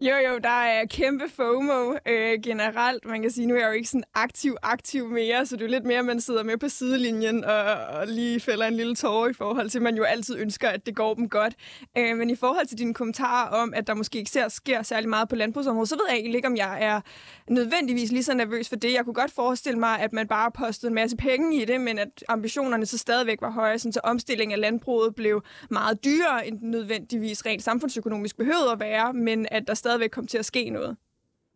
Jo, 0.00 0.14
jo, 0.28 0.38
der 0.38 0.48
er 0.48 0.86
kæmpe 0.86 1.24
FOMO 1.28 1.92
øh, 2.06 2.40
generelt. 2.42 3.04
Man 3.04 3.22
kan 3.22 3.30
sige, 3.30 3.46
nu 3.46 3.54
er 3.54 3.58
jeg 3.58 3.66
jo 3.66 3.72
ikke 3.72 3.88
sådan 3.88 4.04
aktiv, 4.14 4.56
aktiv 4.62 5.08
mere, 5.08 5.46
så 5.46 5.56
det 5.56 5.64
er 5.64 5.68
lidt 5.68 5.84
mere, 5.84 5.98
at 5.98 6.04
man 6.04 6.20
sidder 6.20 6.42
med 6.42 6.56
på 6.56 6.68
sidelinjen 6.68 7.44
og, 7.44 7.62
og 7.74 8.06
lige 8.06 8.40
fælder 8.40 8.66
en 8.66 8.74
lille 8.74 8.94
tårer 8.94 9.28
i 9.28 9.32
forhold 9.32 9.70
til, 9.70 9.78
at 9.78 9.82
man 9.82 9.96
jo 9.96 10.02
altid 10.02 10.36
ønsker, 10.38 10.68
at 10.68 10.86
det 10.86 10.96
går 10.96 11.14
dem 11.14 11.28
godt. 11.28 11.54
Øh, 11.98 12.16
men 12.16 12.30
i 12.30 12.34
forhold 12.34 12.66
til 12.66 12.78
dine 12.78 12.94
kommentarer 12.94 13.48
om, 13.48 13.74
at 13.76 13.86
der 13.86 13.94
måske 13.94 14.18
ikke 14.18 14.30
ser, 14.30 14.48
sker 14.48 14.82
særlig 14.82 15.08
meget 15.08 15.28
på 15.28 15.36
landbrugsområdet, 15.36 15.88
så 15.88 15.94
ved 15.94 16.04
jeg 16.08 16.16
egentlig 16.16 16.36
ikke, 16.36 16.48
om 16.48 16.56
jeg 16.56 16.82
er 16.82 17.00
nødvendigvis 17.50 18.12
lige 18.12 18.22
så 18.22 18.34
nervøs 18.34 18.68
for 18.68 18.76
det. 18.76 18.92
Jeg 18.92 19.04
kunne 19.04 19.14
godt 19.14 19.32
forestille 19.32 19.78
mig, 19.78 20.00
at 20.00 20.12
man 20.12 20.28
bare 20.28 20.50
postede 20.50 20.90
en 20.90 20.94
masse 20.94 21.16
penge 21.16 21.62
i 21.62 21.64
det, 21.64 21.80
men 21.80 21.98
at 21.98 22.24
ambitionerne 22.28 22.86
så 22.86 22.98
stadigvæk 22.98 23.40
var 23.40 23.50
høje, 23.50 23.78
så 23.78 24.00
omstilling 24.04 24.52
af 24.52 24.60
landbruget 24.60 25.14
blev 25.14 25.42
meget 25.70 26.04
dyrere, 26.04 26.46
end 26.46 26.58
den 26.58 26.70
nødvendigvis 26.70 27.46
rent 27.46 27.62
samfundsøkonomisk 27.62 28.36
behøvede 28.36 28.70
at 28.72 28.80
være, 28.80 29.12
men 29.12 29.46
at 29.50 29.62
der 29.66 29.74
stadigvæk 29.84 30.10
komme 30.10 30.28
til 30.28 30.38
at 30.38 30.44
ske 30.44 30.70
noget. 30.70 30.96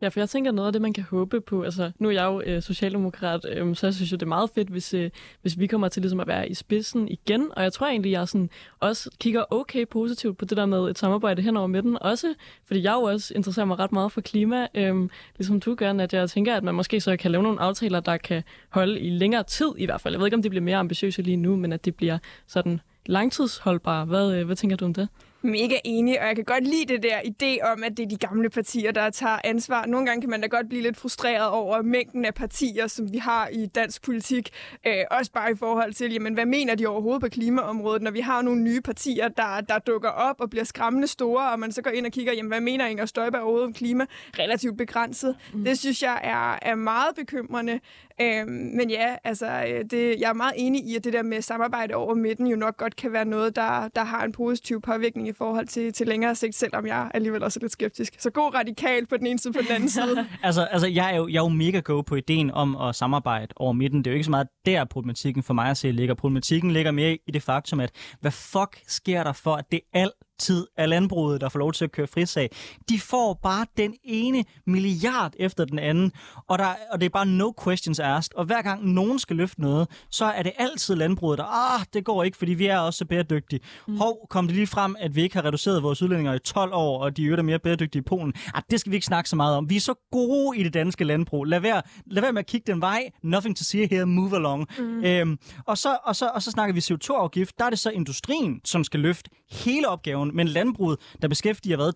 Ja, 0.01 0.07
for 0.07 0.19
jeg 0.19 0.29
tænker 0.29 0.51
noget 0.51 0.67
af 0.67 0.73
det, 0.73 0.81
man 0.81 0.93
kan 0.93 1.03
håbe 1.03 1.41
på. 1.41 1.63
Altså, 1.63 1.91
nu 1.99 2.07
er 2.07 2.11
jeg 2.11 2.23
jo 2.23 2.41
øh, 2.41 2.61
socialdemokrat, 2.61 3.45
øh, 3.49 3.75
så 3.75 3.87
jeg 3.87 3.93
synes 3.93 4.11
jo, 4.11 4.15
det 4.15 4.21
er 4.21 4.27
meget 4.27 4.49
fedt, 4.49 4.67
hvis, 4.67 4.93
øh, 4.93 5.09
hvis 5.41 5.59
vi 5.59 5.67
kommer 5.67 5.87
til 5.87 6.01
ligesom 6.01 6.19
at 6.19 6.27
være 6.27 6.49
i 6.49 6.53
spidsen 6.53 7.07
igen. 7.07 7.47
Og 7.55 7.63
jeg 7.63 7.73
tror 7.73 7.87
egentlig, 7.87 8.11
jeg 8.11 8.27
sådan, 8.27 8.49
også 8.79 9.09
kigger 9.19 9.43
okay 9.49 9.85
positivt 9.91 10.37
på 10.37 10.45
det 10.45 10.57
der 10.57 10.65
med 10.65 10.89
et 10.89 10.97
samarbejde 10.97 11.41
hen 11.41 11.57
over 11.57 11.67
midten. 11.67 11.97
Også 12.01 12.33
fordi 12.65 12.83
jeg 12.83 12.93
jo 12.93 13.01
også 13.01 13.33
interesserer 13.35 13.65
mig 13.65 13.79
ret 13.79 13.91
meget 13.91 14.11
for 14.11 14.21
klima, 14.21 14.67
øh, 14.75 15.09
ligesom 15.37 15.59
du 15.59 15.75
gør, 15.75 15.93
at 15.93 16.13
jeg 16.13 16.29
tænker, 16.29 16.55
at 16.55 16.63
man 16.63 16.75
måske 16.75 17.01
så 17.01 17.17
kan 17.17 17.31
lave 17.31 17.43
nogle 17.43 17.61
aftaler, 17.61 17.99
der 17.99 18.17
kan 18.17 18.43
holde 18.69 18.99
i 18.99 19.09
længere 19.09 19.43
tid 19.43 19.71
i 19.77 19.85
hvert 19.85 20.01
fald. 20.01 20.13
Jeg 20.13 20.19
ved 20.19 20.27
ikke, 20.27 20.35
om 20.35 20.41
det 20.41 20.51
bliver 20.51 20.63
mere 20.63 20.77
ambitiøse 20.77 21.21
lige 21.21 21.37
nu, 21.37 21.55
men 21.55 21.73
at 21.73 21.85
det 21.85 21.95
bliver 21.95 22.17
sådan 22.47 22.81
langtidsholdbare. 23.05 24.05
Hvad, 24.05 24.33
øh, 24.33 24.45
hvad 24.45 24.55
tænker 24.55 24.77
du 24.77 24.85
om 24.85 24.93
det? 24.93 25.07
Mega 25.41 25.75
enig, 25.83 26.21
og 26.21 26.27
jeg 26.27 26.35
kan 26.35 26.45
godt 26.45 26.63
lide 26.63 26.93
det 26.93 27.03
der 27.03 27.19
idé 27.19 27.71
om, 27.71 27.83
at 27.83 27.97
det 27.97 28.03
er 28.03 28.07
de 28.07 28.17
gamle 28.17 28.49
partier, 28.49 28.91
der 28.91 29.09
tager 29.09 29.37
ansvar. 29.43 29.85
Nogle 29.85 30.07
gange 30.07 30.21
kan 30.21 30.29
man 30.29 30.41
da 30.41 30.47
godt 30.47 30.69
blive 30.69 30.81
lidt 30.81 30.97
frustreret 30.97 31.49
over 31.49 31.81
mængden 31.81 32.25
af 32.25 32.33
partier, 32.33 32.87
som 32.87 33.11
vi 33.13 33.17
har 33.17 33.47
i 33.47 33.65
dansk 33.65 34.01
politik. 34.01 34.49
Øh, 34.87 34.93
også 35.11 35.31
bare 35.31 35.51
i 35.51 35.55
forhold 35.55 35.93
til, 35.93 36.13
jamen, 36.13 36.33
hvad 36.33 36.45
mener 36.45 36.75
de 36.75 36.87
overhovedet 36.87 37.21
på 37.21 37.27
klimaområdet, 37.27 38.01
når 38.01 38.11
vi 38.11 38.19
har 38.19 38.41
nogle 38.41 38.61
nye 38.61 38.81
partier, 38.81 39.27
der, 39.27 39.61
der 39.61 39.79
dukker 39.79 40.09
op 40.09 40.41
og 40.41 40.49
bliver 40.49 40.63
skræmmende 40.63 41.07
store, 41.07 41.51
og 41.51 41.59
man 41.59 41.71
så 41.71 41.81
går 41.81 41.91
ind 41.91 42.05
og 42.05 42.11
kigger, 42.11 42.33
jamen, 42.33 42.49
hvad 42.49 42.61
mener 42.61 42.87
Inger 42.87 43.05
Støjberg 43.05 43.41
overhovedet 43.41 43.67
om 43.67 43.73
klima? 43.73 44.05
Relativt 44.39 44.77
begrænset. 44.77 45.35
Mm. 45.53 45.63
Det 45.63 45.79
synes 45.79 46.03
jeg 46.03 46.19
er, 46.23 46.69
er 46.71 46.75
meget 46.75 47.15
bekymrende. 47.15 47.79
Øh, 48.21 48.47
men 48.47 48.89
ja, 48.89 49.15
altså, 49.23 49.45
øh, 49.45 49.85
det, 49.91 50.19
jeg 50.19 50.29
er 50.29 50.33
meget 50.33 50.53
enig 50.55 50.85
i, 50.85 50.95
at 50.95 51.03
det 51.03 51.13
der 51.13 51.23
med 51.23 51.41
samarbejde 51.41 51.95
over 51.95 52.15
midten 52.15 52.47
jo 52.47 52.55
nok 52.55 52.77
godt 52.77 52.95
kan 52.95 53.13
være 53.13 53.25
noget, 53.25 53.55
der, 53.55 53.87
der 53.87 54.03
har 54.03 54.23
en 54.23 54.31
positiv 54.31 54.81
påvirkning 54.81 55.27
i 55.27 55.33
forhold 55.33 55.67
til, 55.67 55.93
til 55.93 56.07
længere 56.07 56.35
sigt, 56.35 56.55
selvom 56.55 56.87
jeg 56.87 57.11
alligevel 57.13 57.43
også 57.43 57.59
er 57.59 57.61
lidt 57.61 57.71
skeptisk. 57.71 58.15
Så 58.19 58.29
god 58.29 58.53
radikal 58.55 59.05
på 59.05 59.17
den 59.17 59.27
ene 59.27 59.39
side 59.39 59.53
på 59.53 59.61
den 59.61 59.71
anden 59.71 59.89
side. 59.89 60.27
altså, 60.43 60.63
altså 60.63 60.87
jeg, 60.87 61.13
er 61.13 61.17
jo, 61.17 61.27
jeg 61.27 61.37
er 61.37 61.43
jo 61.43 61.49
mega 61.49 61.79
go 61.79 62.01
på 62.01 62.15
ideen 62.15 62.51
om 62.51 62.75
at 62.75 62.95
samarbejde 62.95 63.53
over 63.55 63.73
midten. 63.73 63.99
Det 63.99 64.07
er 64.07 64.11
jo 64.11 64.15
ikke 64.15 64.23
så 64.23 64.31
meget 64.31 64.47
der 64.65 64.85
problematikken 64.85 65.43
for 65.43 65.53
mig 65.53 65.69
at 65.69 65.77
se 65.77 65.91
ligger. 65.91 66.15
Problematikken 66.15 66.71
ligger 66.71 66.91
mere 66.91 67.17
i 67.27 67.31
det 67.31 67.43
faktum, 67.43 67.79
at 67.79 67.91
hvad 68.21 68.31
fuck 68.31 68.81
sker 68.87 69.23
der 69.23 69.33
for, 69.33 69.55
at 69.55 69.65
det 69.71 69.79
alt 69.93 70.13
tid 70.39 70.67
af 70.77 70.89
landbruget, 70.89 71.41
der 71.41 71.49
får 71.49 71.59
lov 71.59 71.73
til 71.73 71.85
at 71.85 71.91
køre 71.91 72.07
frisag. 72.07 72.49
De 72.89 72.99
får 72.99 73.39
bare 73.43 73.65
den 73.77 73.93
ene 74.03 74.43
milliard 74.67 75.33
efter 75.39 75.65
den 75.65 75.79
anden, 75.79 76.11
og, 76.47 76.59
der, 76.59 76.75
og 76.91 76.99
det 76.99 77.05
er 77.05 77.09
bare 77.09 77.25
no 77.25 77.51
questions 77.63 77.99
asked. 77.99 78.35
Og 78.35 78.45
hver 78.45 78.61
gang 78.61 78.87
nogen 78.87 79.19
skal 79.19 79.35
løfte 79.35 79.61
noget, 79.61 79.87
så 80.11 80.25
er 80.25 80.43
det 80.43 80.51
altid 80.57 80.95
landbruget, 80.95 81.37
der, 81.37 81.75
ah, 81.75 81.85
det 81.93 82.05
går 82.05 82.23
ikke, 82.23 82.37
fordi 82.37 82.53
vi 82.53 82.65
er 82.65 82.79
også 82.79 82.97
så 82.97 83.05
bæredygtige. 83.05 83.59
Mm. 83.87 83.97
Hov, 83.97 84.27
kom 84.29 84.47
det 84.47 84.55
lige 84.55 84.67
frem, 84.67 84.95
at 84.99 85.15
vi 85.15 85.21
ikke 85.21 85.35
har 85.35 85.45
reduceret 85.45 85.83
vores 85.83 86.01
udlændinger 86.01 86.33
i 86.33 86.39
12 86.39 86.73
år, 86.73 87.03
og 87.03 87.17
de 87.17 87.27
er 87.27 87.41
mere 87.41 87.59
bæredygtige 87.59 87.99
i 87.99 88.03
Polen. 88.03 88.33
Ah, 88.53 88.61
det 88.71 88.79
skal 88.79 88.91
vi 88.91 88.95
ikke 88.95 89.05
snakke 89.05 89.29
så 89.29 89.35
meget 89.35 89.57
om. 89.57 89.69
Vi 89.69 89.75
er 89.75 89.79
så 89.79 89.93
gode 90.11 90.57
i 90.57 90.63
det 90.63 90.73
danske 90.73 91.03
landbrug. 91.03 91.45
Lad 91.45 91.59
være, 91.59 91.81
lad 92.05 92.21
være 92.21 92.33
med 92.33 92.39
at 92.39 92.45
kigge 92.45 92.71
den 92.71 92.81
vej. 92.81 93.09
Nothing 93.23 93.57
to 93.57 93.63
see 93.63 93.87
here, 93.87 94.05
move 94.05 94.35
along. 94.35 94.67
Mm. 94.79 95.03
Øhm, 95.03 95.37
og, 95.65 95.77
så, 95.77 95.97
og, 96.03 96.15
så, 96.15 96.31
og 96.33 96.41
så 96.41 96.51
snakker 96.51 96.73
vi 96.73 96.79
CO2-afgift. 96.79 97.59
Der 97.59 97.65
er 97.65 97.69
det 97.69 97.79
så 97.79 97.89
industrien, 97.89 98.61
som 98.65 98.83
skal 98.83 98.99
løfte 98.99 99.29
hele 99.51 99.87
opgaven 99.87 100.28
loven, 100.29 100.35
men 100.35 100.47
landbruget, 100.47 100.99
der 101.21 101.27
beskæftiger 101.27 101.77
hvad, 101.77 101.93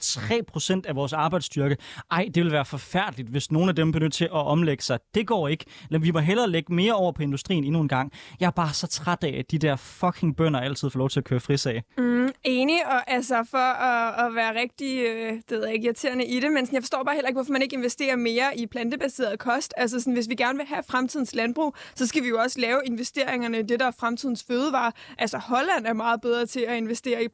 3% 0.83 0.89
af 0.89 0.95
vores 0.95 1.13
arbejdsstyrke. 1.13 1.77
Ej, 2.11 2.29
det 2.35 2.43
vil 2.43 2.51
være 2.51 2.65
forfærdeligt, 2.65 3.29
hvis 3.29 3.51
nogen 3.51 3.69
af 3.69 3.75
dem 3.75 3.91
bliver 3.91 4.03
nødt 4.03 4.13
til 4.13 4.25
at 4.25 4.31
omlægge 4.31 4.83
sig. 4.83 4.99
Det 5.15 5.27
går 5.27 5.47
ikke. 5.47 5.65
Vi 5.89 6.11
må 6.11 6.19
hellere 6.19 6.49
lægge 6.49 6.73
mere 6.73 6.93
over 6.93 7.11
på 7.11 7.21
industrien 7.21 7.63
endnu 7.63 7.81
en 7.81 7.87
gang. 7.87 8.11
Jeg 8.39 8.47
er 8.47 8.51
bare 8.51 8.73
så 8.73 8.87
træt 8.87 9.23
af, 9.23 9.35
at 9.39 9.51
de 9.51 9.57
der 9.57 9.75
fucking 9.75 10.35
bønder 10.35 10.59
altid 10.59 10.89
får 10.89 10.97
lov 10.97 11.09
til 11.09 11.19
at 11.19 11.25
køre 11.25 11.39
frisag. 11.39 11.83
Mm, 11.97 12.31
enig, 12.43 12.85
og 12.85 13.11
altså 13.11 13.43
for 13.51 13.57
at, 13.57 14.25
at 14.25 14.35
være 14.35 14.59
rigtig, 14.61 14.99
øh, 14.99 15.33
det 15.33 15.57
ved 15.57 15.65
jeg 15.65 15.73
ikke, 15.73 15.85
irriterende 15.85 16.25
i 16.25 16.39
det, 16.39 16.51
men 16.51 16.65
sådan, 16.65 16.75
jeg 16.75 16.83
forstår 16.83 17.03
bare 17.03 17.15
heller 17.15 17.27
ikke, 17.27 17.37
hvorfor 17.37 17.51
man 17.51 17.61
ikke 17.61 17.75
investerer 17.75 18.15
mere 18.15 18.57
i 18.57 18.67
plantebaseret 18.67 19.39
kost. 19.39 19.73
Altså 19.77 19.99
sådan, 19.99 20.13
hvis 20.13 20.29
vi 20.29 20.35
gerne 20.35 20.57
vil 20.57 20.67
have 20.67 20.83
fremtidens 20.89 21.35
landbrug, 21.35 21.75
så 21.95 22.07
skal 22.07 22.23
vi 22.23 22.27
jo 22.27 22.37
også 22.39 22.59
lave 22.59 22.81
investeringerne 22.85 23.59
i 23.59 23.61
det, 23.61 23.79
der 23.79 23.87
er 23.87 23.91
fremtidens 23.99 24.43
fødevare. 24.47 24.91
Altså 25.17 25.37
Holland 25.37 25.85
er 25.85 25.93
meget 25.93 26.21
bedre 26.21 26.45
til 26.45 26.59
at 26.59 26.77
investere 26.77 27.23
i 27.23 27.27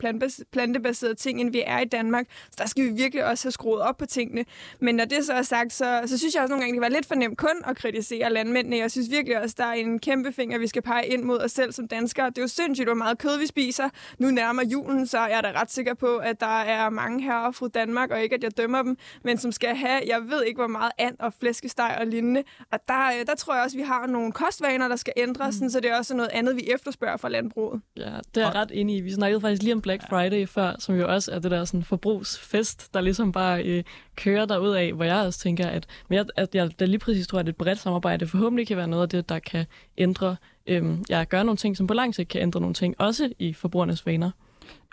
plantebaserede 0.89 1.15
ting, 1.15 1.41
end 1.41 1.52
vi 1.52 1.63
er 1.65 1.80
i 1.80 1.86
Danmark. 1.86 2.25
Så 2.52 2.56
der 2.58 2.65
skal 2.65 2.84
vi 2.84 2.89
virkelig 2.89 3.25
også 3.25 3.45
have 3.45 3.52
skruet 3.52 3.82
op 3.82 3.97
på 3.97 4.06
tingene. 4.06 4.45
Men 4.80 4.95
når 4.95 5.06
det 5.06 5.25
så 5.25 5.34
er 5.34 5.41
sagt, 5.41 5.73
så, 5.73 6.02
så 6.06 6.17
synes 6.17 6.36
jeg 6.36 6.43
også 6.43 6.49
nogle 6.49 6.63
gange, 6.63 6.73
det 6.73 6.82
var 6.82 6.89
lidt 6.89 7.06
for 7.06 7.15
nemt 7.15 7.38
kun 7.38 7.56
at 7.65 7.78
kritisere 7.78 8.34
landmændene. 8.34 8.78
Jeg 8.78 8.91
synes 8.91 9.12
virkelig 9.12 9.41
også, 9.41 9.56
der 9.58 9.65
er 9.65 9.73
en 9.73 9.99
kæmpe 9.99 10.32
finger, 10.34 10.60
vi 10.60 10.67
skal 10.67 10.82
pege 10.82 11.08
ind 11.08 11.23
mod 11.23 11.39
os 11.39 11.52
selv 11.52 11.71
som 11.71 11.88
danskere. 11.88 12.30
Det 12.30 12.38
er 12.38 12.41
jo 12.41 12.47
sindssygt, 12.47 12.88
hvor 12.88 12.95
meget 12.95 13.17
kød 13.17 13.39
vi 13.39 13.47
spiser. 13.47 13.89
Nu 14.19 14.32
nærmer 14.32 14.63
julen, 14.63 15.08
så 15.08 15.17
er 15.17 15.28
jeg 15.28 15.43
da 15.43 15.62
ret 15.62 15.71
sikker 15.71 15.93
på, 15.93 16.17
at 16.17 16.39
der 16.39 16.62
er 16.62 16.89
mange 16.89 17.23
her 17.23 17.36
og 17.36 17.56
fru 17.56 17.67
Danmark, 17.67 18.12
og 18.12 18.21
ikke 18.21 18.36
at 18.36 18.43
jeg 18.43 18.58
dømmer 18.58 18.82
dem, 18.82 18.97
men 19.23 19.38
som 19.38 19.52
skal 19.52 19.75
have, 19.75 20.02
jeg 20.08 20.21
ved 20.30 20.43
ikke, 20.43 20.58
hvor 20.58 20.67
meget 20.67 20.91
and 20.97 21.15
og 21.19 21.34
flæskesteg 21.39 21.97
og 21.99 22.08
lignende. 22.08 22.43
Og 22.71 22.80
der, 22.88 23.08
øh, 23.08 23.25
der 23.25 23.36
tror 23.36 23.56
jeg 23.56 23.63
også, 23.63 23.78
at 23.78 23.80
vi 23.80 23.84
har 23.84 24.08
nogle 24.08 24.32
kostvaner, 24.32 24.88
der 24.88 24.95
skal 24.95 25.13
ændres, 25.17 25.62
mm. 25.62 25.69
så 25.69 25.80
det 25.80 25.91
er 25.91 25.97
også 25.97 26.15
noget 26.15 26.30
andet, 26.34 26.56
vi 26.56 26.62
efterspørger 26.73 27.17
fra 27.17 27.30
landbruget. 27.30 27.82
Ja, 27.97 28.04
det 28.36 28.43
er 28.43 28.47
jeg 28.47 28.56
ret 28.56 28.71
enig 28.73 28.97
i. 28.97 29.02
Vi 29.02 29.12
snakkede 29.12 29.41
faktisk 29.41 29.63
lige 29.63 29.73
om 29.73 29.82
Black 29.82 30.10
Friday 30.10 30.47
før, 30.47 30.75
som 30.80 30.96
jo 30.96 31.13
også 31.13 31.32
er 31.32 31.39
det 31.39 31.52
der 31.52 31.65
sådan 31.65 31.84
forbrugsfest, 31.84 32.94
der 32.94 33.02
ligesom 33.02 33.32
bare 33.32 33.63
øh, 33.63 33.84
kører 34.15 34.46
derud 34.46 34.76
af, 34.76 34.94
hvor 34.94 35.04
jeg 35.06 35.26
også 35.26 35.39
tænker, 35.39 35.68
at, 35.68 35.88
men 36.10 36.18
jeg, 36.18 36.26
at 36.36 36.56
jeg 36.56 36.80
der 36.80 36.86
lige 36.86 37.00
præcis 37.00 37.28
tror, 37.28 37.39
at 37.39 37.50
et 37.50 37.56
bredt 37.56 37.80
samarbejde 37.80 38.28
forhåbentlig 38.28 38.68
kan 38.68 38.78
være 38.78 38.88
noget 38.88 39.04
af 39.04 39.10
det, 39.10 39.30
der 39.30 39.39
kan 39.39 39.65
ændre, 39.98 40.36
øh, 40.68 40.86
ja, 41.10 41.24
gøre 41.24 41.44
nogle 41.44 41.58
ting, 41.58 41.78
som 41.78 41.88
på 41.88 41.94
lang 41.94 42.15
sigt 42.15 42.30
kan 42.30 42.42
ændre 42.42 42.62
nogle 42.62 42.74
ting, 42.74 42.96
også 42.98 43.30
i 43.39 43.54
forbrugernes 43.54 44.06
vaner. 44.06 44.32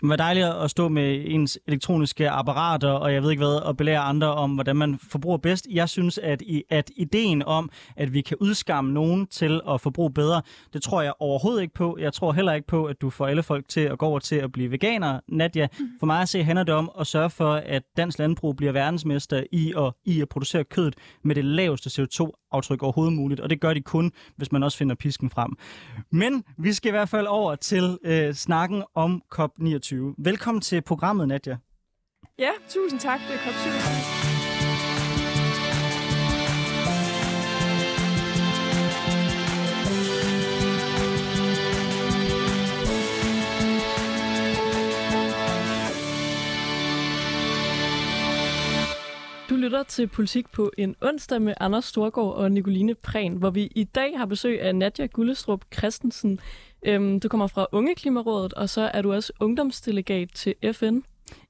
Det 0.01 0.09
var 0.09 0.15
dejligt 0.15 0.45
at 0.45 0.69
stå 0.69 0.87
med 0.87 1.23
ens 1.25 1.59
elektroniske 1.67 2.29
apparater, 2.29 2.89
og 2.89 3.13
jeg 3.13 3.23
ved 3.23 3.31
ikke 3.31 3.43
hvad, 3.43 3.55
og 3.55 3.77
belære 3.77 3.99
andre 3.99 4.33
om, 4.33 4.51
hvordan 4.51 4.75
man 4.75 4.99
forbruger 5.11 5.37
bedst. 5.37 5.67
Jeg 5.71 5.89
synes, 5.89 6.17
at, 6.17 6.41
i, 6.41 6.63
at 6.69 6.91
ideen 6.95 7.43
om, 7.43 7.69
at 7.95 8.13
vi 8.13 8.21
kan 8.21 8.37
udskamme 8.39 8.93
nogen 8.93 9.27
til 9.27 9.61
at 9.69 9.81
forbruge 9.81 10.13
bedre, 10.13 10.41
det 10.73 10.81
tror 10.81 11.01
jeg 11.01 11.13
overhovedet 11.19 11.61
ikke 11.61 11.73
på. 11.73 11.97
Jeg 11.99 12.13
tror 12.13 12.31
heller 12.31 12.53
ikke 12.53 12.67
på, 12.67 12.85
at 12.85 13.01
du 13.01 13.09
får 13.09 13.27
alle 13.27 13.43
folk 13.43 13.67
til 13.67 13.81
at 13.81 13.97
gå 13.97 14.05
over 14.05 14.19
til 14.19 14.35
at 14.35 14.51
blive 14.51 14.71
veganer, 14.71 15.19
Nadia. 15.27 15.67
For 15.99 16.05
mig 16.05 16.21
at 16.21 16.29
se 16.29 16.43
handler 16.43 16.63
det 16.63 16.75
om 16.75 16.91
at 16.99 17.07
sørge 17.07 17.29
for, 17.29 17.53
at 17.53 17.83
dansk 17.97 18.19
landbrug 18.19 18.55
bliver 18.55 18.71
verdensmester 18.71 19.43
i 19.51 19.73
at, 19.77 19.93
i 20.05 20.21
at 20.21 20.29
producere 20.29 20.63
kødet 20.63 20.95
med 21.23 21.35
det 21.35 21.45
laveste 21.45 22.01
CO2-aftryk 22.01 22.83
overhovedet 22.83 23.13
muligt, 23.13 23.39
og 23.39 23.49
det 23.49 23.61
gør 23.61 23.73
de 23.73 23.81
kun, 23.81 24.11
hvis 24.35 24.51
man 24.51 24.63
også 24.63 24.77
finder 24.77 24.95
pisken 24.95 25.29
frem. 25.29 25.57
Men 26.11 26.43
vi 26.57 26.73
skal 26.73 26.89
i 26.89 26.91
hvert 26.91 27.09
fald 27.09 27.27
over 27.27 27.55
til 27.55 27.97
øh, 28.03 28.33
snakken 28.33 28.83
om 28.95 29.21
COP29. 29.75 30.13
Velkommen 30.17 30.61
til 30.61 30.81
programmet, 30.81 31.27
Nadja. 31.27 31.57
Ja, 32.39 32.51
tusind 32.69 32.99
tak. 32.99 33.19
Det 33.19 33.35
er 33.35 33.39
COP27. 33.39 34.27
lytter 49.67 49.83
til 49.83 50.07
Politik 50.07 50.49
på 50.51 50.71
en 50.77 50.95
onsdag 51.01 51.41
med 51.41 51.53
Anders 51.59 51.85
Storgård 51.85 52.35
og 52.35 52.51
Nicoline 52.51 52.95
Prehn, 52.95 53.35
hvor 53.35 53.49
vi 53.49 53.71
i 53.75 53.83
dag 53.83 54.17
har 54.17 54.25
besøg 54.25 54.61
af 54.61 54.75
Nadja 54.75 55.05
Gullestrup 55.05 55.61
Christensen, 55.73 56.39
Øhm, 56.85 57.19
du 57.19 57.27
kommer 57.27 57.47
fra 57.47 57.67
Unge 57.71 57.95
Klimarådet, 57.95 58.53
og 58.53 58.69
så 58.69 58.81
er 58.93 59.01
du 59.01 59.13
også 59.13 59.33
ungdomsdelegat 59.39 60.29
til 60.33 60.55
FN. 60.73 60.99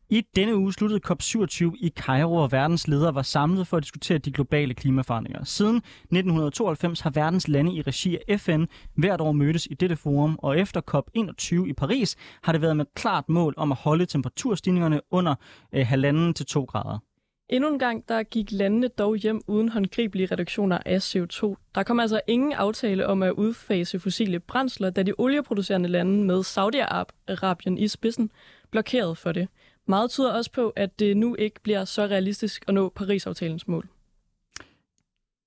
I 0.09 0.21
denne 0.35 0.57
uge 0.57 0.73
sluttede 0.73 1.01
COP27 1.07 1.73
i 1.79 1.91
Cairo, 1.95 2.35
og 2.35 2.51
verdens 2.51 2.87
ledere 2.87 3.15
var 3.15 3.21
samlet 3.21 3.67
for 3.67 3.77
at 3.77 3.83
diskutere 3.83 4.17
de 4.17 4.31
globale 4.31 4.73
klimaforandringer. 4.73 5.43
Siden 5.43 5.75
1992 5.75 6.99
har 6.99 7.09
verdens 7.09 7.47
lande 7.47 7.73
i 7.73 7.81
regi 7.81 8.17
af 8.27 8.39
FN 8.39 8.63
hvert 8.95 9.21
år 9.21 9.31
mødtes 9.31 9.67
i 9.71 9.73
dette 9.73 9.95
forum, 9.95 10.39
og 10.41 10.59
efter 10.59 10.81
COP21 10.95 11.69
i 11.69 11.73
Paris 11.73 12.15
har 12.43 12.51
det 12.51 12.61
været 12.61 12.77
med 12.77 12.85
klart 12.95 13.29
mål 13.29 13.53
om 13.57 13.71
at 13.71 13.77
holde 13.77 14.05
temperaturstigningerne 14.05 15.01
under 15.11 15.35
øh, 15.73 15.87
halvanden 15.87 16.33
til 16.33 16.45
2 16.45 16.63
grader. 16.63 16.99
Endnu 17.49 17.69
en 17.73 17.79
gang 17.79 18.09
der 18.09 18.23
gik 18.23 18.51
landene 18.51 18.87
dog 18.87 19.15
hjem 19.15 19.41
uden 19.47 19.69
håndgribelige 19.69 20.27
reduktioner 20.31 20.79
af 20.85 21.15
CO2. 21.15 21.55
Der 21.75 21.83
kom 21.83 21.99
altså 21.99 22.21
ingen 22.27 22.53
aftale 22.53 23.07
om 23.07 23.23
at 23.23 23.31
udfase 23.31 23.99
fossile 23.99 24.39
brændsler, 24.39 24.89
da 24.89 25.03
de 25.03 25.13
olieproducerende 25.17 25.89
lande 25.89 26.23
med 26.23 26.39
Saudi-Arabien 26.39 27.77
i 27.77 27.87
spidsen 27.87 28.31
blokerede 28.71 29.15
for 29.15 29.31
det. 29.31 29.47
Meget 29.85 30.11
tyder 30.11 30.33
også 30.33 30.51
på, 30.51 30.73
at 30.75 30.99
det 30.99 31.17
nu 31.17 31.35
ikke 31.35 31.59
bliver 31.63 31.85
så 31.85 32.05
realistisk 32.05 32.65
at 32.67 32.73
nå 32.73 32.89
Paris-aftalens 32.89 33.67
mål. 33.67 33.87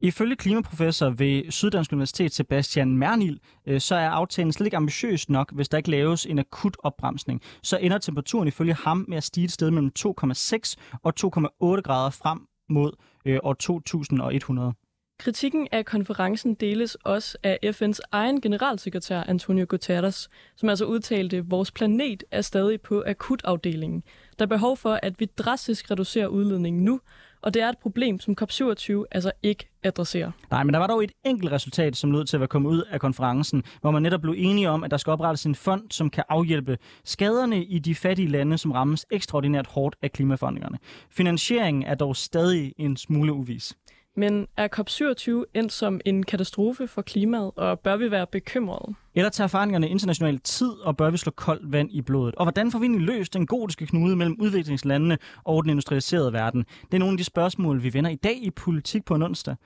Ifølge 0.02 0.36
klimaprofessor 0.36 1.10
ved 1.10 1.50
Syddansk 1.50 1.92
Universitet 1.92 2.32
Sebastian 2.32 2.96
Mernil, 2.96 3.40
øh, 3.66 3.80
så 3.80 3.94
er 3.94 4.08
aftalen 4.08 4.52
slet 4.52 4.66
ikke 4.66 4.76
ambitiøs 4.76 5.28
nok, 5.28 5.52
hvis 5.52 5.68
der 5.68 5.78
ikke 5.78 5.90
laves 5.90 6.26
en 6.26 6.38
akut 6.38 6.76
opbremsning. 6.78 7.42
Så 7.62 7.76
ender 7.76 7.98
temperaturen 7.98 8.48
ifølge 8.48 8.74
ham 8.74 9.04
med 9.08 9.16
at 9.16 9.24
stige 9.24 9.44
et 9.44 9.52
sted 9.52 9.70
mellem 9.70 9.92
2,6 9.98 10.74
og 11.02 11.12
2,8 11.20 11.80
grader 11.80 12.10
frem 12.10 12.46
mod 12.68 12.92
øh, 13.24 13.38
år 13.42 13.52
2100. 13.52 14.72
Kritikken 15.18 15.68
af 15.72 15.84
konferencen 15.84 16.54
deles 16.54 16.94
også 16.94 17.38
af 17.42 17.58
FN's 17.64 17.98
egen 18.12 18.40
generalsekretær 18.40 19.22
Antonio 19.22 19.66
Guterres, 19.68 20.28
som 20.56 20.68
altså 20.68 20.84
udtalte, 20.84 21.36
at 21.36 21.50
vores 21.50 21.70
planet 21.70 22.24
er 22.30 22.42
stadig 22.42 22.80
på 22.80 23.02
akutafdelingen. 23.06 24.02
Der 24.38 24.44
er 24.44 24.48
behov 24.48 24.76
for, 24.76 24.98
at 25.02 25.20
vi 25.20 25.24
drastisk 25.24 25.90
reducerer 25.90 26.26
udledningen 26.26 26.84
nu, 26.84 27.00
og 27.42 27.54
det 27.54 27.62
er 27.62 27.68
et 27.68 27.78
problem, 27.78 28.20
som 28.20 28.36
COP27 28.40 29.04
altså 29.10 29.32
ikke 29.42 29.68
adresserer. 29.82 30.30
Nej, 30.50 30.64
men 30.64 30.72
der 30.74 30.78
var 30.78 30.86
dog 30.86 31.04
et 31.04 31.12
enkelt 31.24 31.52
resultat, 31.52 31.96
som 31.96 32.12
lød 32.12 32.24
til 32.24 32.36
at 32.36 32.40
være 32.40 32.48
kommet 32.48 32.70
ud 32.70 32.82
af 32.90 33.00
konferencen, 33.00 33.62
hvor 33.80 33.90
man 33.90 34.02
netop 34.02 34.20
blev 34.20 34.34
enige 34.38 34.70
om, 34.70 34.84
at 34.84 34.90
der 34.90 34.96
skal 34.96 35.10
oprettes 35.10 35.46
en 35.46 35.54
fond, 35.54 35.90
som 35.90 36.10
kan 36.10 36.24
afhjælpe 36.28 36.78
skaderne 37.04 37.64
i 37.64 37.78
de 37.78 37.94
fattige 37.94 38.28
lande, 38.28 38.58
som 38.58 38.72
rammes 38.72 39.06
ekstraordinært 39.10 39.66
hårdt 39.66 39.96
af 40.02 40.12
klimaforandringerne. 40.12 40.78
Finansieringen 41.10 41.82
er 41.82 41.94
dog 41.94 42.16
stadig 42.16 42.74
en 42.78 42.96
smule 42.96 43.32
uvis. 43.32 43.74
Men 44.16 44.46
er 44.56 44.68
COP27 44.78 45.44
endt 45.54 45.72
som 45.72 46.00
en 46.04 46.22
katastrofe 46.22 46.86
for 46.86 47.02
klimaet, 47.02 47.50
og 47.56 47.80
bør 47.80 47.96
vi 47.96 48.10
være 48.10 48.26
bekymrede? 48.26 48.94
Eller 49.14 49.30
tager 49.30 49.48
forandringerne 49.48 49.88
internationalt 49.88 50.44
tid, 50.44 50.70
og 50.70 50.96
bør 50.96 51.10
vi 51.10 51.16
slå 51.16 51.32
koldt 51.32 51.72
vand 51.72 51.88
i 51.92 52.02
blodet? 52.02 52.34
Og 52.34 52.44
hvordan 52.44 52.70
får 52.70 52.78
vi 52.78 52.86
egentlig 52.86 53.06
løst 53.06 53.34
den 53.34 53.46
gotiske 53.46 53.86
knude 53.86 54.16
mellem 54.16 54.36
udviklingslandene 54.40 55.18
og 55.44 55.62
den 55.64 55.70
industrialiserede 55.70 56.32
verden? 56.32 56.64
Det 56.82 56.94
er 56.94 56.98
nogle 56.98 57.12
af 57.12 57.18
de 57.18 57.24
spørgsmål, 57.24 57.82
vi 57.82 57.94
vender 57.94 58.10
i 58.10 58.16
dag 58.16 58.36
i 58.42 58.50
Politik 58.50 59.04
på 59.04 59.14
en 59.14 59.22
onsdag. 59.22 59.56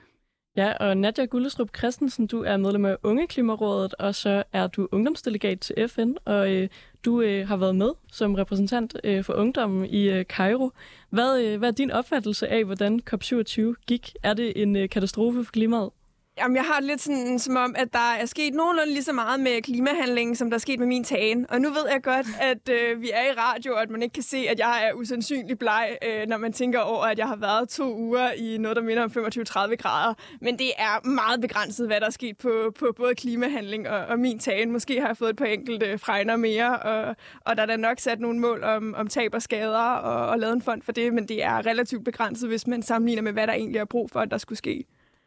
Ja, 0.57 0.73
og 0.73 0.97
Nadja 0.97 1.25
Gullestrup 1.25 1.77
Christensen, 1.77 2.27
du 2.27 2.43
er 2.43 2.57
medlem 2.57 2.85
af 2.85 2.97
Unge 3.03 3.27
Klimarådet, 3.27 3.93
og 3.93 4.15
så 4.15 4.43
er 4.53 4.67
du 4.67 4.87
ungdomsdelegat 4.91 5.59
til 5.59 5.87
FN, 5.87 6.13
og 6.25 6.53
øh, 6.53 6.69
du 7.05 7.21
øh, 7.21 7.47
har 7.47 7.57
været 7.57 7.75
med 7.75 7.89
som 8.11 8.35
repræsentant 8.35 8.97
øh, 9.03 9.23
for 9.23 9.33
ungdommen 9.33 9.85
i 9.85 10.09
øh, 10.09 10.25
Cairo. 10.25 10.71
Hvad, 11.09 11.41
øh, 11.41 11.59
hvad 11.59 11.69
er 11.69 11.73
din 11.73 11.91
opfattelse 11.91 12.47
af, 12.47 12.63
hvordan 12.65 13.01
COP27 13.13 13.61
gik? 13.87 14.15
Er 14.23 14.33
det 14.33 14.61
en 14.61 14.75
øh, 14.75 14.89
katastrofe 14.89 15.43
for 15.43 15.51
klimaet? 15.51 15.89
Jamen, 16.37 16.55
jeg 16.55 16.65
har 16.65 16.81
lidt 16.81 17.01
sådan, 17.01 17.39
som 17.39 17.55
om, 17.55 17.75
at 17.77 17.93
der 17.93 18.13
er 18.19 18.25
sket 18.25 18.53
nogenlunde 18.53 18.93
lige 18.93 19.03
så 19.03 19.13
meget 19.13 19.39
med 19.39 19.61
klimahandlingen, 19.61 20.35
som 20.35 20.49
der 20.49 20.55
er 20.55 20.59
sket 20.59 20.79
med 20.79 20.87
min 20.87 21.03
tagen. 21.03 21.45
Og 21.49 21.61
nu 21.61 21.69
ved 21.69 21.89
jeg 21.91 22.03
godt, 22.03 22.27
at 22.41 22.69
øh, 22.69 23.01
vi 23.01 23.11
er 23.13 23.23
i 23.23 23.33
radio, 23.37 23.73
og 23.73 23.81
at 23.81 23.89
man 23.89 24.01
ikke 24.01 24.13
kan 24.13 24.23
se, 24.23 24.37
at 24.37 24.59
jeg 24.59 24.87
er 24.87 24.93
usandsynlig 24.93 25.59
bleg, 25.59 25.97
øh, 26.05 26.27
når 26.27 26.37
man 26.37 26.53
tænker 26.53 26.79
over, 26.79 27.03
at 27.03 27.19
jeg 27.19 27.27
har 27.27 27.35
været 27.35 27.69
to 27.69 27.95
uger 27.97 28.31
i 28.31 28.57
noget, 28.57 28.75
der 28.75 28.81
minder 28.83 29.03
om 29.03 29.11
25-30 29.11 29.75
grader. 29.75 30.13
Men 30.41 30.59
det 30.59 30.71
er 30.77 31.07
meget 31.07 31.41
begrænset, 31.41 31.87
hvad 31.87 31.99
der 31.99 32.05
er 32.05 32.11
sket 32.11 32.37
på, 32.37 32.73
på 32.79 32.93
både 32.97 33.15
klimahandling 33.15 33.89
og, 33.89 34.05
og 34.05 34.19
min 34.19 34.39
tagen. 34.39 34.71
Måske 34.71 34.99
har 34.99 35.07
jeg 35.07 35.17
fået 35.17 35.29
et 35.29 35.35
par 35.35 35.45
enkelte 35.45 35.97
fregner 35.97 36.35
mere, 36.35 36.79
og, 36.79 37.15
og 37.41 37.55
der 37.55 37.61
er 37.61 37.67
da 37.67 37.75
nok 37.75 37.99
sat 37.99 38.19
nogle 38.19 38.39
mål 38.39 38.63
om, 38.63 38.95
om 38.97 39.07
tab 39.07 39.33
og 39.33 39.41
skader, 39.41 39.79
og, 39.79 40.27
og 40.27 40.39
lavet 40.39 40.53
en 40.53 40.61
fond 40.61 40.81
for 40.81 40.91
det, 40.91 41.13
men 41.13 41.27
det 41.27 41.43
er 41.43 41.65
relativt 41.65 42.05
begrænset, 42.05 42.49
hvis 42.49 42.67
man 42.67 42.81
sammenligner 42.81 43.21
med, 43.21 43.33
hvad 43.33 43.47
der 43.47 43.53
egentlig 43.53 43.79
er 43.79 43.85
brug 43.85 44.09
for, 44.11 44.19
at 44.19 44.31
der 44.31 44.37
skulle 44.37 44.57
ske. 44.57 44.85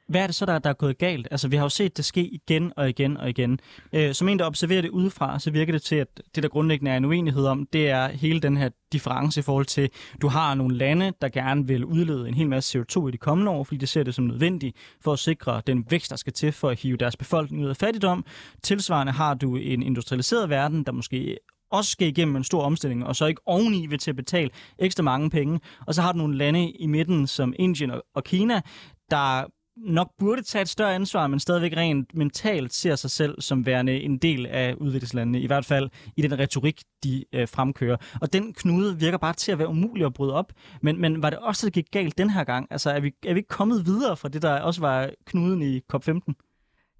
Hvad 0.08 0.22
er 0.22 0.26
det 0.26 0.34
så, 0.34 0.46
der, 0.46 0.58
der 0.58 0.70
er 0.70 0.74
gået 0.74 0.98
galt? 0.98 1.28
Altså, 1.30 1.48
vi 1.48 1.56
har 1.56 1.64
jo 1.64 1.68
set 1.68 1.96
det 1.96 2.04
ske 2.04 2.20
igen 2.20 2.72
og 2.76 2.88
igen 2.88 3.16
og 3.16 3.28
igen. 3.28 3.60
Øh, 3.92 4.14
som 4.14 4.28
en, 4.28 4.38
der 4.38 4.46
observerer 4.46 4.82
det 4.82 4.88
udefra, 4.88 5.38
så 5.38 5.50
virker 5.50 5.72
det 5.72 5.82
til, 5.82 5.96
at 5.96 6.08
det, 6.34 6.42
der 6.42 6.48
grundlæggende 6.48 6.90
er 6.90 6.96
en 6.96 7.04
uenighed 7.04 7.46
om, 7.46 7.66
det 7.72 7.90
er 7.90 8.08
hele 8.08 8.40
den 8.40 8.56
her 8.56 8.68
difference 8.92 9.40
i 9.40 9.42
forhold 9.42 9.66
til, 9.66 9.90
du 10.22 10.28
har 10.28 10.54
nogle 10.54 10.76
lande, 10.76 11.12
der 11.22 11.28
gerne 11.28 11.66
vil 11.66 11.84
udlede 11.84 12.28
en 12.28 12.34
hel 12.34 12.48
masse 12.48 12.78
CO2 12.78 13.08
i 13.08 13.10
de 13.10 13.18
kommende 13.18 13.50
år, 13.50 13.64
fordi 13.64 13.78
de 13.78 13.86
ser 13.86 14.02
det 14.02 14.14
som 14.14 14.24
nødvendigt 14.24 14.76
for 15.00 15.12
at 15.12 15.18
sikre 15.18 15.62
den 15.66 15.86
vækst, 15.90 16.10
der 16.10 16.16
skal 16.16 16.32
til 16.32 16.52
for 16.52 16.68
at 16.68 16.80
hive 16.80 16.96
deres 16.96 17.16
befolkning 17.16 17.64
ud 17.64 17.68
af 17.68 17.76
fattigdom. 17.76 18.24
Tilsvarende 18.62 19.12
har 19.12 19.34
du 19.34 19.56
en 19.56 19.82
industrialiseret 19.82 20.50
verden, 20.50 20.84
der 20.84 20.92
måske 20.92 21.38
også 21.70 21.90
skal 21.90 22.08
igennem 22.08 22.36
en 22.36 22.44
stor 22.44 22.62
omstilling, 22.62 23.06
og 23.06 23.16
så 23.16 23.26
ikke 23.26 23.40
oveni 23.46 23.86
vil 23.86 23.98
til 23.98 24.10
at 24.10 24.16
betale 24.16 24.50
ekstra 24.78 25.02
mange 25.02 25.30
penge. 25.30 25.60
Og 25.86 25.94
så 25.94 26.02
har 26.02 26.12
du 26.12 26.18
nogle 26.18 26.36
lande 26.36 26.70
i 26.70 26.86
midten, 26.86 27.26
som 27.26 27.54
Indien 27.58 27.92
og 28.14 28.24
Kina, 28.24 28.60
der 29.10 29.44
nok 29.86 30.10
burde 30.18 30.42
tage 30.42 30.62
et 30.62 30.68
større 30.68 30.94
ansvar, 30.94 31.26
men 31.26 31.40
stadigvæk 31.40 31.76
rent 31.76 32.14
mentalt 32.14 32.74
ser 32.74 32.96
sig 32.96 33.10
selv 33.10 33.40
som 33.40 33.66
værende 33.66 34.00
en 34.00 34.18
del 34.18 34.46
af 34.46 34.74
udviklingslandene, 34.74 35.40
i 35.40 35.46
hvert 35.46 35.64
fald 35.64 35.90
i 36.16 36.22
den 36.22 36.38
retorik, 36.38 36.82
de 37.04 37.24
øh, 37.32 37.48
fremkører. 37.48 37.96
Og 38.20 38.32
den 38.32 38.52
knude 38.52 38.98
virker 38.98 39.18
bare 39.18 39.32
til 39.32 39.52
at 39.52 39.58
være 39.58 39.68
umulig 39.68 40.06
at 40.06 40.14
bryde 40.14 40.34
op. 40.34 40.52
Men, 40.82 41.00
men 41.00 41.22
var 41.22 41.30
det 41.30 41.38
også, 41.38 41.66
der 41.66 41.70
gik 41.70 41.86
galt 41.92 42.18
den 42.18 42.30
her 42.30 42.44
gang? 42.44 42.66
Altså, 42.70 42.90
er 42.90 43.00
vi, 43.00 43.12
er 43.26 43.32
vi 43.32 43.38
ikke 43.38 43.48
kommet 43.48 43.86
videre 43.86 44.16
fra 44.16 44.28
det, 44.28 44.42
der 44.42 44.60
også 44.60 44.80
var 44.80 45.10
knuden 45.26 45.62
i 45.62 45.80
COP15? 45.94 46.47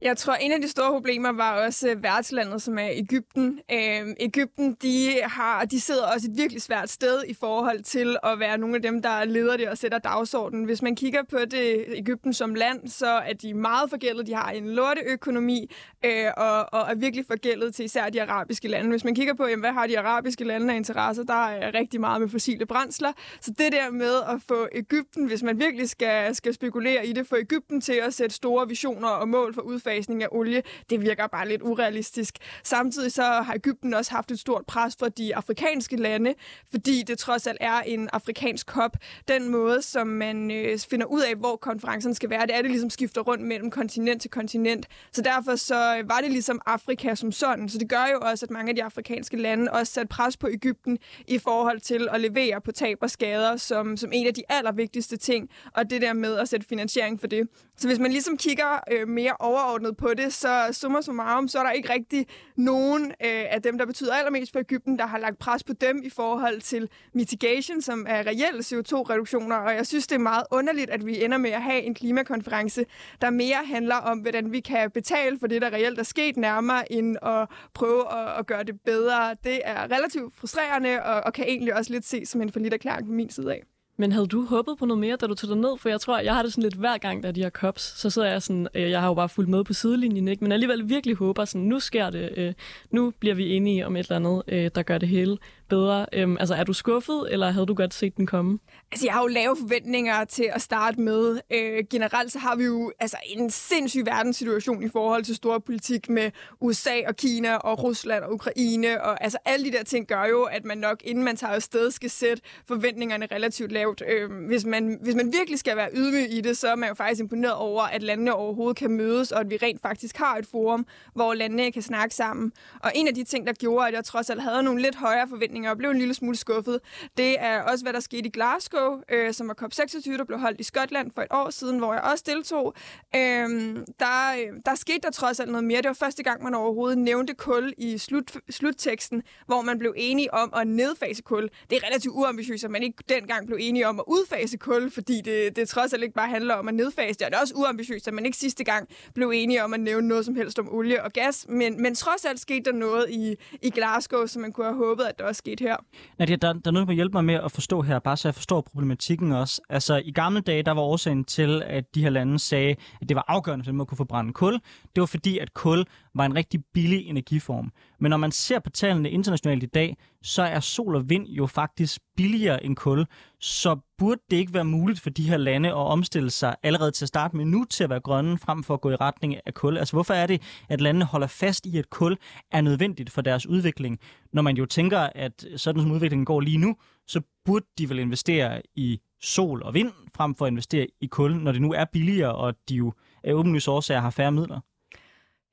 Jeg 0.02 0.16
tror, 0.16 0.34
en 0.34 0.52
af 0.52 0.60
de 0.60 0.68
store 0.68 0.90
problemer 0.90 1.32
var 1.32 1.64
også 1.66 1.88
øh, 1.88 2.02
værtslandet, 2.02 2.62
som 2.62 2.78
er 2.78 2.88
Ægypten. 2.92 3.60
Øhm, 3.72 4.14
Ægypten, 4.20 4.76
de, 4.82 5.20
har, 5.22 5.64
de 5.64 5.80
sidder 5.80 6.06
også 6.14 6.28
et 6.30 6.36
virkelig 6.36 6.62
svært 6.62 6.90
sted 6.90 7.22
i 7.28 7.34
forhold 7.34 7.82
til 7.82 8.16
at 8.22 8.38
være 8.38 8.58
nogle 8.58 8.76
af 8.76 8.82
dem, 8.82 9.02
der 9.02 9.24
leder 9.24 9.56
det 9.56 9.68
og 9.68 9.78
sætter 9.78 9.98
dagsordenen. 9.98 10.64
Hvis 10.64 10.82
man 10.82 10.96
kigger 10.96 11.22
på 11.30 11.38
det 11.50 11.84
Ægypten 11.88 12.32
som 12.32 12.54
land, 12.54 12.88
så 12.88 13.06
er 13.06 13.32
de 13.32 13.54
meget 13.54 13.90
forgældet. 13.90 14.26
De 14.26 14.34
har 14.34 14.50
en 14.50 14.74
lorteøkonomi 14.74 15.70
øh, 16.04 16.24
og, 16.36 16.60
og 16.72 16.90
er 16.90 16.94
virkelig 16.94 17.26
forgældet 17.26 17.74
til 17.74 17.84
især 17.84 18.08
de 18.08 18.22
arabiske 18.22 18.68
lande. 18.68 18.90
Hvis 18.90 19.04
man 19.04 19.14
kigger 19.14 19.34
på, 19.34 19.46
jamen, 19.46 19.60
hvad 19.60 19.72
har 19.72 19.86
de 19.86 19.98
arabiske 19.98 20.44
lande 20.44 20.72
af 20.72 20.76
interesser, 20.76 21.24
der 21.24 21.46
er 21.46 21.74
rigtig 21.74 22.00
meget 22.00 22.20
med 22.20 22.28
fossile 22.28 22.66
brændsler. 22.66 23.12
Så 23.40 23.50
det 23.50 23.72
der 23.72 23.90
med 23.90 24.14
at 24.28 24.42
få 24.48 24.68
Ægypten, 24.72 25.26
hvis 25.26 25.42
man 25.42 25.58
virkelig 25.58 25.90
skal, 25.90 26.34
skal 26.34 26.54
spekulere 26.54 27.06
i 27.06 27.12
det, 27.12 27.26
få 27.26 27.36
Ægypten 27.36 27.80
til 27.80 27.92
at 28.06 28.14
sætte 28.14 28.36
store 28.36 28.68
visioner 28.68 29.08
og 29.08 29.28
mål 29.28 29.54
for 29.54 29.62
udfordringen, 29.62 29.87
udfasning 29.88 30.22
af 30.22 30.28
olie, 30.30 30.62
det 30.90 31.00
virker 31.00 31.26
bare 31.26 31.48
lidt 31.48 31.62
urealistisk. 31.62 32.34
Samtidig 32.64 33.12
så 33.12 33.22
har 33.22 33.54
Ægypten 33.54 33.94
også 33.94 34.10
haft 34.10 34.30
et 34.30 34.38
stort 34.38 34.66
pres 34.66 34.96
for 34.98 35.08
de 35.08 35.36
afrikanske 35.36 35.96
lande, 35.96 36.34
fordi 36.70 37.02
det 37.02 37.18
trods 37.18 37.46
alt 37.46 37.58
er 37.60 37.80
en 37.80 38.08
afrikansk 38.12 38.66
kop. 38.66 38.96
Den 39.28 39.48
måde, 39.48 39.82
som 39.82 40.06
man 40.06 40.50
øh, 40.50 40.78
finder 40.78 41.06
ud 41.06 41.20
af, 41.20 41.34
hvor 41.34 41.56
konferencen 41.56 42.14
skal 42.14 42.30
være, 42.30 42.46
det 42.46 42.56
er, 42.56 42.62
det 42.62 42.70
ligesom 42.70 42.90
skifter 42.90 43.20
rundt 43.20 43.42
mellem 43.44 43.70
kontinent 43.70 44.22
til 44.22 44.30
kontinent. 44.30 44.86
Så 45.12 45.22
derfor 45.22 45.56
så 45.56 45.98
øh, 45.98 46.08
var 46.08 46.20
det 46.20 46.30
ligesom 46.30 46.60
Afrika 46.66 47.14
som 47.14 47.32
sådan. 47.32 47.68
Så 47.68 47.78
det 47.78 47.88
gør 47.88 48.06
jo 48.12 48.18
også, 48.20 48.46
at 48.46 48.50
mange 48.50 48.70
af 48.70 48.76
de 48.76 48.84
afrikanske 48.84 49.36
lande 49.36 49.72
også 49.72 49.92
satte 49.92 50.08
pres 50.08 50.36
på 50.36 50.48
Ægypten 50.48 50.98
i 51.26 51.38
forhold 51.38 51.80
til 51.80 52.08
at 52.12 52.20
levere 52.20 52.60
på 52.60 52.72
tab 52.72 52.98
og 53.00 53.10
skader 53.10 53.56
som, 53.56 53.96
som 53.96 54.10
en 54.12 54.26
af 54.26 54.34
de 54.34 54.42
allervigtigste 54.48 55.16
ting, 55.16 55.48
og 55.74 55.90
det 55.90 56.02
der 56.02 56.12
med 56.12 56.36
at 56.36 56.48
sætte 56.48 56.66
finansiering 56.66 57.20
for 57.20 57.26
det. 57.26 57.48
Så 57.76 57.88
hvis 57.88 57.98
man 57.98 58.10
ligesom 58.10 58.36
kigger 58.36 58.80
øh, 58.92 59.08
mere 59.08 59.32
overordnet 59.40 59.77
på 59.98 60.14
det, 60.14 60.32
så 60.32 60.68
summa 60.72 61.02
summarum, 61.02 61.48
så 61.48 61.58
er 61.58 61.62
der 61.62 61.70
ikke 61.70 61.92
rigtig 61.92 62.26
nogen 62.56 63.04
øh, 63.04 63.44
af 63.50 63.62
dem, 63.62 63.78
der 63.78 63.86
betyder 63.86 64.14
allermest 64.14 64.52
for 64.52 64.58
Ægypten, 64.58 64.98
der 64.98 65.06
har 65.06 65.18
lagt 65.18 65.38
pres 65.38 65.64
på 65.64 65.72
dem 65.72 66.02
i 66.04 66.10
forhold 66.10 66.60
til 66.60 66.88
mitigation, 67.14 67.82
som 67.82 68.06
er 68.08 68.26
reelle 68.26 68.60
CO2-reduktioner. 68.60 69.56
Og 69.56 69.74
jeg 69.74 69.86
synes, 69.86 70.06
det 70.06 70.14
er 70.14 70.20
meget 70.20 70.44
underligt, 70.50 70.90
at 70.90 71.06
vi 71.06 71.24
ender 71.24 71.38
med 71.38 71.50
at 71.50 71.62
have 71.62 71.82
en 71.82 71.94
klimakonference, 71.94 72.86
der 73.20 73.30
mere 73.30 73.64
handler 73.64 73.96
om, 73.96 74.18
hvordan 74.18 74.52
vi 74.52 74.60
kan 74.60 74.90
betale 74.90 75.38
for 75.38 75.46
det, 75.46 75.62
der 75.62 75.72
reelt 75.72 75.98
er 75.98 76.02
sket 76.02 76.36
nærmere, 76.36 76.92
end 76.92 77.16
at 77.22 77.48
prøve 77.74 78.12
at, 78.18 78.38
at 78.38 78.46
gøre 78.46 78.64
det 78.64 78.80
bedre. 78.80 79.36
Det 79.44 79.60
er 79.64 79.82
relativt 79.82 80.36
frustrerende, 80.36 81.02
og, 81.02 81.20
og 81.20 81.32
kan 81.32 81.44
egentlig 81.48 81.74
også 81.74 81.92
lidt 81.92 82.04
ses 82.04 82.28
som 82.28 82.40
en 82.40 82.52
forlitterklæring 82.52 83.06
på 83.06 83.12
min 83.12 83.30
side 83.30 83.52
af. 83.52 83.62
Men 84.00 84.12
havde 84.12 84.26
du 84.26 84.44
håbet 84.44 84.78
på 84.78 84.86
noget 84.86 85.00
mere, 85.00 85.16
da 85.16 85.26
du 85.26 85.34
tog 85.34 85.50
dig 85.50 85.56
ned? 85.56 85.78
For 85.78 85.88
jeg 85.88 86.00
tror, 86.00 86.18
jeg 86.18 86.34
har 86.34 86.42
det 86.42 86.52
sådan 86.52 86.62
lidt 86.62 86.74
hver 86.74 86.98
gang, 86.98 87.22
der 87.22 87.28
er 87.28 87.32
de 87.32 87.42
her 87.42 87.50
cops. 87.50 87.82
Så 87.82 88.10
sidder 88.10 88.28
jeg 88.28 88.42
sådan, 88.42 88.68
øh, 88.74 88.90
jeg 88.90 89.00
har 89.00 89.08
jo 89.08 89.14
bare 89.14 89.28
fulgt 89.28 89.50
med 89.50 89.64
på 89.64 89.72
sidelinjen, 89.72 90.28
ikke? 90.28 90.44
men 90.44 90.52
alligevel 90.52 90.88
virkelig 90.88 91.16
håber 91.16 91.44
sådan, 91.44 91.66
nu 91.66 91.80
sker 91.80 92.10
det. 92.10 92.30
Øh, 92.36 92.52
nu 92.90 93.12
bliver 93.20 93.34
vi 93.34 93.52
enige 93.52 93.86
om 93.86 93.96
et 93.96 94.00
eller 94.00 94.16
andet, 94.16 94.42
øh, 94.48 94.70
der 94.74 94.82
gør 94.82 94.98
det 94.98 95.08
hele 95.08 95.36
bedre. 95.68 96.06
Øhm, 96.12 96.36
altså, 96.40 96.54
er 96.54 96.64
du 96.64 96.72
skuffet, 96.72 97.28
eller 97.30 97.50
havde 97.50 97.66
du 97.66 97.74
godt 97.74 97.94
set 97.94 98.16
den 98.16 98.26
komme? 98.26 98.58
Altså, 98.92 99.06
jeg 99.06 99.14
har 99.14 99.20
jo 99.20 99.26
lave 99.26 99.56
forventninger 99.60 100.24
til 100.24 100.50
at 100.52 100.62
starte 100.62 101.00
med. 101.00 101.40
Øh, 101.50 101.84
generelt 101.90 102.32
så 102.32 102.38
har 102.38 102.56
vi 102.56 102.64
jo 102.64 102.92
altså, 103.00 103.16
en 103.26 103.50
sindssyg 103.50 104.06
verdenssituation 104.06 104.82
i 104.82 104.88
forhold 104.88 105.24
til 105.24 105.36
stor 105.36 105.58
politik 105.58 106.08
med 106.08 106.30
USA 106.60 107.00
og 107.08 107.16
Kina 107.16 107.54
og 107.56 107.82
Rusland 107.82 108.24
og 108.24 108.32
Ukraine. 108.32 109.02
Og 109.02 109.24
altså, 109.24 109.38
alle 109.44 109.66
de 109.66 109.72
der 109.72 109.84
ting 109.84 110.06
gør 110.06 110.24
jo, 110.24 110.42
at 110.42 110.64
man 110.64 110.78
nok, 110.78 111.02
inden 111.04 111.24
man 111.24 111.36
tager 111.36 111.54
afsted, 111.54 111.90
skal 111.90 112.10
sætte 112.10 112.42
forventningerne 112.68 113.26
relativt 113.32 113.72
lavt. 113.72 114.02
Øh, 114.08 114.46
hvis, 114.46 114.64
man, 114.64 114.98
hvis 115.02 115.14
man 115.14 115.32
virkelig 115.32 115.58
skal 115.58 115.76
være 115.76 115.88
ydmyg 115.94 116.32
i 116.32 116.40
det, 116.40 116.58
så 116.58 116.68
er 116.68 116.76
man 116.76 116.88
jo 116.88 116.94
faktisk 116.94 117.20
imponeret 117.20 117.54
over, 117.54 117.82
at 117.82 118.02
landene 118.02 118.34
overhovedet 118.34 118.76
kan 118.76 118.90
mødes, 118.90 119.32
og 119.32 119.40
at 119.40 119.50
vi 119.50 119.56
rent 119.56 119.82
faktisk 119.82 120.16
har 120.16 120.36
et 120.36 120.46
forum, 120.46 120.86
hvor 121.14 121.34
landene 121.34 121.72
kan 121.72 121.82
snakke 121.82 122.14
sammen. 122.14 122.52
Og 122.82 122.92
en 122.94 123.08
af 123.08 123.14
de 123.14 123.24
ting, 123.24 123.46
der 123.46 123.52
gjorde, 123.52 123.88
at 123.88 123.94
jeg 123.94 124.04
trods 124.04 124.30
alt 124.30 124.42
havde 124.42 124.62
nogle 124.62 124.82
lidt 124.82 124.96
højere 124.96 125.28
forventninger, 125.28 125.57
forventninger 125.58 125.70
og 125.70 125.78
blev 125.78 125.90
en 125.90 125.98
lille 125.98 126.14
smule 126.14 126.36
skuffet. 126.36 126.80
Det 127.16 127.36
er 127.38 127.62
også, 127.62 127.84
hvad 127.84 127.92
der 127.92 128.00
skete 128.00 128.26
i 128.26 128.30
Glasgow, 128.30 129.00
øh, 129.08 129.32
som 129.32 129.48
var 129.48 129.54
COP26, 129.62 130.16
der 130.16 130.24
blev 130.24 130.38
holdt 130.38 130.60
i 130.60 130.62
Skotland 130.62 131.10
for 131.14 131.22
et 131.22 131.28
år 131.30 131.50
siden, 131.50 131.78
hvor 131.78 131.92
jeg 131.92 132.02
også 132.02 132.24
deltog. 132.26 132.74
Øhm, 133.16 133.76
øh, 133.76 133.86
der, 133.98 134.34
der 134.66 134.74
skete 134.74 134.98
der 135.02 135.10
trods 135.10 135.40
alt 135.40 135.50
noget 135.50 135.64
mere. 135.64 135.82
Det 135.82 135.88
var 135.88 135.94
første 135.94 136.22
gang, 136.22 136.42
man 136.42 136.54
overhovedet 136.54 136.98
nævnte 136.98 137.34
kul 137.34 137.72
i 137.78 137.98
slut, 137.98 138.36
slutteksten, 138.50 139.22
hvor 139.46 139.62
man 139.62 139.78
blev 139.78 139.94
enige 139.96 140.34
om 140.34 140.52
at 140.56 140.66
nedfase 140.66 141.22
kul. 141.22 141.48
Det 141.70 141.76
er 141.76 141.86
relativt 141.86 142.14
uambitiøst, 142.14 142.64
at 142.64 142.70
man 142.70 142.82
ikke 142.82 142.98
dengang 143.08 143.46
blev 143.46 143.58
enige 143.60 143.88
om 143.88 143.98
at 143.98 144.04
udfase 144.06 144.56
kul, 144.56 144.90
fordi 144.90 145.20
det, 145.20 145.56
det 145.56 145.68
trods 145.68 145.92
alt 145.92 146.02
ikke 146.02 146.14
bare 146.14 146.28
handler 146.28 146.54
om 146.54 146.68
at 146.68 146.74
nedfase 146.74 147.18
det. 147.18 147.26
Og 147.26 147.30
det 147.30 147.36
er 147.36 147.40
også 147.40 147.54
uambitiøst, 147.54 148.08
at 148.08 148.14
man 148.14 148.26
ikke 148.26 148.38
sidste 148.38 148.64
gang 148.64 148.88
blev 149.14 149.30
enige 149.34 149.64
om 149.64 149.74
at 149.74 149.80
nævne 149.80 150.08
noget 150.08 150.24
som 150.24 150.34
helst 150.36 150.58
om 150.58 150.68
olie 150.74 151.02
og 151.02 151.12
gas. 151.12 151.46
Men, 151.48 151.82
men 151.82 151.94
trods 151.94 152.24
alt 152.24 152.40
skete 152.40 152.64
der 152.70 152.72
noget 152.72 153.10
i, 153.10 153.36
i 153.62 153.70
Glasgow, 153.70 154.26
som 154.26 154.42
man 154.42 154.52
kunne 154.52 154.66
have 154.66 154.76
håbet, 154.76 155.04
at 155.04 155.18
der 155.18 155.24
også 155.24 155.38
sket 155.48 155.60
her. 155.60 155.76
Nadia, 156.18 156.36
der, 156.36 156.52
der 156.52 156.60
er 156.66 156.70
noget, 156.70 156.88
der 156.88 156.94
hjælpe 156.94 157.12
mig 157.12 157.24
med 157.24 157.34
at 157.34 157.52
forstå 157.52 157.82
her, 157.82 157.98
bare 157.98 158.16
så 158.16 158.28
jeg 158.28 158.34
forstår 158.34 158.60
problematikken 158.60 159.32
også. 159.32 159.60
Altså, 159.68 160.02
i 160.04 160.10
gamle 160.10 160.40
dage, 160.40 160.62
der 160.62 160.72
var 160.72 160.82
årsagen 160.82 161.24
til, 161.24 161.62
at 161.66 161.94
de 161.94 162.02
her 162.02 162.10
lande 162.10 162.38
sagde, 162.38 162.76
at 163.00 163.08
det 163.08 163.14
var 163.14 163.24
afgørende 163.28 163.64
for 163.64 163.72
dem 163.72 163.80
at 163.80 163.86
kunne 163.86 163.96
forbrænde 163.96 164.32
kul. 164.32 164.52
Det 164.94 165.00
var 165.00 165.06
fordi, 165.06 165.38
at 165.38 165.54
kul 165.54 165.84
var 166.14 166.24
en 166.24 166.34
rigtig 166.34 166.60
billig 166.74 167.06
energiform. 167.06 167.72
Men 168.00 168.10
når 168.10 168.16
man 168.16 168.32
ser 168.32 168.58
på 168.58 168.70
tallene 168.70 169.10
internationalt 169.10 169.62
i 169.62 169.66
dag, 169.66 169.96
så 170.22 170.42
er 170.42 170.60
sol 170.60 170.96
og 170.96 171.10
vind 171.10 171.26
jo 171.26 171.46
faktisk 171.46 172.00
billigere 172.16 172.64
end 172.64 172.76
kul. 172.76 173.06
Så 173.40 173.76
burde 173.98 174.20
det 174.30 174.36
ikke 174.36 174.54
være 174.54 174.64
muligt 174.64 175.00
for 175.00 175.10
de 175.10 175.28
her 175.28 175.36
lande 175.36 175.68
at 175.68 175.74
omstille 175.74 176.30
sig 176.30 176.56
allerede 176.62 176.90
til 176.90 177.04
at 177.04 177.08
starte 177.08 177.36
med 177.36 177.44
nu 177.44 177.64
til 177.64 177.84
at 177.84 177.90
være 177.90 178.00
grønne, 178.00 178.38
frem 178.38 178.64
for 178.64 178.74
at 178.74 178.80
gå 178.80 178.90
i 178.90 178.96
retning 178.96 179.36
af 179.46 179.54
kul? 179.54 179.78
Altså 179.78 179.96
hvorfor 179.96 180.14
er 180.14 180.26
det, 180.26 180.42
at 180.68 180.80
landene 180.80 181.04
holder 181.04 181.26
fast 181.26 181.66
i, 181.66 181.78
at 181.78 181.90
kul 181.90 182.16
er 182.52 182.60
nødvendigt 182.60 183.10
for 183.10 183.22
deres 183.22 183.46
udvikling? 183.46 183.98
Når 184.32 184.42
man 184.42 184.56
jo 184.56 184.66
tænker, 184.66 184.98
at 184.98 185.46
sådan 185.56 185.82
som 185.82 185.90
udviklingen 185.90 186.24
går 186.24 186.40
lige 186.40 186.58
nu, 186.58 186.76
så 187.06 187.20
burde 187.44 187.66
de 187.78 187.88
vel 187.88 187.98
investere 187.98 188.62
i 188.74 189.00
sol 189.22 189.62
og 189.62 189.74
vind, 189.74 189.92
frem 190.16 190.34
for 190.34 190.44
at 190.46 190.50
investere 190.50 190.86
i 191.00 191.06
kul, 191.06 191.36
når 191.36 191.52
det 191.52 191.62
nu 191.62 191.72
er 191.72 191.84
billigere, 191.92 192.34
og 192.34 192.54
de 192.68 192.74
jo 192.74 192.92
af 193.24 193.32
åbenlyse 193.32 193.70
årsager 193.70 194.00
har 194.00 194.10
færre 194.10 194.32
midler? 194.32 194.60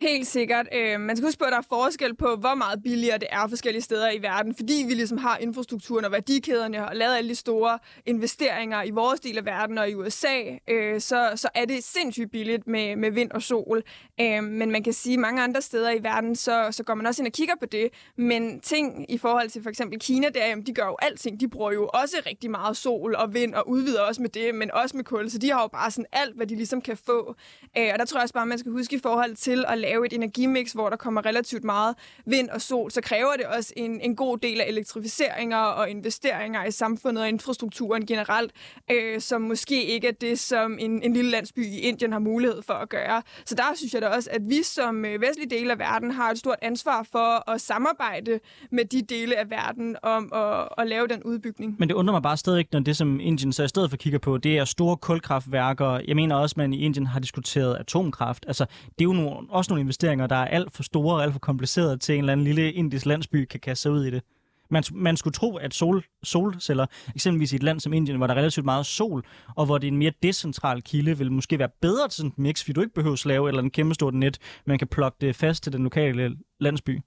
Helt 0.01 0.27
sikkert. 0.27 0.67
Øh, 0.73 0.99
man 0.99 1.15
skal 1.17 1.27
huske 1.27 1.39
på, 1.39 1.45
at 1.45 1.51
der 1.51 1.57
er 1.57 1.65
forskel 1.69 2.15
på, 2.15 2.35
hvor 2.35 2.55
meget 2.55 2.83
billigere 2.83 3.17
det 3.17 3.27
er 3.31 3.47
forskellige 3.47 3.81
steder 3.81 4.11
i 4.11 4.21
verden, 4.21 4.55
fordi 4.55 4.85
vi 4.87 4.93
ligesom 4.93 5.17
har 5.17 5.37
infrastrukturen 5.37 6.05
og 6.05 6.11
værdikæderne 6.11 6.89
og 6.89 6.95
lavet 6.95 7.15
alle 7.15 7.29
de 7.29 7.35
store 7.35 7.79
investeringer 8.05 8.83
i 8.83 8.89
vores 8.89 9.19
del 9.19 9.37
af 9.37 9.45
verden 9.45 9.77
og 9.77 9.89
i 9.89 9.95
USA, 9.95 10.41
øh, 10.69 11.01
så, 11.01 11.31
så 11.35 11.49
er 11.55 11.65
det 11.65 11.83
sindssygt 11.83 12.31
billigt 12.31 12.67
med, 12.67 12.95
med 12.95 13.11
vind 13.11 13.31
og 13.31 13.41
sol. 13.41 13.83
Øh, 14.21 14.43
men 14.43 14.71
man 14.71 14.83
kan 14.83 14.93
sige, 14.93 15.13
at 15.13 15.19
mange 15.19 15.41
andre 15.41 15.61
steder 15.61 15.91
i 15.91 16.03
verden, 16.03 16.35
så, 16.35 16.67
så 16.71 16.83
går 16.83 16.93
man 16.93 17.05
også 17.05 17.21
ind 17.21 17.27
og 17.27 17.33
kigger 17.33 17.55
på 17.59 17.65
det. 17.65 17.89
Men 18.17 18.59
ting 18.59 19.11
i 19.11 19.17
forhold 19.17 19.49
til 19.49 19.63
for 19.63 19.69
eksempel 19.69 19.99
Kina, 19.99 20.29
der, 20.29 20.47
jamen, 20.47 20.65
de 20.65 20.73
gør 20.73 20.85
jo 20.85 20.95
alting. 21.01 21.39
De 21.39 21.47
bruger 21.47 21.71
jo 21.71 21.89
også 21.93 22.17
rigtig 22.25 22.51
meget 22.51 22.77
sol 22.77 23.15
og 23.15 23.33
vind 23.33 23.53
og 23.53 23.69
udvider 23.69 24.01
også 24.01 24.21
med 24.21 24.29
det, 24.29 24.55
men 24.55 24.71
også 24.71 24.97
med 24.97 25.03
kul. 25.03 25.29
Så 25.29 25.37
de 25.37 25.51
har 25.51 25.61
jo 25.61 25.67
bare 25.67 25.91
sådan 25.91 26.05
alt, 26.11 26.35
hvad 26.35 26.47
de 26.47 26.55
ligesom 26.55 26.81
kan 26.81 26.97
få. 26.97 27.35
Øh, 27.77 27.89
og 27.93 27.99
der 27.99 28.05
tror 28.05 28.19
jeg 28.19 28.23
også 28.23 28.33
bare, 28.33 28.45
man 28.45 28.57
skal 28.57 28.71
huske 28.71 28.95
i 28.95 28.99
forhold 28.99 29.35
til 29.35 29.65
at 29.67 29.84
lave 29.85 30.05
et 30.05 30.13
energimix, 30.13 30.71
hvor 30.71 30.89
der 30.89 30.97
kommer 30.97 31.25
relativt 31.25 31.63
meget 31.63 31.95
vind 32.25 32.49
og 32.49 32.61
sol, 32.61 32.91
så 32.91 33.01
kræver 33.01 33.33
det 33.37 33.45
også 33.45 33.73
en, 33.77 34.01
en 34.01 34.15
god 34.15 34.37
del 34.37 34.61
af 34.61 34.65
elektrificeringer 34.67 35.57
og 35.57 35.89
investeringer 35.89 36.65
i 36.65 36.71
samfundet 36.71 37.23
og 37.23 37.29
infrastrukturen 37.29 38.05
generelt, 38.05 38.51
øh, 38.91 39.21
som 39.21 39.41
måske 39.41 39.85
ikke 39.85 40.07
er 40.07 40.11
det, 40.11 40.39
som 40.39 40.77
en, 40.79 41.03
en 41.03 41.13
lille 41.13 41.31
landsby 41.31 41.65
i 41.65 41.79
Indien 41.79 42.11
har 42.11 42.19
mulighed 42.19 42.61
for 42.61 42.73
at 42.73 42.89
gøre. 42.89 43.21
Så 43.45 43.55
der 43.55 43.63
synes 43.75 43.93
jeg 43.93 44.01
da 44.01 44.07
også, 44.07 44.29
at 44.33 44.41
vi 44.49 44.63
som 44.63 45.05
øh, 45.05 45.21
vestlige 45.21 45.49
dele 45.49 45.71
af 45.71 45.79
verden 45.79 46.11
har 46.11 46.31
et 46.31 46.37
stort 46.37 46.57
ansvar 46.61 47.07
for 47.11 47.51
at 47.51 47.61
samarbejde 47.61 48.39
med 48.71 48.85
de 48.85 49.01
dele 49.01 49.39
af 49.39 49.49
verden 49.49 49.95
om 50.03 50.31
at, 50.33 50.67
at 50.77 50.87
lave 50.87 51.07
den 51.07 51.23
udbygning. 51.23 51.75
Men 51.79 51.89
det 51.89 51.95
undrer 51.95 52.11
mig 52.13 52.21
bare 52.21 52.37
stadig, 52.37 52.65
når 52.71 52.79
det, 52.79 52.97
som 52.97 53.19
Indien 53.19 53.53
så 53.53 53.63
i 53.63 53.67
stedet 53.67 53.89
for 53.89 53.97
kigger 53.97 54.19
på, 54.19 54.37
det 54.37 54.57
er 54.57 54.65
store 54.65 54.97
kulkraftværker. 54.97 55.99
Jeg 56.07 56.15
mener 56.15 56.35
også, 56.35 56.53
at 56.53 56.57
man 56.57 56.73
i 56.73 56.79
Indien 56.85 57.07
har 57.07 57.19
diskuteret 57.19 57.75
atomkraft. 57.75 58.45
Altså, 58.47 58.65
det 58.85 59.01
er 59.01 59.03
jo 59.03 59.13
nogle, 59.13 59.35
også 59.49 59.71
nogle 59.75 59.81
investeringer, 59.81 60.27
der 60.27 60.35
er 60.35 60.45
alt 60.45 60.71
for 60.71 60.83
store 60.83 61.15
og 61.15 61.23
alt 61.23 61.31
for 61.31 61.39
komplicerede 61.39 61.97
til 61.97 62.15
en 62.15 62.19
eller 62.19 62.31
anden 62.31 62.43
lille 62.43 62.71
indisk 62.71 63.05
landsby 63.05 63.45
kan 63.45 63.59
kaste 63.59 63.81
sig 63.81 63.91
ud 63.91 64.05
i 64.05 64.11
det. 64.11 64.23
Man, 64.69 64.83
man 64.91 65.17
skulle 65.17 65.33
tro, 65.33 65.55
at 65.55 65.73
sol, 65.73 66.03
solceller, 66.23 66.85
eksempelvis 67.15 67.53
i 67.53 67.55
et 67.55 67.63
land 67.63 67.79
som 67.79 67.93
Indien, 67.93 68.17
hvor 68.17 68.27
der 68.27 68.33
er 68.33 68.37
relativt 68.37 68.65
meget 68.65 68.85
sol, 68.85 69.23
og 69.55 69.65
hvor 69.65 69.77
det 69.77 69.87
er 69.87 69.91
en 69.91 69.97
mere 69.97 70.11
decentral 70.23 70.81
kilde, 70.81 71.17
vil 71.17 71.31
måske 71.31 71.59
være 71.59 71.69
bedre 71.81 72.07
til 72.07 72.17
sådan 72.17 72.31
et 72.31 72.37
mix, 72.37 72.63
fordi 72.63 72.73
du 72.73 72.81
ikke 72.81 72.93
behøver 72.93 73.13
at 73.13 73.25
lave 73.25 73.47
eller 73.47 73.61
en 73.61 73.69
kæmpestort 73.69 74.13
net, 74.13 74.39
man 74.65 74.77
kan 74.77 74.87
plukke 74.87 75.17
det 75.21 75.35
fast 75.35 75.63
til 75.63 75.73
den 75.73 75.83
lokale 75.83 76.35
landsby. 76.59 76.99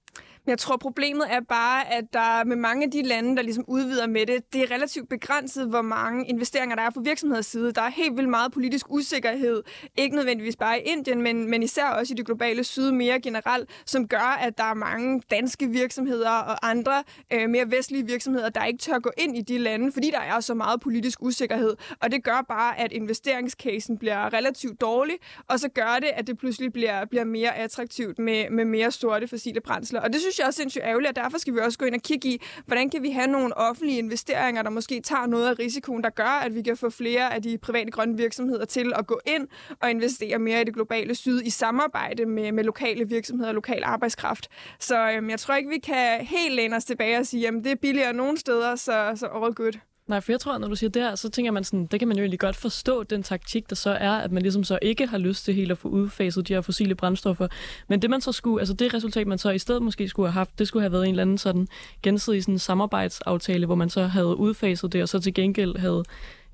Jeg 0.46 0.58
tror, 0.58 0.76
problemet 0.76 1.26
er 1.30 1.40
bare, 1.40 1.92
at 1.92 2.04
der 2.12 2.44
med 2.44 2.56
mange 2.56 2.84
af 2.84 2.90
de 2.90 3.02
lande, 3.02 3.36
der 3.36 3.42
ligesom 3.42 3.64
udvider 3.68 4.06
med 4.06 4.26
det, 4.26 4.52
det 4.52 4.62
er 4.62 4.70
relativt 4.70 5.08
begrænset, 5.08 5.68
hvor 5.68 5.82
mange 5.82 6.26
investeringer 6.26 6.76
der 6.76 6.82
er 6.82 6.90
fra 6.90 7.00
virksomheders 7.04 7.46
side. 7.46 7.72
Der 7.72 7.82
er 7.82 7.88
helt 7.88 8.16
vildt 8.16 8.28
meget 8.28 8.52
politisk 8.52 8.86
usikkerhed. 8.90 9.62
Ikke 9.96 10.16
nødvendigvis 10.16 10.56
bare 10.56 10.80
i 10.80 10.82
Indien, 10.82 11.22
men, 11.22 11.50
men 11.50 11.62
især 11.62 11.84
også 11.84 12.14
i 12.14 12.16
det 12.16 12.26
globale 12.26 12.64
syd 12.64 12.90
mere 12.90 13.20
generelt, 13.20 13.70
som 13.86 14.08
gør, 14.08 14.38
at 14.40 14.58
der 14.58 14.64
er 14.64 14.74
mange 14.74 15.22
danske 15.30 15.66
virksomheder 15.68 16.30
og 16.30 16.70
andre 16.70 17.04
øh, 17.32 17.50
mere 17.50 17.70
vestlige 17.70 18.06
virksomheder, 18.06 18.48
der 18.48 18.64
ikke 18.64 18.78
tør 18.78 18.98
gå 18.98 19.10
ind 19.18 19.36
i 19.36 19.40
de 19.40 19.58
lande, 19.58 19.92
fordi 19.92 20.10
der 20.10 20.20
er 20.20 20.40
så 20.40 20.54
meget 20.54 20.80
politisk 20.80 21.22
usikkerhed. 21.22 21.76
Og 22.00 22.12
det 22.12 22.24
gør 22.24 22.44
bare, 22.48 22.78
at 22.78 22.92
investeringscasen 22.92 23.98
bliver 23.98 24.32
relativt 24.32 24.80
dårlig, 24.80 25.14
og 25.48 25.60
så 25.60 25.68
gør 25.68 25.98
det, 26.00 26.10
at 26.14 26.26
det 26.26 26.38
pludselig 26.38 26.72
bliver, 26.72 27.04
bliver 27.04 27.24
mere 27.24 27.56
attraktivt 27.56 28.18
med, 28.18 28.50
med 28.50 28.64
mere 28.64 28.90
sorte 28.90 29.28
fossile 29.28 29.60
brændsler. 29.60 30.00
Og 30.00 30.12
det 30.12 30.20
synes 30.20 30.37
jeg 30.38 30.46
også 30.46 30.56
sindssygt 30.58 30.84
ærgerligt, 30.84 31.08
og 31.08 31.16
derfor 31.16 31.38
skal 31.38 31.54
vi 31.54 31.58
også 31.58 31.78
gå 31.78 31.84
ind 31.84 31.94
og 31.94 32.02
kigge 32.02 32.28
i, 32.28 32.42
hvordan 32.66 32.90
kan 32.90 33.02
vi 33.02 33.10
have 33.10 33.26
nogle 33.26 33.56
offentlige 33.56 33.98
investeringer, 33.98 34.62
der 34.62 34.70
måske 34.70 35.00
tager 35.00 35.26
noget 35.26 35.48
af 35.48 35.58
risikoen, 35.58 36.02
der 36.04 36.10
gør, 36.10 36.24
at 36.44 36.54
vi 36.54 36.62
kan 36.62 36.76
få 36.76 36.90
flere 36.90 37.34
af 37.34 37.42
de 37.42 37.58
private 37.58 37.90
grønne 37.90 38.16
virksomheder 38.16 38.64
til 38.64 38.92
at 38.96 39.06
gå 39.06 39.20
ind 39.26 39.48
og 39.80 39.90
investere 39.90 40.38
mere 40.38 40.60
i 40.60 40.64
det 40.64 40.74
globale 40.74 41.14
syd 41.14 41.42
i 41.42 41.50
samarbejde 41.50 42.26
med, 42.26 42.52
med 42.52 42.64
lokale 42.64 43.08
virksomheder 43.08 43.48
og 43.48 43.54
lokal 43.54 43.82
arbejdskraft. 43.84 44.48
Så 44.80 45.10
øhm, 45.10 45.30
jeg 45.30 45.40
tror 45.40 45.54
ikke, 45.54 45.70
vi 45.70 45.78
kan 45.78 46.26
helt 46.26 46.54
læne 46.54 46.76
os 46.76 46.84
tilbage 46.84 47.18
og 47.18 47.26
sige, 47.26 47.48
at 47.48 47.54
det 47.54 47.72
er 47.72 47.76
billigere 47.76 48.12
nogle 48.12 48.38
steder, 48.38 48.76
så, 48.76 49.12
så 49.16 49.26
all 49.26 49.54
good. 49.54 49.87
Nej, 50.08 50.20
for 50.20 50.32
jeg 50.32 50.40
tror, 50.40 50.58
når 50.58 50.68
du 50.68 50.76
siger 50.76 50.90
det 50.90 51.02
her, 51.02 51.14
så 51.14 51.30
tænker 51.30 51.52
man 51.52 51.64
sådan, 51.64 51.86
det 51.86 51.98
kan 51.98 52.08
man 52.08 52.16
jo 52.16 52.22
egentlig 52.22 52.40
godt 52.40 52.56
forstå, 52.56 53.02
den 53.02 53.22
taktik, 53.22 53.70
der 53.70 53.76
så 53.76 53.90
er, 53.90 54.10
at 54.10 54.32
man 54.32 54.42
ligesom 54.42 54.64
så 54.64 54.78
ikke 54.82 55.06
har 55.06 55.18
lyst 55.18 55.44
til 55.44 55.54
helt 55.54 55.70
at 55.70 55.78
få 55.78 55.88
udfaset 55.88 56.48
de 56.48 56.54
her 56.54 56.60
fossile 56.60 56.94
brændstoffer. 56.94 57.48
Men 57.88 58.02
det 58.02 58.10
man 58.10 58.20
så 58.20 58.32
skulle, 58.32 58.60
altså 58.60 58.74
det 58.74 58.94
resultat, 58.94 59.26
man 59.26 59.38
så 59.38 59.50
i 59.50 59.58
stedet 59.58 59.82
måske 59.82 60.08
skulle 60.08 60.28
have 60.28 60.32
haft, 60.32 60.58
det 60.58 60.68
skulle 60.68 60.82
have 60.82 60.92
været 60.92 61.04
en 61.04 61.10
eller 61.10 61.22
anden 61.22 61.38
sådan 61.38 61.68
gensidig 62.02 62.42
sådan 62.42 62.58
samarbejdsaftale, 62.58 63.66
hvor 63.66 63.74
man 63.74 63.90
så 63.90 64.02
havde 64.02 64.36
udfaset 64.36 64.92
det, 64.92 65.02
og 65.02 65.08
så 65.08 65.18
til 65.20 65.34
gengæld 65.34 65.78
havde 65.78 66.04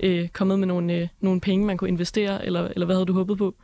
øh, 0.01 0.29
kommet 0.29 0.59
med 0.59 0.67
nogle, 0.67 0.95
øh, 0.95 1.09
nogle 1.21 1.41
penge, 1.41 1.67
man 1.67 1.77
kunne 1.77 1.89
investere, 1.89 2.47
eller, 2.47 2.69
eller 2.69 2.87
hvad 2.87 2.97
havde 2.97 3.07
du 3.07 3.13
håbet 3.13 3.39
på? 3.39 3.55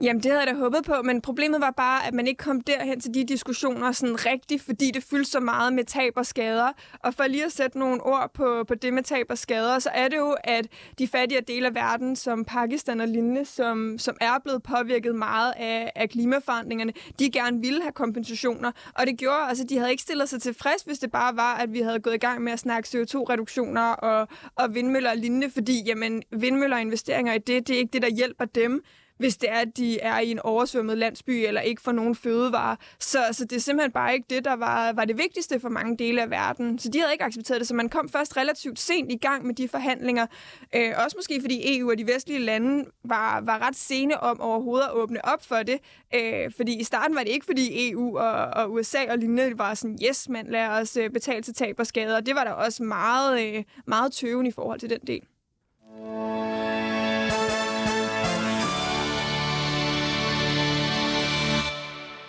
Jamen, 0.00 0.22
det 0.22 0.30
havde 0.30 0.44
jeg 0.44 0.54
da 0.54 0.58
håbet 0.58 0.84
på, 0.84 0.94
men 1.04 1.20
problemet 1.20 1.60
var 1.60 1.70
bare, 1.70 2.06
at 2.06 2.14
man 2.14 2.26
ikke 2.26 2.38
kom 2.38 2.60
derhen 2.60 3.00
til 3.00 3.14
de 3.14 3.24
diskussioner 3.24 3.92
sådan 3.92 4.26
rigtigt, 4.26 4.62
fordi 4.62 4.90
det 4.90 5.02
fyldte 5.02 5.30
så 5.30 5.40
meget 5.40 5.72
med 5.72 5.84
tab 5.84 6.12
og 6.16 6.26
skader. 6.26 6.72
Og 6.98 7.14
for 7.14 7.26
lige 7.26 7.44
at 7.44 7.52
sætte 7.52 7.78
nogle 7.78 8.02
ord 8.02 8.30
på, 8.34 8.64
på 8.68 8.74
det 8.74 8.92
med 8.92 9.02
tab 9.02 9.26
og 9.30 9.38
skader, 9.38 9.78
så 9.78 9.90
er 9.94 10.08
det 10.08 10.16
jo, 10.16 10.36
at 10.44 10.66
de 10.98 11.08
fattige 11.08 11.40
dele 11.40 11.66
af 11.66 11.74
verden, 11.74 12.16
som 12.16 12.44
Pakistan 12.44 13.00
og 13.00 13.08
lignende, 13.08 13.44
som, 13.44 13.98
som 13.98 14.16
er 14.20 14.38
blevet 14.44 14.62
påvirket 14.62 15.14
meget 15.14 15.52
af, 15.56 15.92
af 15.94 16.08
klimaforandringerne, 16.10 16.92
de 17.18 17.30
gerne 17.30 17.60
ville 17.60 17.82
have 17.82 17.92
kompensationer. 17.92 18.72
Og 18.94 19.06
det 19.06 19.18
gjorde, 19.18 19.48
altså 19.48 19.64
de 19.64 19.78
havde 19.78 19.90
ikke 19.90 20.02
stillet 20.02 20.28
sig 20.28 20.42
tilfreds, 20.42 20.82
hvis 20.82 20.98
det 20.98 21.10
bare 21.10 21.36
var, 21.36 21.54
at 21.54 21.72
vi 21.72 21.80
havde 21.80 22.00
gået 22.00 22.14
i 22.14 22.18
gang 22.18 22.42
med 22.42 22.52
at 22.52 22.58
snakke 22.58 22.88
CO2-reduktioner 22.88 23.88
og, 23.92 24.28
og 24.56 24.74
vindmøller 24.74 25.10
og 25.10 25.16
lignende, 25.16 25.50
fordi 25.50 25.82
jamen, 25.86 26.22
vindmøller 26.32 26.76
og 26.76 26.82
investeringer 26.82 27.32
i 27.32 27.38
det, 27.38 27.68
det 27.68 27.74
er 27.74 27.78
ikke 27.78 27.92
det, 27.92 28.02
der 28.02 28.10
hjælper 28.10 28.44
dem 28.44 28.84
hvis 29.18 29.36
det 29.36 29.50
er, 29.50 29.58
at 29.58 29.76
de 29.76 30.00
er 30.00 30.20
i 30.20 30.30
en 30.30 30.38
oversvømmet 30.38 30.98
landsby 30.98 31.30
eller 31.30 31.60
ikke 31.60 31.82
får 31.82 31.92
nogen 31.92 32.14
fødevarer. 32.14 32.76
Så, 32.98 33.18
så 33.32 33.44
det 33.44 33.56
er 33.56 33.60
simpelthen 33.60 33.92
bare 33.92 34.14
ikke 34.14 34.26
det, 34.30 34.44
der 34.44 34.56
var, 34.56 34.92
var 34.92 35.04
det 35.04 35.18
vigtigste 35.18 35.60
for 35.60 35.68
mange 35.68 35.96
dele 35.96 36.22
af 36.22 36.30
verden. 36.30 36.78
Så 36.78 36.88
de 36.88 36.98
havde 36.98 37.12
ikke 37.12 37.24
accepteret 37.24 37.60
det, 37.60 37.68
så 37.68 37.74
man 37.74 37.88
kom 37.88 38.08
først 38.08 38.36
relativt 38.36 38.78
sent 38.78 39.12
i 39.12 39.16
gang 39.16 39.46
med 39.46 39.54
de 39.54 39.68
forhandlinger. 39.68 40.26
Øh, 40.74 40.92
også 41.04 41.16
måske 41.18 41.40
fordi 41.40 41.78
EU 41.78 41.90
og 41.90 41.98
de 41.98 42.06
vestlige 42.06 42.40
lande 42.40 42.84
var, 43.04 43.40
var 43.40 43.66
ret 43.66 43.76
sene 43.76 44.20
om 44.20 44.40
overhovedet 44.40 44.86
at 44.86 44.92
åbne 44.92 45.24
op 45.24 45.44
for 45.44 45.56
det. 45.56 45.78
Øh, 46.14 46.52
fordi 46.56 46.80
i 46.80 46.84
starten 46.84 47.16
var 47.16 47.22
det 47.22 47.30
ikke, 47.30 47.46
fordi 47.46 47.90
EU 47.90 48.18
og, 48.18 48.32
og 48.32 48.72
USA 48.72 48.98
og 49.10 49.18
lignende 49.18 49.58
var 49.58 49.74
sådan, 49.74 49.98
yes, 50.08 50.28
man 50.28 50.46
lader 50.46 50.70
os 50.70 50.96
øh, 50.96 51.10
betale 51.10 51.42
til 51.42 51.54
tab 51.54 51.76
og 51.78 51.86
skader. 51.86 52.20
Det 52.20 52.34
var 52.34 52.44
der 52.44 52.50
også 52.50 52.82
meget, 52.82 53.56
øh, 53.56 53.64
meget 53.86 54.12
tøven 54.12 54.46
i 54.46 54.50
forhold 54.50 54.80
til 54.80 54.90
den 54.90 55.00
del. 55.06 55.22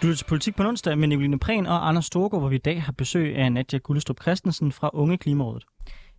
Du 0.02 0.08
lytter 0.08 0.18
til 0.18 0.26
Politik 0.26 0.56
på 0.56 0.64
onsdag 0.64 0.98
med 0.98 1.08
Nicoline 1.08 1.40
Prehn 1.40 1.66
og 1.66 1.88
Anders 1.88 2.06
Storgård, 2.06 2.42
hvor 2.42 2.50
vi 2.50 2.56
i 2.56 2.60
dag 2.60 2.84
har 2.84 2.92
besøg 2.92 3.36
af 3.36 3.52
Nadja 3.52 3.78
Gullestrup 3.78 4.22
Christensen 4.22 4.72
fra 4.72 4.90
Unge 4.94 5.18
Klimarådet. 5.18 5.66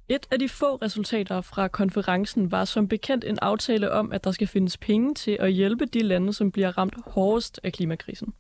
Et 0.09 0.27
af 0.31 0.39
de 0.39 0.49
få 0.49 0.77
resultater 0.77 1.41
fra 1.41 1.69
konferencen 1.69 2.53
var 2.53 2.65
som 2.65 2.89
bekendt 2.89 3.25
en 3.25 3.39
aftale 3.43 3.93
om, 3.93 4.13
at 4.13 4.25
der 4.25 4.31
skal 4.31 4.47
findes 4.47 4.77
penge 4.77 5.15
til 5.15 5.37
at 5.41 5.53
hjælpe 5.53 5.87
de 5.87 6.03
lande, 6.03 6.33
som 6.33 6.53
bliver 6.53 6.79
ramt 6.79 6.95
hårdest 7.07 7.61
af 7.63 7.73
klimakrisen. 7.73 8.33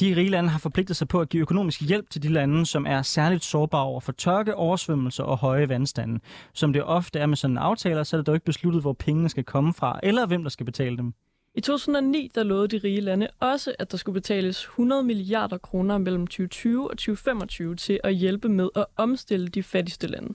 De 0.00 0.16
rige 0.16 0.30
lande 0.30 0.48
har 0.48 0.58
forpligtet 0.58 0.96
sig 0.96 1.08
på 1.08 1.20
at 1.20 1.28
give 1.28 1.40
økonomisk 1.40 1.82
hjælp 1.82 2.10
til 2.10 2.22
de 2.22 2.28
lande, 2.28 2.66
som 2.66 2.86
er 2.86 3.02
særligt 3.02 3.44
sårbare 3.44 3.84
over 3.84 4.00
for 4.00 4.12
tørke, 4.12 4.54
oversvømmelser 4.54 5.24
og 5.24 5.38
høje 5.38 5.68
vandstande. 5.68 6.20
Som 6.52 6.72
det 6.72 6.84
ofte 6.84 7.18
er 7.18 7.26
med 7.26 7.36
sådan 7.36 7.54
en 7.54 7.58
aftaler, 7.58 8.02
så 8.02 8.16
er 8.16 8.18
det 8.18 8.26
dog 8.26 8.34
ikke 8.34 8.46
besluttet, 8.46 8.82
hvor 8.82 8.92
pengene 8.92 9.28
skal 9.28 9.44
komme 9.44 9.74
fra, 9.74 10.00
eller 10.02 10.26
hvem 10.26 10.42
der 10.42 10.50
skal 10.50 10.66
betale 10.66 10.96
dem. 10.96 11.14
I 11.56 11.60
2009 11.60 12.30
der 12.34 12.42
lovede 12.42 12.68
de 12.68 12.78
rige 12.84 13.00
lande 13.00 13.28
også, 13.40 13.74
at 13.78 13.90
der 13.90 13.96
skulle 13.96 14.14
betales 14.14 14.62
100 14.62 15.02
milliarder 15.02 15.58
kroner 15.58 15.98
mellem 15.98 16.26
2020 16.26 16.90
og 16.90 16.96
2025 16.96 17.76
til 17.76 18.00
at 18.04 18.14
hjælpe 18.14 18.48
med 18.48 18.68
at 18.74 18.86
omstille 18.96 19.48
de 19.48 19.62
fattigste 19.62 20.06
lande. 20.06 20.34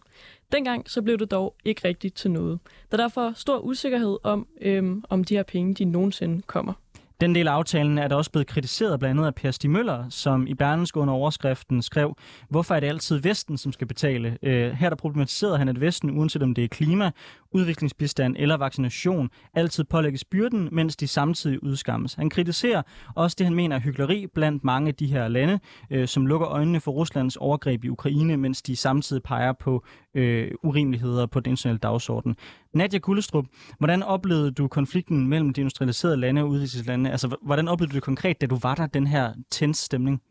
Dengang 0.51 0.89
så 0.89 1.01
blev 1.01 1.17
det 1.17 1.31
dog 1.31 1.55
ikke 1.65 1.87
rigtigt 1.87 2.15
til 2.15 2.31
noget. 2.31 2.59
Der 2.91 2.97
er 2.97 3.01
derfor 3.01 3.33
stor 3.35 3.59
usikkerhed 3.59 4.17
om, 4.23 4.47
øhm, 4.61 5.03
om 5.09 5.23
de 5.23 5.35
her 5.35 5.43
penge 5.43 5.73
de 5.73 5.85
nogensinde 5.85 6.41
kommer. 6.41 6.73
Den 7.21 7.35
del 7.35 7.47
af 7.47 7.51
aftalen 7.51 7.97
er 7.97 8.07
der 8.07 8.15
også 8.15 8.31
blevet 8.31 8.47
kritiseret 8.47 8.99
blandt 8.99 9.19
andet 9.19 9.27
af 9.27 9.35
Per 9.35 9.51
Stig 9.51 9.69
Møller, 9.69 10.09
som 10.09 10.47
i 10.47 10.53
Berlingske 10.53 10.99
under 10.99 11.13
overskriften 11.13 11.81
skrev, 11.81 12.15
hvorfor 12.49 12.75
er 12.75 12.79
det 12.79 12.87
altid 12.87 13.17
Vesten, 13.17 13.57
som 13.57 13.71
skal 13.71 13.87
betale? 13.87 14.37
Øh, 14.43 14.71
her 14.71 14.89
der 14.89 14.95
problematiserede 14.95 15.57
han, 15.57 15.69
at 15.69 15.81
Vesten, 15.81 16.17
uanset 16.17 16.43
om 16.43 16.53
det 16.53 16.63
er 16.63 16.67
klima, 16.67 17.11
udviklingsbistand 17.51 18.35
eller 18.39 18.57
vaccination, 18.57 19.29
altid 19.53 19.83
pålægges 19.83 20.23
byrden, 20.23 20.69
mens 20.71 20.95
de 20.95 21.07
samtidig 21.07 21.63
udskammes. 21.63 22.13
Han 22.13 22.29
kritiserer 22.29 22.81
også 23.15 23.35
det, 23.37 23.45
han 23.45 23.55
mener 23.55 23.75
er 23.75 23.79
hyggeleri 23.79 24.27
blandt 24.27 24.63
mange 24.63 24.87
af 24.87 24.95
de 24.95 25.07
her 25.07 25.27
lande, 25.27 25.59
øh, 25.91 26.07
som 26.07 26.25
lukker 26.25 26.47
øjnene 26.47 26.79
for 26.79 26.91
Ruslands 26.91 27.35
overgreb 27.35 27.83
i 27.83 27.89
Ukraine, 27.89 28.37
mens 28.37 28.61
de 28.61 28.75
samtidig 28.75 29.23
peger 29.23 29.53
på 29.53 29.83
øh, 30.13 30.51
urimeligheder 30.63 31.25
på 31.25 31.39
den 31.39 31.51
internationale 31.51 31.79
dagsorden. 31.79 32.35
Nadja 32.73 32.99
Kullestrup, 32.99 33.45
hvordan 33.77 34.03
oplevede 34.03 34.51
du 34.51 34.67
konflikten 34.67 35.27
mellem 35.27 35.53
de 35.53 35.61
industrialiserede 35.61 36.17
lande 36.17 36.41
og 36.41 36.49
udviklingslandene? 36.49 37.11
Altså, 37.11 37.37
hvordan 37.41 37.67
oplevede 37.67 37.91
du 37.91 37.95
det 37.95 38.03
konkret, 38.03 38.41
da 38.41 38.45
du 38.45 38.57
var 38.61 38.75
der, 38.75 38.87
den 38.87 39.07
her 39.07 39.33
tens 39.51 39.77
stemning? 39.77 40.21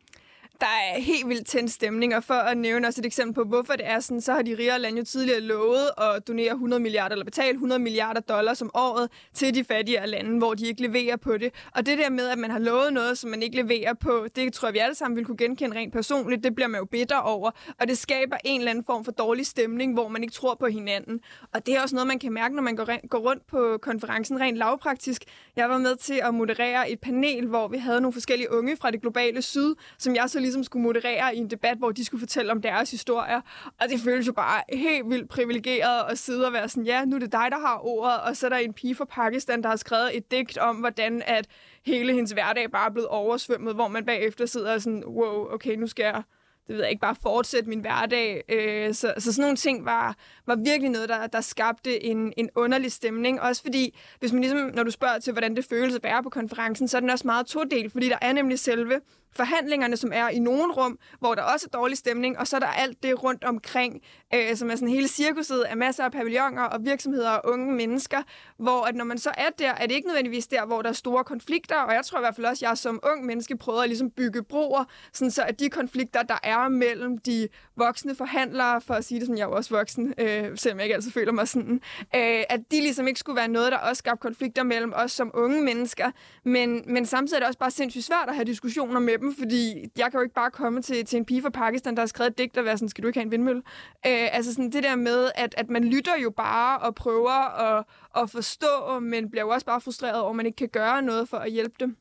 Der 0.61 0.67
er 0.67 1.01
helt 1.01 1.29
vildt 1.29 1.47
tændt 1.47 1.71
stemning, 1.71 2.17
og 2.17 2.25
for 2.25 2.35
at 2.35 2.59
nævne 2.59 2.87
også 2.87 3.01
et 3.01 3.07
eksempel 3.07 3.35
på, 3.35 3.45
hvorfor 3.45 3.73
det 3.73 3.87
er 3.87 4.01
sådan, 4.01 4.21
så 4.21 4.33
har 4.33 4.43
de 4.43 4.57
rigere 4.59 4.79
lande 4.79 4.99
jo 4.99 5.05
tidligere 5.05 5.41
lovet 5.41 5.91
at 5.99 6.29
donere 6.29 6.53
100 6.53 6.83
milliarder, 6.83 7.13
eller 7.15 7.25
betale 7.25 7.53
100 7.53 7.79
milliarder 7.79 8.21
dollars 8.21 8.63
om 8.63 8.71
året 8.75 9.11
til 9.35 9.55
de 9.55 9.65
fattigere 9.65 10.07
lande, 10.07 10.39
hvor 10.39 10.55
de 10.55 10.67
ikke 10.67 10.83
leverer 10.83 11.17
på 11.17 11.37
det. 11.37 11.55
Og 11.75 11.87
det 11.87 11.99
der 11.99 12.11
med, 12.11 12.29
at 12.29 12.39
man 12.39 12.51
har 12.51 12.59
lovet 12.59 12.93
noget, 12.93 13.19
som 13.19 13.31
man 13.31 13.43
ikke 13.43 13.57
leverer 13.57 13.95
på, 13.95 14.27
det 14.37 14.53
tror 14.53 14.69
jeg, 14.69 14.75
vi 14.75 14.79
alle 14.79 14.95
sammen 14.95 15.17
vil 15.17 15.25
kunne 15.25 15.37
genkende 15.37 15.77
rent 15.77 15.93
personligt. 15.93 16.45
Det 16.45 16.55
bliver 16.55 16.69
man 16.69 16.79
jo 16.79 16.85
bitter 16.85 17.17
over, 17.17 17.51
og 17.81 17.89
det 17.89 17.99
skaber 17.99 18.37
en 18.45 18.61
eller 18.61 18.71
anden 18.71 18.85
form 18.85 19.05
for 19.05 19.13
dårlig 19.13 19.47
stemning, 19.47 19.95
hvor 19.95 20.09
man 20.09 20.23
ikke 20.23 20.35
tror 20.35 20.55
på 20.55 20.67
hinanden. 20.67 21.21
Og 21.55 21.67
det 21.67 21.77
er 21.77 21.83
også 21.83 21.95
noget, 21.95 22.07
man 22.07 22.19
kan 22.19 22.33
mærke, 22.33 22.55
når 22.55 22.63
man 22.63 22.77
går 23.09 23.19
rundt 23.19 23.47
på 23.47 23.79
konferencen 23.83 24.41
rent 24.41 24.57
lavpraktisk. 24.57 25.25
Jeg 25.57 25.71
var 25.71 25.79
med 25.79 25.97
til 25.97 26.21
at 26.25 26.35
moderere 26.35 26.91
et 26.91 27.01
panel, 27.01 27.47
hvor 27.47 27.69
vi 27.69 27.79
havde 27.79 28.01
nogle 28.01 28.13
forskellige 28.13 28.53
unge 28.53 28.77
fra 28.77 28.91
det 28.91 29.01
globale 29.01 29.43
syd, 29.43 29.75
som 29.99 30.15
jeg 30.15 30.31
så 30.31 30.41
ligesom 30.51 30.65
skulle 30.65 30.83
moderere 30.83 31.35
i 31.35 31.39
en 31.39 31.51
debat, 31.51 31.79
hvor 31.79 31.91
de 31.91 32.05
skulle 32.05 32.21
fortælle 32.21 32.53
om 32.53 32.63
deres 32.63 32.91
historier. 32.91 33.41
Og 33.81 33.89
det 33.89 34.01
føles 34.01 34.27
jo 34.27 34.33
bare 34.33 34.63
helt 34.73 35.11
vildt 35.11 35.29
privilegeret 35.29 36.05
at 36.11 36.19
sidde 36.19 36.47
og 36.47 36.53
være 36.53 36.69
sådan, 36.69 36.85
ja, 36.85 37.05
nu 37.05 37.17
er 37.17 37.21
det 37.21 37.33
dig, 37.33 37.47
der 37.51 37.59
har 37.59 37.81
ordet, 37.87 38.21
og 38.21 38.37
så 38.37 38.47
er 38.47 38.51
der 38.51 38.57
en 38.57 38.73
pige 38.73 38.95
fra 38.95 39.05
Pakistan, 39.05 39.63
der 39.63 39.69
har 39.69 39.77
skrevet 39.77 40.17
et 40.17 40.31
digt 40.31 40.59
om, 40.59 40.77
hvordan 40.77 41.23
at 41.27 41.47
hele 41.87 42.13
hendes 42.13 42.31
hverdag 42.31 42.71
bare 42.71 42.87
er 42.87 42.93
blevet 42.93 43.09
oversvømmet, 43.09 43.75
hvor 43.75 43.89
man 43.89 44.05
bagefter 44.05 44.47
sidder 44.47 44.75
og 44.75 44.83
sådan, 44.83 45.05
wow, 45.07 45.53
okay, 45.53 45.75
nu 45.77 45.87
skal 45.87 46.03
jeg 46.03 46.23
det 46.71 46.77
ved 46.77 46.85
jeg 46.85 46.91
ikke, 46.91 47.01
bare 47.01 47.15
fortsætte 47.23 47.69
min 47.69 47.81
hverdag. 47.81 48.43
Øh, 48.49 48.95
så, 48.95 49.15
så 49.19 49.33
sådan 49.33 49.43
nogle 49.43 49.57
ting 49.57 49.85
var, 49.85 50.17
var 50.47 50.57
virkelig 50.57 50.91
noget, 50.91 51.09
der, 51.09 51.27
der 51.27 51.41
skabte 51.41 52.05
en, 52.05 52.33
en 52.37 52.51
underlig 52.57 52.93
stemning. 52.93 53.41
Også 53.41 53.63
fordi, 53.63 53.99
hvis 54.21 54.33
man 54.33 54.41
ligesom, 54.41 54.71
når 54.75 54.83
du 54.83 54.91
spørger 54.91 55.19
til, 55.19 55.33
hvordan 55.33 55.57
det 55.57 55.65
føles 55.65 55.95
at 55.95 56.05
være 56.05 56.23
på 56.23 56.31
konferencen, 56.31 56.89
så 56.89 56.97
er 56.97 57.01
den 57.01 57.11
også 57.11 57.27
meget 57.27 57.47
todelt, 57.47 57.93
fordi 57.93 58.09
der 58.09 58.19
er 58.23 58.33
nemlig 58.33 58.59
selve 58.59 59.01
forhandlingerne, 59.37 59.97
som 59.97 60.11
er 60.15 60.29
i 60.29 60.39
nogen 60.39 60.73
rum, 60.73 60.99
hvor 61.19 61.35
der 61.35 61.43
også 61.43 61.69
er 61.73 61.79
dårlig 61.79 61.99
stemning, 61.99 62.39
og 62.39 62.47
så 62.47 62.57
er 62.57 62.61
der 62.61 62.67
alt 62.67 63.03
det 63.03 63.23
rundt 63.23 63.45
omkring, 63.45 64.03
øh, 64.35 64.57
som 64.57 64.71
er 64.71 64.75
sådan 64.75 64.89
hele 64.89 65.09
cirkuset 65.09 65.61
af 65.61 65.77
masser 65.77 66.05
af 66.05 66.13
pavilloner 66.13 66.63
og 66.63 66.85
virksomheder 66.85 67.31
og 67.31 67.53
unge 67.53 67.73
mennesker, 67.73 68.23
hvor 68.59 68.85
at 68.85 68.95
når 68.95 69.05
man 69.05 69.19
så 69.19 69.31
er 69.39 69.51
der, 69.59 69.71
er 69.71 69.87
det 69.87 69.95
ikke 69.95 70.09
nødvendigvis 70.09 70.47
der, 70.47 70.67
hvor 70.67 70.83
der 70.83 70.89
er 70.89 70.93
store 70.93 71.25
konflikter, 71.25 71.77
og 71.77 71.95
jeg 71.95 72.05
tror 72.05 72.19
i 72.19 72.23
hvert 72.23 72.37
fald 72.37 72.47
også, 72.47 72.67
at 72.67 72.69
jeg 72.71 72.79
som 72.79 73.01
ung 73.13 73.27
menneske 73.27 73.57
prøver 73.57 73.83
at 73.83 73.89
ligesom 73.89 74.11
bygge 74.11 74.43
broer, 74.43 74.85
sådan 75.13 75.31
så 75.31 75.43
at 75.43 75.61
de 75.61 75.69
konflikter, 75.71 76.23
der 76.23 76.39
er, 76.43 76.69
mellem 76.69 77.19
de 77.19 77.49
voksne 77.77 78.15
forhandlere, 78.15 78.81
for 78.81 78.95
at 78.95 79.05
sige 79.05 79.21
det 79.21 79.27
som 79.27 79.37
jeg 79.37 79.43
er 79.43 79.47
jo 79.47 79.53
også 79.53 79.75
voksen, 79.75 80.15
øh, 80.19 80.59
selvom 80.59 80.79
jeg 80.79 80.85
ikke 80.85 80.95
altid 80.95 81.11
føler 81.11 81.33
mig 81.33 81.49
sådan, 81.49 81.81
øh, 82.17 82.43
at 82.49 82.61
de 82.71 82.81
ligesom 82.81 83.09
ikke 83.09 83.21
skulle 83.21 83.37
være 83.37 83.49
noget, 83.49 83.73
der 83.73 83.79
også 83.79 83.99
skabte 83.99 84.23
konflikter 84.23 84.63
mellem 84.63 84.93
os 84.97 85.13
som 85.13 85.31
unge 85.35 85.63
mennesker, 85.63 86.11
men, 86.45 86.83
men 86.87 87.07
samtidig 87.07 87.37
er 87.37 87.41
det 87.41 87.47
også 87.47 87.59
bare 87.59 87.71
sindssygt 87.71 88.05
svært 88.05 88.29
at 88.29 88.35
have 88.35 88.45
diskussioner 88.45 89.01
med 89.01 89.19
dem, 89.21 89.35
fordi 89.39 89.79
jeg 89.99 90.11
kan 90.11 90.19
jo 90.19 90.21
ikke 90.21 90.35
bare 90.35 90.51
komme 90.51 90.83
til, 90.83 91.05
til 91.07 91.17
en 91.17 91.25
pige 91.25 91.43
fra 91.43 91.51
Pakistan, 91.51 91.95
der 91.95 92.01
har 92.01 92.07
skrevet 92.07 92.31
et 92.31 92.39
digt 92.39 92.59
og 92.59 92.65
være 92.65 92.77
sådan, 92.77 92.89
skal 92.89 93.03
du 93.03 93.09
ikke 93.09 93.19
have 93.19 93.25
en 93.25 93.31
vindmølle? 93.31 93.63
Øh, 94.07 94.37
altså 94.37 94.55
sådan 94.55 94.73
det 94.73 94.83
der 94.83 94.97
med, 94.97 95.31
at, 95.35 95.55
at 95.59 95.71
man 95.71 95.85
lytter 95.85 96.13
jo 96.23 96.31
bare 96.31 96.79
og 96.79 96.95
prøver 96.95 97.61
at, 97.61 97.85
at 98.17 98.31
forstå, 98.31 98.99
men 99.01 99.31
bliver 99.31 99.43
jo 99.43 99.49
også 99.49 99.67
bare 99.67 99.81
frustreret 99.81 100.21
over, 100.21 100.31
at 100.31 100.37
man 100.37 100.47
ikke 100.47 100.57
kan 100.57 100.69
gøre 100.69 101.03
noget 101.03 101.29
for 101.29 101.37
at 101.37 101.53
hjælpe 101.53 101.75
dem. 101.81 101.97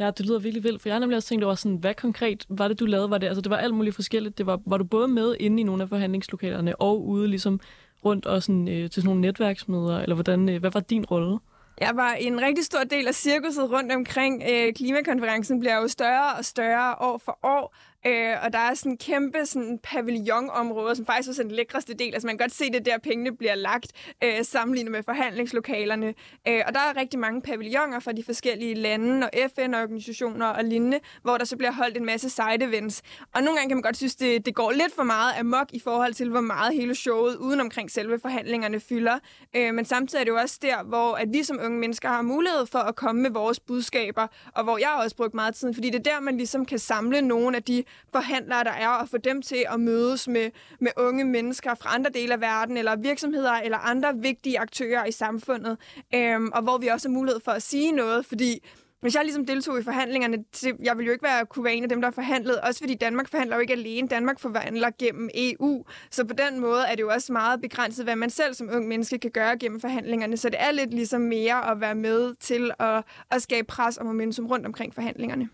Ja, 0.00 0.10
det 0.10 0.26
lyder 0.26 0.38
virkelig 0.38 0.64
vildt, 0.64 0.82
for 0.82 0.88
jeg 0.88 0.94
har 0.94 1.00
nemlig 1.00 1.16
også 1.16 1.28
tænkt 1.28 1.44
over, 1.44 1.54
sådan, 1.54 1.76
hvad 1.76 1.94
konkret 1.94 2.46
var 2.48 2.68
det, 2.68 2.80
du 2.80 2.86
lavede? 2.86 3.10
Var 3.10 3.18
det, 3.18 3.26
altså, 3.26 3.40
det 3.40 3.50
var 3.50 3.56
alt 3.56 3.74
muligt 3.74 3.94
forskelligt. 3.94 4.38
Det 4.38 4.46
var, 4.46 4.60
var 4.66 4.78
du 4.78 4.84
både 4.84 5.08
med 5.08 5.36
inde 5.40 5.60
i 5.60 5.64
nogle 5.64 5.82
af 5.82 5.88
forhandlingslokalerne 5.88 6.76
og 6.76 7.06
ude 7.06 7.28
ligesom 7.28 7.60
rundt 8.04 8.26
og 8.26 8.42
sådan, 8.42 8.68
øh, 8.68 8.74
til 8.74 8.92
sådan 8.92 9.06
nogle 9.06 9.20
netværksmøder, 9.20 10.00
eller 10.00 10.14
hvordan, 10.14 10.48
øh, 10.48 10.60
hvad 10.60 10.70
var 10.70 10.80
din 10.80 11.04
rolle? 11.04 11.38
Jeg 11.80 11.96
var 11.96 12.12
en 12.12 12.40
rigtig 12.40 12.64
stor 12.64 12.84
del 12.84 13.08
af 13.08 13.14
cirkuset 13.14 13.70
rundt 13.70 13.92
omkring 13.92 14.42
øh, 14.50 14.74
klimakonferencen, 14.74 15.60
bliver 15.60 15.76
jo 15.76 15.88
større 15.88 16.34
og 16.34 16.44
større 16.44 16.94
år 17.00 17.18
for 17.18 17.38
år. 17.42 17.74
Øh, 18.06 18.34
og 18.44 18.52
der 18.52 18.58
er 18.58 18.74
sådan 18.74 18.92
en 18.92 18.98
kæmpe 18.98 19.46
sådan 19.46 19.78
pavillonområde, 19.82 20.96
som 20.96 21.06
faktisk 21.06 21.28
er 21.28 21.32
sådan 21.32 21.48
den 21.48 21.56
lækreste 21.56 21.94
del. 21.94 22.14
Altså 22.14 22.26
man 22.26 22.38
kan 22.38 22.44
godt 22.44 22.54
se 22.54 22.70
det 22.72 22.86
der, 22.86 22.98
pengene 22.98 23.36
bliver 23.36 23.54
lagt 23.54 23.92
øh, 24.24 24.44
sammenlignet 24.44 24.92
med 24.92 25.02
forhandlingslokalerne. 25.02 26.14
Øh, 26.48 26.62
og 26.66 26.74
der 26.74 26.80
er 26.80 26.96
rigtig 26.96 27.18
mange 27.18 27.42
pavilloner 27.42 28.00
fra 28.00 28.12
de 28.12 28.24
forskellige 28.24 28.74
lande 28.74 29.26
og 29.26 29.50
FN-organisationer 29.54 30.46
og 30.46 30.64
lignende, 30.64 31.00
hvor 31.22 31.38
der 31.38 31.44
så 31.44 31.56
bliver 31.56 31.72
holdt 31.72 31.96
en 31.96 32.04
masse 32.04 32.30
side 32.30 32.64
events. 32.64 33.02
Og 33.34 33.42
nogle 33.42 33.58
gange 33.58 33.68
kan 33.68 33.76
man 33.76 33.82
godt 33.82 33.96
synes, 33.96 34.16
det, 34.16 34.46
det 34.46 34.54
går 34.54 34.70
lidt 34.70 34.94
for 34.94 35.02
meget 35.02 35.32
amok 35.38 35.68
i 35.72 35.80
forhold 35.80 36.14
til, 36.14 36.30
hvor 36.30 36.40
meget 36.40 36.74
hele 36.74 36.94
showet 36.94 37.36
uden 37.36 37.60
omkring 37.60 37.90
selve 37.90 38.18
forhandlingerne 38.18 38.80
fylder. 38.80 39.18
Øh, 39.56 39.74
men 39.74 39.84
samtidig 39.84 40.20
er 40.20 40.24
det 40.24 40.30
jo 40.30 40.36
også 40.36 40.58
der, 40.62 40.82
hvor 40.82 41.14
at 41.14 41.28
vi 41.32 41.42
som 41.42 41.58
unge 41.64 41.78
mennesker 41.78 42.08
har 42.08 42.22
mulighed 42.22 42.66
for 42.66 42.78
at 42.78 42.96
komme 42.96 43.22
med 43.22 43.30
vores 43.30 43.60
budskaber, 43.60 44.26
og 44.54 44.64
hvor 44.64 44.78
jeg 44.78 45.00
også 45.04 45.16
brugt 45.16 45.34
meget 45.34 45.54
tid, 45.54 45.74
fordi 45.74 45.90
det 45.90 45.98
er 46.06 46.12
der, 46.12 46.20
man 46.20 46.36
ligesom 46.36 46.66
kan 46.66 46.78
samle 46.78 47.22
nogle 47.22 47.56
af 47.56 47.62
de 47.62 47.84
forhandlere, 48.12 48.64
der 48.64 48.70
er, 48.70 48.88
og 48.88 49.08
få 49.08 49.16
dem 49.16 49.42
til 49.42 49.64
at 49.72 49.80
mødes 49.80 50.28
med, 50.28 50.50
med 50.80 50.90
unge 50.96 51.24
mennesker 51.24 51.74
fra 51.74 51.94
andre 51.94 52.10
dele 52.10 52.32
af 52.32 52.40
verden, 52.40 52.76
eller 52.76 52.96
virksomheder, 52.96 53.52
eller 53.52 53.78
andre 53.78 54.16
vigtige 54.16 54.58
aktører 54.58 55.04
i 55.04 55.12
samfundet, 55.12 55.78
øhm, 56.14 56.50
og 56.54 56.62
hvor 56.62 56.78
vi 56.78 56.86
også 56.86 57.08
har 57.08 57.14
mulighed 57.14 57.40
for 57.44 57.52
at 57.52 57.62
sige 57.62 57.92
noget, 57.92 58.26
fordi 58.26 58.62
hvis 59.00 59.14
jeg 59.14 59.24
ligesom 59.24 59.46
deltog 59.46 59.78
i 59.78 59.82
forhandlingerne, 59.82 60.44
jeg 60.82 60.96
ville 60.96 61.06
jo 61.06 61.12
ikke 61.12 61.24
være, 61.24 61.46
kunne 61.46 61.64
være 61.64 61.74
en 61.74 61.82
af 61.82 61.88
dem, 61.88 62.00
der 62.00 62.10
forhandlede, 62.10 62.60
også 62.60 62.80
fordi 62.80 62.94
Danmark 62.94 63.28
forhandler 63.28 63.56
jo 63.56 63.60
ikke 63.60 63.72
alene, 63.72 64.08
Danmark 64.08 64.40
forhandler 64.40 64.90
gennem 64.98 65.30
EU, 65.34 65.84
så 66.10 66.24
på 66.24 66.34
den 66.34 66.60
måde 66.60 66.82
er 66.88 66.94
det 66.94 67.02
jo 67.02 67.08
også 67.08 67.32
meget 67.32 67.60
begrænset, 67.60 68.04
hvad 68.04 68.16
man 68.16 68.30
selv 68.30 68.54
som 68.54 68.68
ung 68.72 68.88
menneske 68.88 69.18
kan 69.18 69.30
gøre 69.30 69.58
gennem 69.58 69.80
forhandlingerne, 69.80 70.36
så 70.36 70.48
det 70.48 70.62
er 70.62 70.70
lidt 70.70 70.94
ligesom 70.94 71.20
mere 71.20 71.70
at 71.70 71.80
være 71.80 71.94
med 71.94 72.34
til 72.34 72.70
at, 72.78 73.04
at 73.30 73.42
skabe 73.42 73.66
pres 73.66 73.96
og 73.96 74.06
momentum 74.06 74.46
rundt 74.46 74.66
omkring 74.66 74.94
forhandlingerne. 74.94 75.48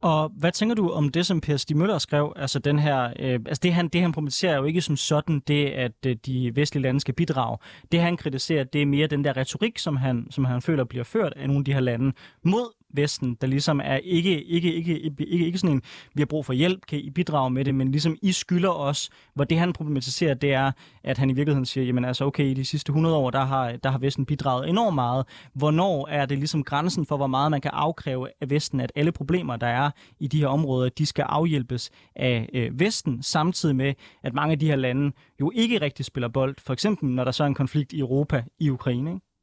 Og 0.00 0.32
hvad 0.36 0.52
tænker 0.52 0.74
du 0.74 0.90
om 0.90 1.08
det, 1.08 1.26
som 1.26 1.40
Per 1.40 1.56
Stig 1.56 1.76
Møller 1.76 1.98
skrev? 1.98 2.32
Altså, 2.36 2.58
den 2.58 2.78
her, 2.78 3.04
øh, 3.18 3.40
altså 3.46 3.60
det, 3.62 3.74
han, 3.74 3.88
det 3.88 4.00
han 4.00 4.12
problematiserer 4.12 4.56
jo 4.56 4.64
ikke 4.64 4.80
som 4.80 4.96
sådan 4.96 5.42
det, 5.48 5.66
at 5.66 5.92
øh, 6.06 6.16
de 6.26 6.56
vestlige 6.56 6.82
lande 6.82 7.00
skal 7.00 7.14
bidrage. 7.14 7.58
Det 7.92 8.00
han 8.00 8.16
kritiserer, 8.16 8.64
det 8.64 8.82
er 8.82 8.86
mere 8.86 9.06
den 9.06 9.24
der 9.24 9.36
retorik, 9.36 9.78
som 9.78 9.96
han, 9.96 10.26
som 10.30 10.44
han 10.44 10.62
føler 10.62 10.84
bliver 10.84 11.04
ført 11.04 11.32
af 11.36 11.46
nogle 11.46 11.58
af 11.58 11.64
de 11.64 11.72
her 11.72 11.80
lande 11.80 12.12
mod 12.42 12.72
Vesten, 12.96 13.36
der 13.40 13.46
ligesom 13.46 13.80
er 13.84 13.96
ikke, 13.96 14.44
ikke, 14.44 14.74
ikke, 14.74 15.00
ikke, 15.00 15.46
ikke 15.46 15.58
sådan 15.58 15.76
en, 15.76 15.82
vi 16.14 16.20
har 16.20 16.26
brug 16.26 16.46
for 16.46 16.52
hjælp, 16.52 16.86
kan 16.86 16.98
I 16.98 17.10
bidrage 17.10 17.50
med 17.50 17.64
det, 17.64 17.74
men 17.74 17.90
ligesom 17.90 18.16
I 18.22 18.32
skylder 18.32 18.70
os, 18.70 19.10
hvor 19.34 19.44
det 19.44 19.58
han 19.58 19.72
problematiserer, 19.72 20.34
det 20.34 20.52
er, 20.52 20.72
at 21.04 21.18
han 21.18 21.30
i 21.30 21.32
virkeligheden 21.32 21.66
siger, 21.66 21.84
jamen 21.84 22.04
altså 22.04 22.24
okay, 22.24 22.44
i 22.44 22.54
de 22.54 22.64
sidste 22.64 22.90
100 22.90 23.16
år, 23.16 23.30
der 23.30 23.44
har, 23.44 23.72
der 23.72 23.90
har 23.90 23.98
Vesten 23.98 24.26
bidraget 24.26 24.68
enormt 24.68 24.94
meget. 24.94 25.26
Hvornår 25.54 26.08
er 26.08 26.26
det 26.26 26.38
ligesom 26.38 26.64
grænsen 26.64 27.06
for, 27.06 27.16
hvor 27.16 27.26
meget 27.26 27.50
man 27.50 27.60
kan 27.60 27.70
afkræve 27.74 28.28
af 28.40 28.50
Vesten, 28.50 28.80
at 28.80 28.92
alle 28.94 29.12
problemer, 29.12 29.56
der 29.56 29.66
er 29.66 29.90
i 30.20 30.26
de 30.26 30.38
her 30.38 30.48
områder, 30.48 30.88
de 30.88 31.06
skal 31.06 31.22
afhjælpes 31.28 31.90
af 32.16 32.48
øh, 32.54 32.80
Vesten, 32.80 33.22
samtidig 33.22 33.76
med, 33.76 33.94
at 34.22 34.34
mange 34.34 34.52
af 34.52 34.58
de 34.58 34.66
her 34.66 34.76
lande 34.76 35.12
jo 35.40 35.52
ikke 35.54 35.80
rigtig 35.80 36.04
spiller 36.04 36.28
bold. 36.28 36.56
For 36.58 36.72
eksempel, 36.72 37.08
når 37.08 37.24
der 37.24 37.30
så 37.30 37.42
er 37.42 37.46
en 37.46 37.54
konflikt 37.54 37.92
i 37.92 37.98
Europa, 37.98 38.44
i 38.58 38.70
Ukraine. 38.70 39.10
Ikke? 39.10 39.35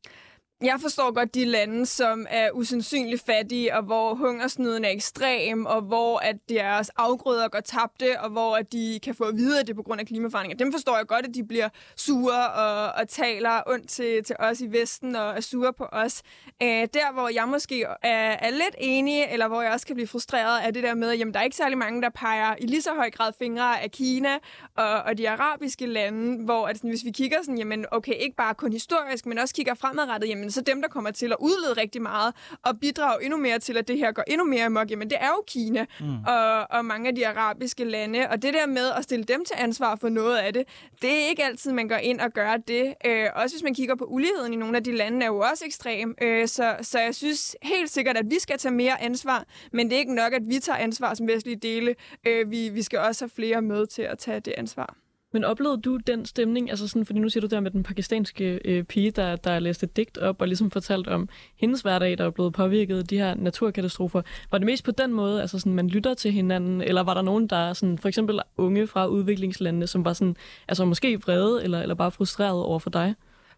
Jeg 0.64 0.78
forstår 0.82 1.14
godt 1.14 1.36
de 1.36 1.46
lande, 1.46 1.86
som 1.86 2.28
er 2.30 2.50
usandsynligt 2.52 3.26
fattige, 3.26 3.76
og 3.76 3.84
hvor 3.84 4.14
hungersnøden 4.14 4.86
er 4.86 4.90
ekstrem, 4.90 5.66
og 5.66 5.82
hvor 5.82 6.18
at 6.18 6.36
deres 6.50 6.90
afgrøder 6.90 7.48
går 7.48 7.60
tabte, 7.60 8.22
og 8.22 8.30
hvor 8.30 8.56
at 8.56 8.72
de 8.72 9.00
kan 9.04 9.16
få 9.16 9.24
at 9.24 9.36
vide, 9.36 9.60
at 9.60 9.68
det 9.68 9.74
er 9.74 9.76
på 9.76 9.84
grund 9.84 10.00
af 10.00 10.08
klimaforandringer. 10.08 10.58
Dem 10.58 10.72
forstår 10.72 10.98
jeg 10.98 11.08
godt, 11.08 11.26
at 11.26 11.34
de 11.34 11.44
bliver 11.44 11.70
sure 11.96 12.50
og, 12.50 12.92
og 13.02 13.10
taler 13.10 13.62
ondt 13.68 13.90
til, 13.90 14.24
til 14.24 14.36
os 14.40 14.62
i 14.62 14.68
Vesten 14.72 15.16
og 15.16 15.30
er 15.38 15.40
sure 15.42 15.74
på 15.74 15.84
os. 15.92 16.22
Æh, 16.62 16.88
der, 16.94 17.14
hvor 17.14 17.30
jeg 17.30 17.48
måske 17.48 17.84
er, 17.84 18.38
er 18.40 18.50
lidt 18.50 18.76
enig, 18.78 19.24
eller 19.32 19.48
hvor 19.48 19.62
jeg 19.62 19.72
også 19.72 19.88
kan 19.88 19.96
blive 19.96 20.08
frustreret, 20.08 20.68
er 20.68 20.72
det 20.72 20.84
der 20.84 20.96
med, 20.96 21.10
at 21.10 21.20
jamen, 21.20 21.34
der 21.34 21.40
er 21.40 21.44
ikke 21.44 21.58
særlig 21.58 21.78
mange, 21.78 22.02
der 22.02 22.10
peger 22.10 22.56
i 22.60 22.66
lige 22.66 22.82
så 22.82 22.94
høj 22.94 23.12
grad 23.12 23.32
fingre 23.40 23.82
af 23.82 23.92
Kina 23.92 24.34
og, 24.76 25.02
og 25.02 25.18
de 25.18 25.30
arabiske 25.30 25.86
lande, 25.86 26.46
hvor 26.46 26.68
at, 26.68 26.78
sådan, 26.78 26.90
hvis 26.90 27.06
vi 27.06 27.12
kigger 27.12 27.38
sådan, 27.42 27.58
jamen 27.58 27.86
okay, 27.92 28.14
ikke 28.20 28.36
bare 28.36 28.56
kun 28.56 28.72
historisk, 28.72 29.26
men 29.26 29.38
også 29.38 29.56
kigger 29.56 29.74
fremadrettet, 29.74 30.30
jamen 30.30 30.52
så 30.54 30.62
dem, 30.62 30.82
der 30.82 30.88
kommer 30.90 31.12
til 31.12 31.26
at 31.26 31.38
udlede 31.40 31.74
rigtig 31.74 32.02
meget 32.02 32.34
og 32.64 32.80
bidrage 32.80 33.24
endnu 33.24 33.38
mere 33.38 33.60
til, 33.60 33.78
at 33.78 33.88
det 33.88 33.98
her 33.98 34.12
går 34.12 34.24
endnu 34.28 34.46
mere 34.46 34.66
amok, 34.66 34.92
jamen 34.92 35.10
det 35.10 35.18
er 35.22 35.28
jo 35.28 35.44
Kina 35.48 35.86
mm. 36.00 36.24
og, 36.28 36.72
og 36.72 36.86
mange 36.86 37.10
af 37.10 37.16
de 37.16 37.28
arabiske 37.28 37.84
lande. 37.84 38.28
Og 38.30 38.42
det 38.42 38.54
der 38.54 38.68
med 38.68 38.92
at 38.98 39.04
stille 39.04 39.24
dem 39.24 39.46
til 39.46 39.56
ansvar 39.58 39.96
for 39.96 40.10
noget 40.10 40.38
af 40.38 40.54
det, 40.54 40.64
det 41.02 41.10
er 41.10 41.28
ikke 41.30 41.44
altid, 41.44 41.72
man 41.72 41.88
går 41.88 41.96
ind 41.96 42.20
og 42.20 42.32
gør 42.32 42.58
det. 42.58 42.94
Øh, 43.06 43.28
også 43.36 43.56
hvis 43.56 43.64
man 43.64 43.74
kigger 43.74 43.96
på 43.96 44.06
uligheden 44.06 44.54
i 44.54 44.56
nogle 44.56 44.78
af 44.78 44.84
de 44.84 44.96
lande, 44.96 45.24
er 45.26 45.28
jo 45.28 45.40
også 45.40 45.66
ekstrem. 45.66 46.16
Øh, 46.22 46.48
så, 46.48 46.76
så 46.82 47.00
jeg 47.00 47.16
synes 47.16 47.56
helt 47.62 47.90
sikkert, 47.92 48.18
at 48.18 48.26
vi 48.30 48.40
skal 48.40 48.58
tage 48.58 48.74
mere 48.74 49.02
ansvar, 49.02 49.46
men 49.72 49.90
det 49.90 49.96
er 49.96 50.00
ikke 50.00 50.16
nok, 50.16 50.34
at 50.34 50.42
vi 50.48 50.60
tager 50.60 50.78
ansvar 50.78 51.14
som 51.14 51.28
vestlige 51.28 51.56
dele. 51.56 51.96
Øh, 52.28 52.52
vi, 52.52 52.70
vi 52.70 52.82
skal 52.82 53.00
også 53.00 53.26
have 53.26 53.30
flere 53.30 53.62
med 53.62 53.88
til 53.88 54.02
at 54.02 54.18
tage 54.20 54.40
det 54.40 54.54
ansvar. 54.58 55.03
Men 55.34 55.44
oplevede 55.44 55.82
du 55.82 55.98
den 55.98 56.26
stemning, 56.26 56.70
altså 56.70 56.88
sådan, 56.88 57.06
fordi 57.06 57.20
nu 57.20 57.30
siger 57.30 57.42
du 57.42 57.48
der 57.48 57.60
med 57.60 57.72
den 57.72 57.84
pakistanske 57.84 58.60
øh, 58.66 58.84
pige, 58.84 59.12
der, 59.12 59.36
der 59.36 59.60
læste 59.60 59.84
et 59.84 59.98
digt 59.98 60.18
op 60.18 60.42
og 60.42 60.48
ligesom 60.48 60.72
fortalt 60.72 61.08
om 61.08 61.30
hendes 61.56 61.82
hverdag, 61.82 62.18
der 62.18 62.26
er 62.26 62.30
blevet 62.30 62.54
påvirket 62.54 62.98
af 62.98 63.06
de 63.06 63.18
her 63.18 63.36
naturkatastrofer. 63.36 64.22
Var 64.52 64.58
det 64.58 64.66
mest 64.66 64.84
på 64.84 64.92
den 64.92 65.14
måde, 65.14 65.42
altså 65.42 65.60
sådan, 65.60 65.74
man 65.74 65.88
lytter 65.88 66.14
til 66.14 66.32
hinanden, 66.32 66.82
eller 66.82 67.04
var 67.04 67.14
der 67.14 67.22
nogen, 67.22 67.48
der 67.48 67.74
sådan, 67.74 67.98
for 67.98 68.08
eksempel 68.08 68.40
unge 68.58 68.88
fra 68.88 69.08
udviklingslandene, 69.08 69.88
som 69.88 70.06
var 70.06 70.14
sådan, 70.14 70.36
altså 70.68 70.86
måske 70.86 71.22
vrede 71.22 71.64
eller, 71.64 71.82
eller 71.82 71.96
bare 71.96 72.12
frustreret 72.12 72.64
over 72.64 72.80
for 72.80 72.90
dig? 72.90 73.16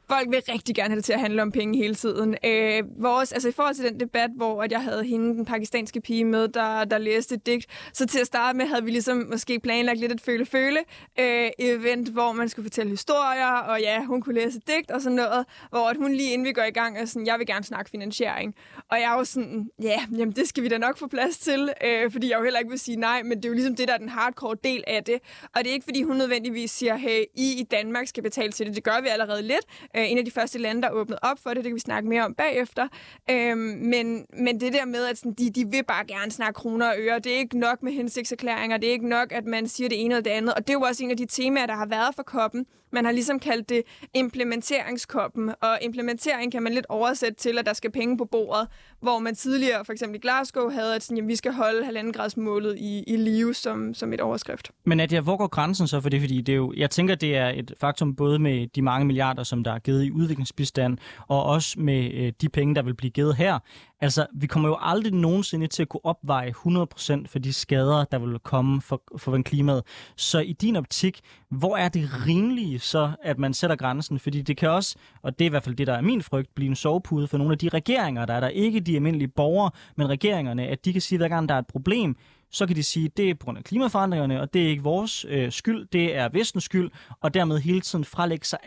Folk 0.07 0.29
vil 0.29 0.41
rigtig 0.49 0.75
gerne 0.75 0.89
have 0.89 0.95
det 0.95 1.05
til 1.05 1.13
at 1.13 1.19
handle 1.19 1.41
om 1.41 1.51
penge 1.51 1.77
hele 1.77 1.95
tiden. 1.95 2.35
Øh, 2.45 2.83
vores, 2.97 3.31
altså 3.31 3.49
i 3.49 3.51
forhold 3.51 3.75
til 3.75 3.85
den 3.85 3.99
debat, 3.99 4.29
hvor 4.35 4.63
at 4.63 4.71
jeg 4.71 4.83
havde 4.83 5.03
hende, 5.03 5.35
den 5.35 5.45
pakistanske 5.45 6.01
pige 6.01 6.25
med, 6.25 6.47
der, 6.47 6.83
der 6.83 6.97
læste 6.97 7.35
et 7.35 7.45
digt, 7.45 7.65
så 7.93 8.07
til 8.07 8.19
at 8.19 8.27
starte 8.27 8.57
med 8.57 8.65
havde 8.65 8.83
vi 8.83 8.91
ligesom 8.91 9.27
måske 9.31 9.59
planlagt 9.59 9.99
lidt 9.99 10.11
et 10.11 10.21
føle-føle 10.21 10.79
øh, 11.19 11.49
event, 11.59 12.09
hvor 12.09 12.31
man 12.31 12.49
skulle 12.49 12.65
fortælle 12.65 12.89
historier, 12.89 13.51
og 13.51 13.81
ja, 13.81 14.05
hun 14.05 14.21
kunne 14.21 14.35
læse 14.35 14.57
et 14.57 14.67
digt 14.67 14.91
og 14.91 15.01
sådan 15.01 15.15
noget, 15.15 15.45
hvor 15.69 15.89
at 15.89 15.97
hun 15.97 16.13
lige 16.13 16.31
inden 16.33 16.47
vi 16.47 16.51
går 16.51 16.63
i 16.63 16.71
gang 16.71 16.97
er 16.97 17.05
sådan, 17.05 17.27
jeg 17.27 17.39
vil 17.39 17.47
gerne 17.47 17.65
snakke 17.65 17.91
finansiering. 17.91 18.55
Og 18.91 18.99
jeg 18.99 19.13
er 19.13 19.17
jo 19.17 19.23
sådan, 19.23 19.69
ja, 19.81 19.99
jamen 20.11 20.31
det 20.31 20.47
skal 20.47 20.63
vi 20.63 20.67
da 20.67 20.77
nok 20.77 20.97
få 20.97 21.07
plads 21.07 21.37
til, 21.37 21.73
øh, 21.85 22.11
fordi 22.11 22.29
jeg 22.29 22.37
jo 22.39 22.43
heller 22.43 22.59
ikke 22.59 22.69
vil 22.69 22.79
sige 22.79 22.97
nej, 22.97 23.23
men 23.23 23.37
det 23.37 23.45
er 23.45 23.49
jo 23.49 23.55
ligesom 23.55 23.75
det, 23.75 23.87
der 23.87 23.93
er 23.93 23.97
den 23.97 24.09
hardcore 24.09 24.55
del 24.63 24.83
af 24.87 25.03
det. 25.03 25.19
Og 25.55 25.63
det 25.63 25.67
er 25.67 25.73
ikke, 25.73 25.83
fordi 25.83 26.03
hun 26.03 26.17
nødvendigvis 26.17 26.71
siger, 26.71 26.95
hey, 26.95 27.23
I 27.35 27.59
i 27.59 27.63
Danmark 27.71 28.07
skal 28.07 28.23
betale 28.23 28.51
til 28.51 28.65
det. 28.65 28.75
Det 28.75 28.83
gør 28.83 29.01
vi 29.01 29.07
allerede 29.07 29.41
lidt, 29.41 29.65
øh, 29.97 30.11
en 30.11 30.17
af 30.17 30.25
de 30.25 30.31
første 30.31 30.59
lande, 30.59 30.81
der 30.81 30.89
åbnede 30.89 31.19
op 31.21 31.39
for 31.43 31.49
det. 31.49 31.57
Det 31.57 31.65
kan 31.65 31.75
vi 31.75 31.79
snakke 31.79 32.09
mere 32.09 32.25
om 32.25 32.35
bagefter. 32.35 32.87
Øh, 33.29 33.57
men, 33.57 34.25
men 34.33 34.59
det 34.59 34.73
der 34.73 34.85
med, 34.85 35.05
at 35.05 35.17
sådan, 35.17 35.33
de, 35.33 35.49
de 35.49 35.65
vil 35.71 35.83
bare 35.83 36.05
gerne 36.05 36.31
snakke 36.31 36.53
kroner 36.53 36.87
og 36.87 36.95
øre, 36.97 37.19
det 37.19 37.33
er 37.33 37.37
ikke 37.37 37.59
nok 37.59 37.83
med 37.83 37.91
hensigtserklæringer, 37.91 38.77
det 38.77 38.89
er 38.89 38.93
ikke 38.93 39.09
nok, 39.09 39.31
at 39.31 39.45
man 39.45 39.67
siger 39.67 39.89
det 39.89 40.01
ene 40.01 40.13
eller 40.13 40.23
det 40.23 40.31
andet. 40.31 40.53
Og 40.53 40.67
det 40.67 40.69
er 40.69 40.77
jo 40.77 40.81
også 40.81 41.03
en 41.03 41.11
af 41.11 41.17
de 41.17 41.25
temaer, 41.25 41.65
der 41.65 41.75
har 41.75 41.85
været 41.85 42.15
for 42.15 42.23
koppen. 42.23 42.65
Man 42.95 43.05
har 43.05 43.11
ligesom 43.11 43.39
kaldt 43.39 43.69
det 43.69 43.81
implementeringskoppen, 44.13 45.49
og 45.61 45.77
implementering 45.81 46.51
kan 46.51 46.63
man 46.63 46.73
lidt 46.73 46.85
oversætte 46.89 47.37
til, 47.37 47.57
at 47.57 47.65
der 47.65 47.73
skal 47.73 47.91
penge 47.91 48.17
på 48.17 48.25
bordet, 48.25 48.67
hvor 49.01 49.19
man 49.19 49.35
tidligere, 49.35 49.85
for 49.85 49.93
eksempel 49.93 50.15
i 50.15 50.19
Glasgow, 50.19 50.69
havde, 50.69 50.95
at 50.95 51.03
sådan, 51.03 51.17
jamen, 51.17 51.29
vi 51.29 51.35
skal 51.35 51.53
holde 51.53 51.85
halvanden 51.85 52.13
grads 52.13 52.37
målet 52.37 52.77
i, 52.77 53.03
i 53.07 53.17
live 53.17 53.53
som, 53.53 53.93
som 53.93 54.13
et 54.13 54.21
overskrift. 54.21 54.71
Men 54.85 54.97
Nadia, 54.97 55.21
hvor 55.21 55.37
går 55.37 55.47
grænsen 55.47 55.87
så 55.87 56.01
for 56.01 56.09
det? 56.09 56.21
Fordi 56.21 56.41
det 56.41 56.51
er 56.51 56.57
jo, 56.57 56.73
jeg 56.77 56.89
tænker, 56.89 57.15
det 57.15 57.37
er 57.37 57.47
et 57.49 57.73
faktum 57.79 58.15
både 58.15 58.39
med 58.39 58.67
de 58.67 58.81
mange 58.81 59.05
milliarder, 59.05 59.43
som 59.43 59.63
der 59.63 59.73
er 59.73 59.79
givet 59.79 60.03
i 60.03 60.11
udviklingsbistand, 60.11 60.97
og 61.27 61.43
også 61.43 61.79
med 61.79 62.11
øh, 62.13 62.33
de 62.41 62.49
penge, 62.49 62.75
der 62.75 62.81
vil 62.81 62.93
blive 62.93 63.11
givet 63.11 63.35
her. 63.35 63.59
Altså, 64.05 64.25
vi 64.33 64.47
kommer 64.47 64.69
jo 64.69 64.77
aldrig 64.81 65.13
nogensinde 65.13 65.67
til 65.67 65.81
at 65.81 65.89
kunne 65.89 66.05
opveje 66.05 66.49
100% 66.51 67.27
for 67.27 67.39
de 67.39 67.53
skader, 67.53 68.03
der 68.03 68.19
vil 68.19 68.39
komme 68.39 68.81
for, 68.81 69.01
for 69.17 69.41
klimaet. 69.41 69.83
Så 70.15 70.39
i 70.39 70.53
din 70.53 70.75
optik, 70.75 71.19
hvor 71.49 71.77
er 71.77 71.89
det 71.89 72.09
rimelige 72.27 72.79
så, 72.79 73.11
at 73.23 73.39
man 73.39 73.53
sætter 73.53 73.75
grænsen? 73.75 74.19
Fordi 74.19 74.41
det 74.41 74.57
kan 74.57 74.69
også, 74.69 74.95
og 75.21 75.39
det 75.39 75.45
er 75.45 75.49
i 75.49 75.49
hvert 75.49 75.63
fald 75.63 75.75
det, 75.75 75.87
der 75.87 75.93
er 75.93 76.01
min 76.01 76.21
frygt, 76.21 76.55
blive 76.55 76.69
en 76.69 76.75
sovepude 76.75 77.27
for 77.27 77.37
nogle 77.37 77.51
af 77.53 77.57
de 77.57 77.69
regeringer, 77.69 78.25
der 78.25 78.33
er 78.33 78.39
der 78.39 78.47
ikke 78.47 78.79
de 78.79 78.95
almindelige 78.95 79.27
borgere, 79.27 79.71
men 79.95 80.09
regeringerne, 80.09 80.67
at 80.67 80.85
de 80.85 80.93
kan 80.93 81.01
sige, 81.01 81.17
hver 81.17 81.27
gang 81.27 81.49
der 81.49 81.55
er 81.55 81.59
et 81.59 81.67
problem, 81.67 82.15
så 82.51 82.67
kan 82.67 82.75
de 82.75 82.83
sige, 82.83 83.05
at 83.05 83.17
det 83.17 83.29
er 83.29 83.35
på 83.35 83.45
grund 83.45 83.57
af 83.57 83.63
klimaforandringerne, 83.63 84.41
og 84.41 84.53
det 84.53 84.63
er 84.63 84.67
ikke 84.67 84.83
vores 84.83 85.25
øh, 85.29 85.51
skyld, 85.51 85.87
det 85.91 86.15
er 86.15 86.29
vestens 86.29 86.63
skyld, 86.63 86.91
og 87.21 87.33
dermed 87.33 87.59
hele 87.59 87.81
tiden 87.81 88.05
frelægge 88.05 88.45
sig 88.45 88.59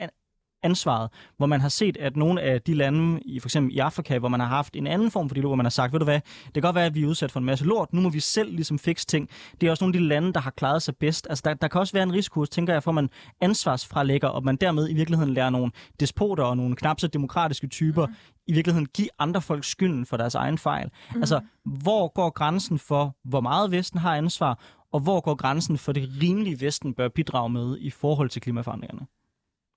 ansvaret, 0.62 1.10
hvor 1.36 1.46
man 1.46 1.60
har 1.60 1.68
set, 1.68 1.96
at 1.96 2.16
nogle 2.16 2.42
af 2.42 2.62
de 2.62 2.74
lande, 2.74 3.20
i 3.24 3.40
for 3.40 3.48
eksempel 3.48 3.76
i 3.76 3.78
Afrika, 3.78 4.18
hvor 4.18 4.28
man 4.28 4.40
har 4.40 4.46
haft 4.46 4.76
en 4.76 4.86
anden 4.86 5.10
form 5.10 5.28
for 5.28 5.34
dialog, 5.34 5.48
hvor 5.48 5.56
man 5.56 5.64
har 5.64 5.70
sagt, 5.70 5.92
ved 5.92 6.00
du 6.00 6.04
hvad, 6.04 6.20
det 6.44 6.54
kan 6.54 6.62
godt 6.62 6.74
være, 6.74 6.86
at 6.86 6.94
vi 6.94 7.02
er 7.02 7.06
udsat 7.06 7.32
for 7.32 7.40
en 7.40 7.46
masse 7.46 7.64
lort, 7.64 7.92
nu 7.92 8.00
må 8.00 8.08
vi 8.08 8.20
selv 8.20 8.54
ligesom 8.54 8.78
fikse 8.78 9.06
ting. 9.06 9.28
Det 9.60 9.66
er 9.66 9.70
også 9.70 9.84
nogle 9.84 9.96
af 9.96 10.00
de 10.02 10.08
lande, 10.08 10.32
der 10.32 10.40
har 10.40 10.50
klaret 10.50 10.82
sig 10.82 10.96
bedst. 10.96 11.26
Altså, 11.30 11.42
der, 11.44 11.54
der 11.54 11.68
kan 11.68 11.80
også 11.80 11.92
være 11.92 12.02
en 12.02 12.12
risiko, 12.12 12.44
tænker 12.44 12.72
jeg, 12.72 12.82
for 12.82 12.90
at 12.90 12.94
man 12.94 13.10
ansvarsfralægger, 13.40 14.28
og 14.28 14.44
man 14.44 14.56
dermed 14.56 14.90
i 14.90 14.94
virkeligheden 14.94 15.34
lærer 15.34 15.50
nogle 15.50 15.72
despoter 16.00 16.44
og 16.44 16.56
nogle 16.56 16.76
knap 16.76 17.00
så 17.00 17.06
demokratiske 17.06 17.66
typer 17.66 18.06
mm. 18.06 18.14
i 18.46 18.52
virkeligheden 18.52 18.86
give 18.86 19.08
andre 19.18 19.42
folk 19.42 19.64
skylden 19.64 20.06
for 20.06 20.16
deres 20.16 20.34
egen 20.34 20.58
fejl. 20.58 20.90
Mm. 21.14 21.20
Altså, 21.20 21.40
hvor 21.64 22.08
går 22.08 22.30
grænsen 22.30 22.78
for, 22.78 23.16
hvor 23.24 23.40
meget 23.40 23.70
Vesten 23.70 24.00
har 24.00 24.16
ansvar, 24.16 24.58
og 24.92 25.00
hvor 25.00 25.20
går 25.20 25.34
grænsen 25.34 25.78
for 25.78 25.92
det 25.92 26.08
rimelige 26.22 26.60
Vesten 26.60 26.94
bør 26.94 27.08
bidrage 27.08 27.50
med 27.50 27.78
i 27.80 27.90
forhold 27.90 28.30
til 28.30 28.42
klimaforandringerne? 28.42 29.06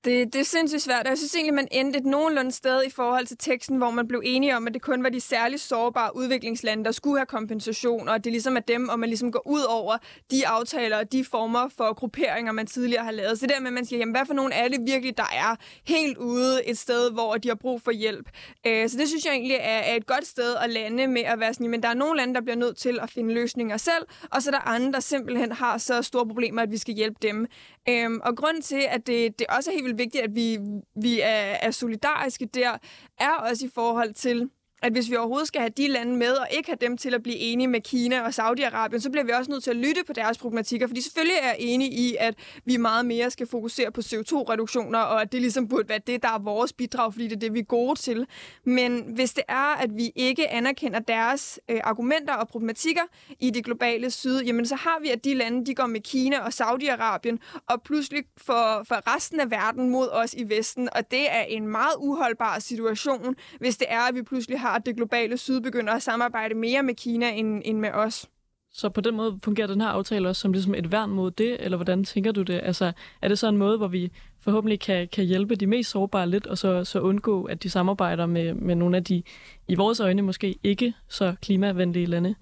Det, 0.06 0.34
det 0.34 0.40
er 0.40 0.46
sindssygt 0.46 0.82
svært, 0.82 1.04
og 1.06 1.10
jeg 1.10 1.18
synes 1.18 1.36
egentlig, 1.36 1.54
man 1.54 1.68
endte 1.72 2.00
et 2.00 2.06
nogenlunde 2.06 2.52
sted 2.52 2.84
i 2.88 2.90
forhold 2.90 3.26
til 3.26 3.38
teksten, 3.38 3.78
hvor 3.78 3.92
man 3.92 4.08
blev 4.08 4.22
enige 4.26 4.58
om, 4.58 4.68
at 4.68 4.74
det 4.74 4.82
kun 4.82 5.04
var 5.04 5.10
de 5.10 5.22
særligt 5.22 5.62
sårbare 5.62 6.16
udviklingslande, 6.16 6.86
der 6.86 6.92
skulle 6.92 7.18
have 7.18 7.26
kompensation, 7.26 8.08
og 8.08 8.16
at 8.16 8.24
det 8.24 8.32
ligesom 8.32 8.56
er 8.58 8.60
dem, 8.60 8.90
og 8.90 9.00
man 9.00 9.10
ligesom 9.10 9.32
går 9.32 9.48
ud 9.48 9.62
over 9.70 9.98
de 10.32 10.48
aftaler 10.48 10.98
og 10.98 11.12
de 11.12 11.26
former 11.26 11.70
for 11.78 11.94
grupperinger, 11.94 12.52
man 12.52 12.68
tidligere 12.68 13.04
har 13.04 13.12
lavet. 13.12 13.40
Så 13.40 13.48
det 13.48 13.56
der 13.56 13.62
med, 13.62 13.68
at 13.68 13.74
man 13.74 13.86
siger, 13.86 14.00
jamen, 14.00 14.16
hvad 14.16 14.26
for 14.26 14.34
nogle 14.34 14.54
er 14.54 14.68
det 14.68 14.80
virkelig, 14.86 15.18
der 15.18 15.30
er 15.34 15.56
helt 15.88 16.18
ude 16.18 16.66
et 16.66 16.78
sted, 16.78 17.12
hvor 17.12 17.36
de 17.36 17.48
har 17.48 17.56
brug 17.56 17.82
for 17.82 17.92
hjælp. 17.92 18.30
Øh, 18.68 18.90
så 18.90 18.98
det 18.98 19.08
synes 19.08 19.26
jeg 19.26 19.34
egentlig 19.34 19.58
er, 19.60 19.80
er 19.80 19.96
et 19.96 20.06
godt 20.06 20.28
sted 20.28 20.56
at 20.56 20.70
lande 20.70 21.08
med 21.08 21.22
at 21.22 21.40
være 21.40 21.54
sådan, 21.54 21.68
men 21.68 21.84
der 21.84 21.90
er 21.90 21.94
nogle 21.94 22.18
lande, 22.18 22.34
der 22.34 22.42
bliver 22.42 22.58
nødt 22.58 22.78
til 22.78 23.00
at 23.02 23.12
finde 23.12 23.34
løsninger 23.34 23.78
selv, 23.78 24.06
og 24.32 24.42
så 24.42 24.50
er 24.50 24.52
der 24.52 24.68
andre, 24.68 24.92
der 24.92 25.00
simpelthen 25.00 25.52
har 25.52 25.78
så 25.78 26.02
store 26.02 26.28
problemer, 26.28 26.62
at 26.62 26.72
vi 26.72 26.78
skal 26.78 26.94
hjælpe 26.94 27.18
dem. 27.22 27.48
Øh, 27.90 28.10
og 28.24 28.38
grunden 28.38 28.62
til, 28.64 28.86
at 28.90 29.08
det, 29.08 29.40
det 29.40 29.48
også 29.48 29.72
er 29.72 29.76
helt 29.76 29.91
vildt 29.92 30.00
vigtigt, 30.00 30.24
at 30.24 30.36
vi, 30.36 30.60
vi 30.96 31.20
er, 31.20 31.58
er 31.62 31.72
solidariske 31.72 32.46
der, 32.46 32.78
er 33.20 33.34
også 33.34 33.66
i 33.66 33.70
forhold 33.74 34.14
til 34.14 34.50
at 34.82 34.92
hvis 34.92 35.10
vi 35.10 35.16
overhovedet 35.16 35.48
skal 35.48 35.62
have 35.62 35.72
de 35.78 35.88
lande 35.88 36.16
med, 36.16 36.32
og 36.32 36.48
ikke 36.58 36.70
have 36.70 36.78
dem 36.82 36.98
til 36.98 37.14
at 37.14 37.24
blive 37.24 37.38
enige 37.38 37.68
med 37.68 37.82
Kina 37.82 38.22
og 38.22 38.28
Saudi-Arabien, 38.28 39.00
så 39.00 39.10
bliver 39.10 39.24
vi 39.24 39.32
også 39.32 39.52
nødt 39.52 39.64
til 39.64 39.70
at 39.72 39.76
lytte 39.76 40.02
på 40.08 40.14
deres 40.14 40.38
problematikker, 40.38 40.88
fordi 40.88 41.02
selvfølgelig 41.02 41.36
er 41.42 41.48
jeg 41.48 41.56
enig 41.60 41.94
i, 41.94 42.16
at 42.20 42.36
vi 42.66 42.78
meget 42.78 43.06
mere 43.06 43.32
skal 43.32 43.48
fokusere 43.48 43.92
på 43.92 44.02
CO2-reduktioner, 44.02 45.00
og 45.00 45.22
at 45.22 45.32
det 45.32 45.42
ligesom 45.42 45.68
burde 45.68 45.90
være 45.90 46.00
det, 46.08 46.24
der 46.24 46.30
er 46.30 46.40
vores 46.40 46.74
bidrag, 46.74 47.14
fordi 47.14 47.28
det 47.28 47.36
er 47.36 47.40
det, 47.40 47.54
vi 47.54 47.60
er 47.60 47.64
gode 47.64 48.00
til. 48.00 48.28
Men 48.64 49.04
hvis 49.16 49.34
det 49.34 49.44
er, 49.48 49.76
at 49.84 49.90
vi 49.96 50.12
ikke 50.16 50.50
anerkender 50.50 51.00
deres 51.00 51.60
øh, 51.70 51.80
argumenter 51.84 52.34
og 52.34 52.48
problematikker 52.48 53.02
i 53.40 53.50
det 53.50 53.66
globale 53.66 54.12
syd, 54.12 54.44
jamen 54.44 54.66
så 54.66 54.76
har 54.76 54.98
vi, 55.02 55.10
at 55.10 55.26
de 55.26 55.34
lande, 55.34 55.66
de 55.66 55.76
går 55.76 55.88
med 55.88 56.02
Kina 56.02 56.40
og 56.40 56.48
Saudi-Arabien, 56.48 57.62
og 57.68 57.82
pludselig 57.82 58.24
får, 58.38 58.84
for 58.88 59.16
resten 59.16 59.40
af 59.40 59.52
verden 59.52 59.90
mod 59.90 60.10
os 60.12 60.34
i 60.34 60.50
Vesten, 60.50 60.90
og 60.92 61.12
det 61.12 61.32
er 61.32 61.42
en 61.42 61.68
meget 61.68 61.94
uholdbar 61.98 62.60
situation, 62.60 63.36
hvis 63.60 63.78
det 63.78 63.88
er, 63.90 64.00
at 64.00 64.16
vi 64.16 64.22
pludselig 64.22 64.60
har 64.60 64.71
at 64.76 64.86
det 64.86 64.96
globale 64.96 65.38
syd 65.38 65.62
begynder 65.62 65.94
at 65.94 66.04
samarbejde 66.04 66.56
mere 66.56 66.84
med 66.84 66.96
Kina 66.96 67.32
end, 67.32 67.62
end 67.66 67.80
med 67.80 67.92
os. 67.92 68.28
Så 68.74 68.90
på 68.90 69.02
den 69.02 69.16
måde 69.16 69.40
fungerer 69.44 69.68
den 69.68 69.82
her 69.82 69.88
aftale 69.88 70.30
også 70.30 70.42
som 70.42 70.54
ligesom 70.54 70.76
et 70.76 70.92
værn 70.92 71.10
mod 71.10 71.32
det, 71.32 71.58
eller 71.60 71.78
hvordan 71.78 72.04
tænker 72.04 72.32
du 72.32 72.42
det? 72.42 72.60
Altså, 72.64 72.92
er 73.22 73.28
det 73.28 73.40
så 73.40 73.48
en 73.48 73.58
måde, 73.58 73.78
hvor 73.78 73.88
vi 73.88 74.12
forhåbentlig 74.40 74.80
kan, 74.80 75.08
kan 75.08 75.26
hjælpe 75.26 75.56
de 75.56 75.68
mest 75.68 75.90
sårbare 75.90 76.30
lidt, 76.30 76.48
og 76.48 76.58
så, 76.58 76.84
så 76.84 77.00
undgå, 77.00 77.44
at 77.44 77.64
de 77.64 77.70
samarbejder 77.70 78.26
med, 78.26 78.54
med 78.54 78.76
nogle 78.76 78.98
af 78.98 79.04
de, 79.04 79.24
i 79.68 79.76
vores 79.76 80.00
øjne 80.00 80.22
måske 80.22 80.60
ikke 80.64 80.94
så 81.08 81.36
klimavenlige 81.42 82.06
lande? 82.06 82.36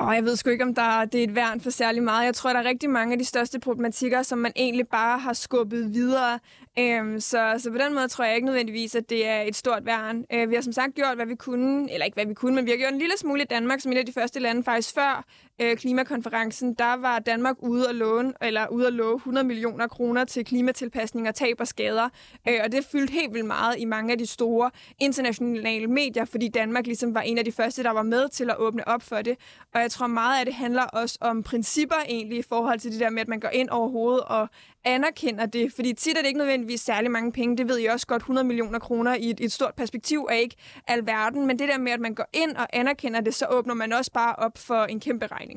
Og 0.00 0.14
jeg 0.14 0.24
ved 0.24 0.36
sgu 0.36 0.50
ikke, 0.50 0.64
om 0.64 0.74
der, 0.74 1.04
det 1.04 1.20
er 1.20 1.24
et 1.24 1.34
værn 1.34 1.60
for 1.60 1.70
særlig 1.70 2.02
meget. 2.02 2.24
Jeg 2.24 2.34
tror, 2.34 2.52
der 2.52 2.60
er 2.60 2.64
rigtig 2.64 2.90
mange 2.90 3.12
af 3.12 3.18
de 3.18 3.24
største 3.24 3.60
problematikker, 3.60 4.22
som 4.22 4.38
man 4.38 4.52
egentlig 4.56 4.88
bare 4.88 5.18
har 5.18 5.32
skubbet 5.32 5.94
videre. 5.94 6.38
Øhm, 6.78 7.20
så, 7.20 7.54
så 7.58 7.70
på 7.70 7.78
den 7.78 7.94
måde 7.94 8.08
tror 8.08 8.24
jeg 8.24 8.34
ikke 8.34 8.46
nødvendigvis, 8.46 8.94
at 8.94 9.10
det 9.10 9.26
er 9.26 9.40
et 9.40 9.56
stort 9.56 9.86
værn. 9.86 10.24
Øh, 10.32 10.50
vi 10.50 10.54
har 10.54 10.62
som 10.62 10.72
sagt 10.72 10.94
gjort, 10.94 11.16
hvad 11.16 11.26
vi 11.26 11.34
kunne, 11.34 11.92
eller 11.92 12.04
ikke 12.04 12.14
hvad 12.14 12.26
vi 12.26 12.34
kunne, 12.34 12.54
men 12.54 12.66
vi 12.66 12.70
har 12.70 12.78
gjort 12.78 12.92
en 12.92 12.98
lille 12.98 13.18
smule 13.18 13.42
i 13.42 13.46
Danmark, 13.50 13.80
som 13.80 13.92
et 13.92 13.98
af 13.98 14.06
de 14.06 14.12
første 14.12 14.40
lande 14.40 14.64
faktisk 14.64 14.94
før 14.94 15.24
øh, 15.60 15.76
klimakonferencen. 15.76 16.74
Der 16.74 16.96
var 16.96 17.18
Danmark 17.18 17.56
ude 17.58 17.88
at 17.88 17.94
låne, 17.94 18.32
eller 18.42 18.68
ude 18.68 18.86
at 18.86 18.92
love 18.92 19.16
100 19.16 19.46
millioner 19.46 19.86
kroner 19.86 20.24
til 20.24 20.44
klimatilpasning 20.44 21.28
og 21.28 21.34
tab 21.34 21.56
og 21.60 21.66
skader. 21.66 22.08
Øh, 22.48 22.60
og 22.64 22.72
det 22.72 22.84
fyldte 22.92 23.12
helt 23.12 23.34
vildt 23.34 23.46
meget 23.46 23.74
i 23.78 23.84
mange 23.84 24.12
af 24.12 24.18
de 24.18 24.26
store 24.26 24.70
internationale 24.98 25.86
medier, 25.86 26.24
fordi 26.24 26.48
Danmark 26.48 26.86
ligesom 26.86 27.14
var 27.14 27.20
en 27.20 27.38
af 27.38 27.44
de 27.44 27.52
første, 27.52 27.82
der 27.82 27.90
var 27.90 28.02
med 28.02 28.28
til 28.28 28.50
at 28.50 28.56
åbne 28.58 28.88
op 28.88 29.02
for 29.02 29.16
det. 29.16 29.36
Og 29.74 29.80
jeg 29.80 29.90
tror 29.90 30.06
meget 30.06 30.38
af 30.38 30.44
det 30.44 30.54
handler 30.54 30.82
også 30.82 31.18
om 31.20 31.42
principper 31.42 31.96
egentlig 32.08 32.38
i 32.38 32.44
forhold 32.48 32.78
til 32.78 32.92
det 32.92 33.00
der 33.00 33.10
med, 33.10 33.20
at 33.20 33.28
man 33.28 33.40
går 33.40 33.48
ind 33.48 33.68
overhovedet 33.68 34.20
og 34.20 34.48
anerkender 34.84 35.46
det. 35.46 35.72
Fordi 35.72 35.92
tit 35.92 36.16
er 36.16 36.20
det 36.20 36.26
ikke 36.26 36.38
nødvendigvis 36.38 36.80
særlig 36.80 37.10
mange 37.10 37.32
penge. 37.32 37.56
Det 37.56 37.68
ved 37.68 37.76
jeg 37.76 37.92
også 37.92 38.06
godt. 38.06 38.22
100 38.22 38.46
millioner 38.46 38.78
kroner 38.78 39.14
i 39.14 39.30
et, 39.30 39.40
et 39.40 39.52
stort 39.52 39.74
perspektiv 39.74 40.26
er 40.30 40.34
ikke 40.34 40.56
alverden. 40.86 41.46
Men 41.46 41.58
det 41.58 41.68
der 41.68 41.78
med, 41.78 41.92
at 41.92 42.00
man 42.00 42.14
går 42.14 42.26
ind 42.32 42.56
og 42.56 42.66
anerkender 42.72 43.20
det, 43.20 43.34
så 43.34 43.46
åbner 43.50 43.74
man 43.74 43.92
også 43.92 44.12
bare 44.12 44.36
op 44.36 44.58
for 44.58 44.84
en 44.84 45.00
kæmpe 45.00 45.26
regning. 45.26 45.49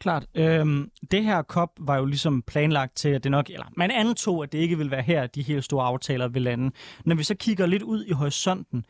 Klart. 0.00 0.26
Øhm, 0.34 0.90
det 1.10 1.24
her 1.24 1.42
COP 1.42 1.70
var 1.80 1.96
jo 1.96 2.04
ligesom 2.04 2.42
planlagt 2.42 2.96
til, 2.96 3.08
at 3.08 3.24
det 3.24 3.30
nok, 3.30 3.50
eller 3.50 3.66
man 3.76 3.90
antog, 3.90 4.42
at 4.42 4.52
det 4.52 4.58
ikke 4.58 4.78
vil 4.78 4.90
være 4.90 5.02
her, 5.02 5.26
de 5.26 5.42
helt 5.42 5.64
store 5.64 5.84
aftaler 5.84 6.28
vil 6.28 6.42
lande. 6.42 6.70
Når 7.04 7.14
vi 7.14 7.22
så 7.22 7.34
kigger 7.34 7.66
lidt 7.66 7.82
ud 7.82 8.04
i 8.04 8.12
horisonten, 8.12 8.84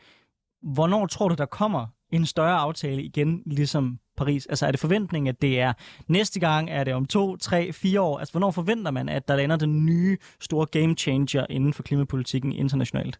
hvornår 0.61 1.05
tror 1.05 1.27
du, 1.27 1.35
der 1.35 1.45
kommer 1.45 1.87
en 2.11 2.25
større 2.25 2.57
aftale 2.57 3.03
igen, 3.03 3.43
ligesom 3.45 3.99
Paris? 4.17 4.45
Altså 4.45 4.67
er 4.67 4.71
det 4.71 4.79
forventningen, 4.79 5.27
at 5.27 5.41
det 5.41 5.59
er 5.59 5.73
næste 6.07 6.39
gang, 6.39 6.69
er 6.69 6.83
det 6.83 6.93
om 6.93 7.05
to, 7.05 7.37
tre, 7.37 7.73
fire 7.73 8.01
år? 8.01 8.19
Altså 8.19 8.33
hvornår 8.33 8.51
forventer 8.51 8.91
man, 8.91 9.09
at 9.09 9.27
der 9.27 9.35
lander 9.35 9.55
den 9.55 9.85
nye 9.85 10.17
store 10.39 10.65
game 10.65 10.95
changer 10.95 11.45
inden 11.49 11.73
for 11.73 11.83
klimapolitikken 11.83 12.51
internationalt? 12.51 13.19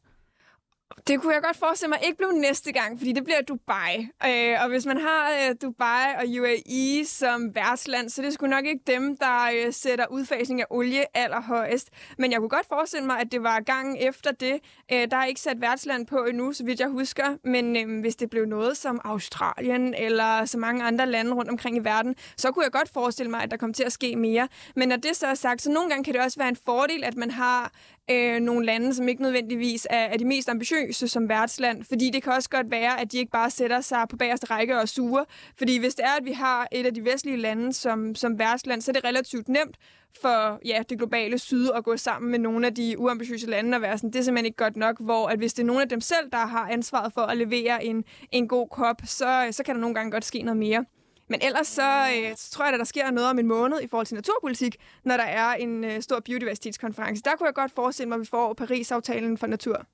Det 1.07 1.21
kunne 1.21 1.33
jeg 1.33 1.41
godt 1.43 1.57
forestille 1.57 1.89
mig 1.89 1.99
ikke 2.03 2.17
blev 2.17 2.31
næste 2.31 2.71
gang, 2.71 2.97
fordi 2.97 3.11
det 3.11 3.23
bliver 3.23 3.41
Dubai. 3.41 4.09
Øh, 4.25 4.63
og 4.63 4.69
hvis 4.69 4.85
man 4.85 4.97
har 4.97 5.29
øh, 5.29 5.55
Dubai 5.61 6.05
og 6.19 6.41
UAE 6.41 7.05
som 7.05 7.55
værtsland, 7.55 8.09
så 8.09 8.21
det 8.21 8.33
skulle 8.33 8.49
nok 8.49 8.65
ikke 8.65 8.83
dem, 8.87 9.17
der 9.17 9.49
øh, 9.55 9.73
sætter 9.73 10.05
udfasning 10.07 10.61
af 10.61 10.65
olie 10.69 11.17
allerhøjest. 11.17 11.89
Men 12.17 12.31
jeg 12.31 12.39
kunne 12.39 12.49
godt 12.49 12.67
forestille 12.67 13.05
mig, 13.05 13.19
at 13.19 13.31
det 13.31 13.43
var 13.43 13.59
gangen 13.59 13.97
efter 13.99 14.31
det. 14.31 14.59
Øh, 14.93 15.11
der 15.11 15.17
er 15.17 15.25
ikke 15.25 15.41
sat 15.41 15.61
værtsland 15.61 16.07
på 16.07 16.25
endnu, 16.25 16.53
så 16.53 16.63
vidt 16.65 16.79
jeg 16.79 16.89
husker. 16.89 17.37
Men 17.43 17.77
øh, 17.77 18.01
hvis 18.01 18.15
det 18.15 18.29
blev 18.29 18.45
noget 18.45 18.77
som 18.77 19.01
Australien 19.03 19.93
eller 19.93 20.45
så 20.45 20.57
mange 20.57 20.83
andre 20.83 21.05
lande 21.05 21.33
rundt 21.33 21.51
omkring 21.51 21.77
i 21.77 21.79
verden, 21.79 22.15
så 22.37 22.51
kunne 22.51 22.63
jeg 22.63 22.71
godt 22.71 22.89
forestille 22.89 23.29
mig, 23.31 23.43
at 23.43 23.51
der 23.51 23.57
kom 23.57 23.73
til 23.73 23.83
at 23.83 23.91
ske 23.91 24.15
mere. 24.15 24.47
Men 24.75 24.89
når 24.89 24.95
det 24.95 25.15
så 25.15 25.27
er 25.27 25.33
sagt, 25.33 25.61
så 25.61 25.71
nogle 25.71 25.89
gange 25.89 26.03
kan 26.03 26.13
det 26.13 26.21
også 26.21 26.39
være 26.39 26.49
en 26.49 26.57
fordel, 26.65 27.03
at 27.03 27.15
man 27.15 27.31
har 27.31 27.71
øh, 28.11 28.39
nogle 28.39 28.65
lande, 28.65 28.93
som 28.93 29.07
ikke 29.07 29.21
nødvendigvis 29.21 29.87
er, 29.89 29.97
er 30.05 30.17
de 30.17 30.25
mest 30.25 30.49
ambitiøse 30.49 31.07
som 31.07 31.29
værtsland, 31.29 31.83
fordi 31.83 32.09
det 32.09 32.23
kan 32.23 32.33
også 32.33 32.49
godt 32.49 32.71
være, 32.71 33.01
at 33.01 33.11
de 33.11 33.17
ikke 33.17 33.31
bare 33.31 33.49
sætter 33.49 33.81
sig 33.81 34.05
på 34.09 34.17
bagerste 34.17 34.45
række 34.45 34.79
og 34.79 34.89
suger. 34.89 35.23
Fordi 35.57 35.79
hvis 35.79 35.95
det 35.95 36.05
er, 36.05 36.17
at 36.19 36.25
vi 36.25 36.31
har 36.31 36.67
et 36.71 36.85
af 36.85 36.93
de 36.93 37.05
vestlige 37.05 37.37
lande 37.37 37.73
som, 37.73 38.15
som 38.15 38.39
værtsland, 38.39 38.81
så 38.81 38.91
er 38.91 38.93
det 38.93 39.03
relativt 39.03 39.49
nemt 39.49 39.77
for 40.21 40.59
ja, 40.65 40.83
det 40.89 40.97
globale 40.97 41.39
syd 41.39 41.69
at 41.75 41.83
gå 41.83 41.97
sammen 41.97 42.31
med 42.31 42.39
nogle 42.39 42.67
af 42.67 42.75
de 42.75 42.99
uambitiøse 42.99 43.47
lande 43.47 43.75
og 43.77 43.81
være 43.81 43.97
sådan, 43.97 44.09
det 44.09 44.19
er 44.19 44.23
simpelthen 44.23 44.45
ikke 44.45 44.57
godt 44.57 44.75
nok, 44.75 44.99
hvor 44.99 45.27
at 45.27 45.37
hvis 45.37 45.53
det 45.53 45.63
er 45.63 45.67
nogle 45.67 45.81
af 45.81 45.89
dem 45.89 46.01
selv, 46.01 46.31
der 46.31 46.37
har 46.37 46.69
ansvaret 46.69 47.13
for 47.13 47.21
at 47.21 47.37
levere 47.37 47.85
en, 47.85 48.03
en 48.31 48.47
god 48.47 48.67
kop, 48.67 49.01
så, 49.05 49.47
så 49.51 49.63
kan 49.63 49.75
der 49.75 49.81
nogle 49.81 49.95
gange 49.95 50.11
godt 50.11 50.25
ske 50.25 50.41
noget 50.41 50.57
mere. 50.57 50.85
Men 51.29 51.39
ellers 51.41 51.67
så, 51.67 52.07
øh, 52.15 52.35
så 52.37 52.51
tror 52.51 52.65
jeg, 52.65 52.73
at 52.73 52.79
der 52.79 52.85
sker 52.85 53.11
noget 53.11 53.29
om 53.29 53.39
en 53.39 53.47
måned 53.47 53.81
i 53.81 53.87
forhold 53.87 54.07
til 54.07 54.15
naturpolitik, 54.15 54.75
når 55.03 55.17
der 55.17 55.23
er 55.23 55.53
en 55.53 55.83
øh, 55.83 56.01
stor 56.01 56.19
biodiversitetskonference. 56.19 57.23
Der 57.23 57.35
kunne 57.35 57.47
jeg 57.47 57.53
godt 57.53 57.71
forestille 57.71 58.09
mig, 58.09 58.15
at 58.15 58.21
vi 58.21 58.25
får 58.25 58.53
Paris-aftalen 58.53 59.37
for 59.37 59.47
natur. 59.47 59.85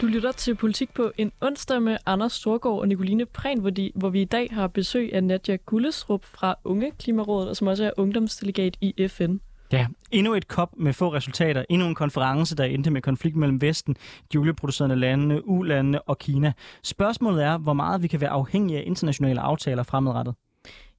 Du 0.00 0.06
lytter 0.06 0.32
til 0.32 0.54
Politik 0.54 0.94
på 0.94 1.12
en 1.18 1.32
onsdag 1.40 1.82
med 1.82 1.96
Anders 2.06 2.32
Storgård 2.32 2.80
og 2.80 2.88
Nicoline 2.88 3.26
Prehn, 3.26 3.60
hvor, 3.60 3.70
de, 3.70 3.92
hvor 3.94 4.08
vi 4.08 4.22
i 4.22 4.24
dag 4.24 4.48
har 4.52 4.66
besøg 4.66 5.14
af 5.14 5.24
Nadja 5.24 5.56
Gullesrup 5.56 6.24
fra 6.24 6.54
Unge 6.64 6.92
Klimarådet, 6.98 7.48
og 7.48 7.56
som 7.56 7.66
også 7.66 7.84
er 7.84 7.90
ungdomsdelegat 7.96 8.76
i 8.80 9.08
FN. 9.08 9.36
Ja, 9.72 9.86
endnu 10.10 10.34
et 10.34 10.48
kop 10.48 10.76
med 10.76 10.92
få 10.92 11.12
resultater. 11.12 11.64
Endnu 11.68 11.88
en 11.88 11.94
konference, 11.94 12.56
der 12.56 12.64
endte 12.64 12.90
med 12.90 13.02
konflikt 13.02 13.36
mellem 13.36 13.60
Vesten, 13.60 13.96
de 14.32 14.38
olieproducerende 14.38 14.96
lande, 14.96 15.48
U-landene 15.48 16.02
og 16.02 16.18
Kina. 16.18 16.52
Spørgsmålet 16.82 17.44
er, 17.44 17.58
hvor 17.58 17.72
meget 17.72 18.02
vi 18.02 18.08
kan 18.08 18.20
være 18.20 18.30
afhængige 18.30 18.78
af 18.78 18.82
internationale 18.86 19.40
aftaler 19.40 19.82
fremadrettet. 19.82 20.34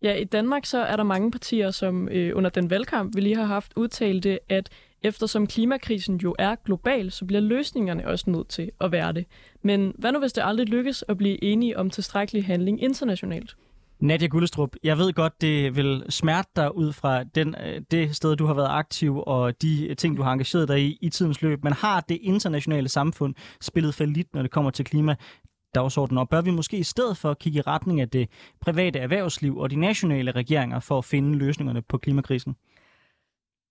Ja, 0.01 0.13
i 0.13 0.23
Danmark 0.23 0.65
så 0.65 0.77
er 0.77 0.95
der 0.95 1.03
mange 1.03 1.31
partier, 1.31 1.71
som 1.71 2.09
øh, 2.09 2.37
under 2.37 2.49
den 2.49 2.69
valgkamp, 2.69 3.15
vi 3.15 3.21
lige 3.21 3.35
har 3.35 3.45
haft, 3.45 3.73
udtalte, 3.75 4.39
at 4.49 4.69
eftersom 5.03 5.47
klimakrisen 5.47 6.15
jo 6.15 6.35
er 6.39 6.55
global, 6.65 7.11
så 7.11 7.25
bliver 7.25 7.41
løsningerne 7.41 8.07
også 8.07 8.29
nødt 8.29 8.47
til 8.47 8.71
at 8.81 8.91
være 8.91 9.13
det. 9.13 9.25
Men 9.61 9.93
hvad 9.97 10.11
nu, 10.11 10.19
hvis 10.19 10.33
det 10.33 10.43
aldrig 10.45 10.69
lykkes 10.69 11.03
at 11.07 11.17
blive 11.17 11.43
enige 11.43 11.77
om 11.77 11.89
tilstrækkelig 11.89 12.45
handling 12.45 12.83
internationalt? 12.83 13.55
Nadia 13.99 14.27
Gullestrup, 14.27 14.75
jeg 14.83 14.97
ved 14.97 15.13
godt, 15.13 15.41
det 15.41 15.75
vil 15.75 16.03
smerte 16.09 16.49
dig 16.55 16.75
ud 16.75 16.93
fra 16.93 17.23
den, 17.23 17.55
øh, 17.65 17.81
det 17.91 18.15
sted, 18.15 18.35
du 18.35 18.45
har 18.45 18.53
været 18.53 18.69
aktiv, 18.69 19.23
og 19.27 19.61
de 19.61 19.95
ting, 19.95 20.17
du 20.17 20.21
har 20.21 20.31
engageret 20.31 20.67
dig 20.67 20.81
i 20.81 20.97
i 21.01 21.09
tidens 21.09 21.41
løb. 21.41 21.63
Men 21.63 21.73
har 21.73 22.01
det 22.01 22.19
internationale 22.21 22.89
samfund 22.89 23.35
spillet 23.61 23.95
for 23.95 24.05
lidt, 24.05 24.33
når 24.33 24.41
det 24.41 24.51
kommer 24.51 24.71
til 24.71 24.85
klima? 24.85 25.15
dagsordenen, 25.75 26.17
og 26.17 26.29
bør 26.29 26.41
vi 26.41 26.51
måske 26.51 26.77
i 26.77 26.83
stedet 26.83 27.17
for 27.17 27.33
kigge 27.33 27.59
i 27.59 27.61
retning 27.61 28.01
af 28.01 28.09
det 28.09 28.29
private 28.61 28.99
erhvervsliv 28.99 29.57
og 29.57 29.69
de 29.69 29.75
nationale 29.75 30.31
regeringer 30.31 30.79
for 30.79 30.97
at 30.97 31.05
finde 31.05 31.37
løsningerne 31.37 31.81
på 31.81 31.97
klimakrisen? 31.97 32.55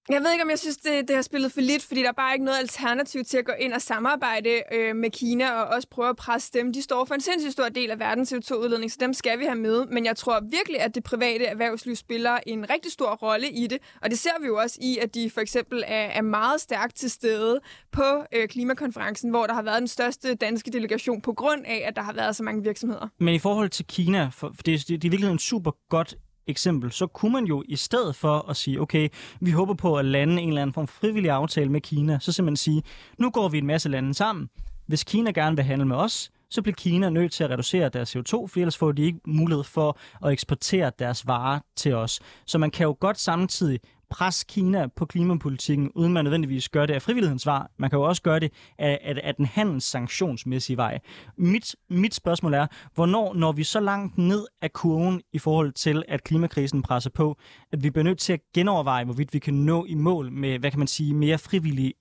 Jeg 0.09 0.23
ved 0.23 0.33
ikke, 0.33 0.45
om 0.45 0.51
jeg 0.51 0.59
synes, 0.59 0.77
det, 0.77 1.09
det 1.09 1.17
har 1.17 1.23
spillet 1.23 1.53
for 1.53 1.61
lidt, 1.61 1.83
fordi 1.83 2.01
der 2.03 2.09
er 2.09 2.13
bare 2.13 2.33
ikke 2.33 2.45
noget 2.45 2.59
alternativ 2.59 3.25
til 3.25 3.39
at 3.39 3.45
gå 3.45 3.53
ind 3.61 3.73
og 3.73 3.83
samarbejde 3.83 4.63
øh, 4.73 4.97
med 4.97 5.11
Kina 5.11 5.51
og 5.51 5.65
også 5.65 5.89
prøve 5.89 6.09
at 6.09 6.17
presse 6.17 6.51
dem. 6.53 6.73
De 6.73 6.83
står 6.83 7.05
for 7.05 7.15
en 7.15 7.21
sindssygt 7.21 7.53
stor 7.53 7.69
del 7.69 7.91
af 7.91 7.99
verdens 7.99 8.33
CO2-udledning, 8.33 8.93
så 8.93 8.97
dem 9.01 9.13
skal 9.13 9.39
vi 9.39 9.45
have 9.45 9.59
med. 9.59 9.87
Men 9.87 10.05
jeg 10.05 10.17
tror 10.17 10.41
virkelig, 10.51 10.81
at 10.81 10.95
det 10.95 11.05
private 11.05 11.45
erhvervsliv 11.45 11.97
spiller 11.97 12.39
en 12.47 12.71
rigtig 12.71 12.93
stor 12.93 13.15
rolle 13.15 13.51
i 13.51 13.67
det. 13.67 13.79
Og 14.03 14.11
det 14.11 14.19
ser 14.19 14.41
vi 14.41 14.47
jo 14.47 14.57
også 14.57 14.79
i, 14.83 14.99
at 14.99 15.15
de 15.15 15.31
for 15.31 15.41
eksempel 15.41 15.85
er, 15.87 16.07
er 16.07 16.23
meget 16.23 16.61
stærkt 16.61 16.97
til 16.97 17.11
stede 17.11 17.61
på 17.93 18.25
øh, 18.33 18.49
klimakonferencen, 18.49 19.31
hvor 19.31 19.47
der 19.47 19.55
har 19.55 19.63
været 19.63 19.79
den 19.79 19.89
største 19.89 20.35
danske 20.35 20.71
delegation 20.71 21.21
på 21.21 21.33
grund 21.33 21.63
af, 21.67 21.83
at 21.87 21.97
der 21.97 22.03
har 22.03 22.13
været 22.13 22.37
så 22.37 22.43
mange 22.43 22.63
virksomheder. 22.63 23.09
Men 23.21 23.35
i 23.35 23.39
forhold 23.39 23.69
til 23.69 23.87
Kina, 23.87 24.31
for, 24.33 24.53
for 24.55 24.63
det, 24.63 24.89
det, 24.89 25.03
det 25.03 25.09
er 25.09 25.11
virkelig 25.11 25.31
en 25.31 25.39
super 25.39 25.71
godt 25.91 26.15
eksempel, 26.47 26.93
så 26.93 27.07
kunne 27.07 27.33
man 27.33 27.45
jo 27.45 27.63
i 27.69 27.77
stedet 27.77 28.17
for 28.17 28.51
at 28.51 28.57
sige, 28.57 28.81
okay, 28.81 29.09
vi 29.41 29.51
håber 29.51 29.75
på 29.75 29.97
at 29.97 30.05
lande 30.05 30.43
en 30.43 30.49
eller 30.49 30.63
anden 30.63 30.75
form 30.75 30.87
for 30.87 31.01
frivillig 31.01 31.31
aftale 31.31 31.71
med 31.71 31.81
Kina, 31.81 32.19
så 32.21 32.33
simpelthen 32.33 32.57
sige, 32.57 32.83
nu 33.19 33.31
går 33.31 33.49
vi 33.49 33.59
en 33.59 33.67
masse 33.67 33.89
lande 33.89 34.15
sammen. 34.15 34.49
Hvis 34.87 35.05
Kina 35.05 35.31
gerne 35.31 35.57
vil 35.57 35.65
handle 35.65 35.87
med 35.87 35.97
os, 35.97 36.31
så 36.51 36.63
bliver 36.63 36.75
Kina 36.75 37.11
nødt 37.11 37.33
til 37.33 37.45
at 37.45 37.51
reducere 37.51 37.89
deres 37.89 38.17
CO2, 38.17 38.33
for 38.33 38.57
ellers 38.57 38.77
får 38.77 38.93
de 38.93 39.03
ikke 39.03 39.21
mulighed 39.27 39.65
for 39.65 39.99
at 40.25 40.33
eksportere 40.33 40.93
deres 40.99 41.27
varer 41.27 41.61
til 41.77 41.95
os. 41.95 42.21
Så 42.47 42.59
man 42.59 42.71
kan 42.71 42.85
jo 42.85 42.97
godt 43.01 43.21
samtidig 43.21 43.81
presse 44.11 44.47
Kina 44.49 44.87
på 44.97 45.07
klimapolitikken, 45.07 45.91
uden 45.95 46.13
man 46.13 46.25
nødvendigvis 46.25 46.69
gør 46.69 46.87
det 46.87 46.95
af 46.95 47.03
frivillighedens 47.03 47.47
vej. 47.47 47.67
Man 47.79 47.91
kan 47.91 47.99
jo 47.99 48.03
også 48.03 48.23
gøre 48.23 48.41
det 48.41 48.53
af, 48.79 48.99
af, 49.03 49.21
af 49.23 49.35
den 49.35 49.47
handelssanktionsmæssige 49.47 50.77
vej. 50.77 50.99
Mit, 51.37 51.77
mit 51.91 52.15
spørgsmål 52.15 52.55
er, 52.55 52.67
hvornår 52.95 53.35
når 53.35 53.53
vi 53.53 53.65
så 53.65 53.81
langt 53.81 54.19
ned 54.19 54.47
af 54.63 54.73
kurven 54.73 55.23
i 55.33 55.39
forhold 55.39 55.73
til, 55.73 56.03
at 56.09 56.25
klimakrisen 56.25 56.83
presser 56.83 57.11
på, 57.11 57.39
at 57.73 57.83
vi 57.83 57.91
bliver 57.91 58.05
nødt 58.05 58.19
til 58.19 58.33
at 58.33 58.41
genoverveje, 58.55 59.05
hvorvidt 59.05 59.35
vi 59.35 59.39
kan 59.39 59.55
nå 59.55 59.85
i 59.85 59.95
mål 59.95 60.33
med, 60.33 60.59
hvad 60.59 60.71
kan 60.71 60.79
man 60.79 60.89
sige, 60.89 61.15
mere 61.15 61.39
frivillige 61.39 61.93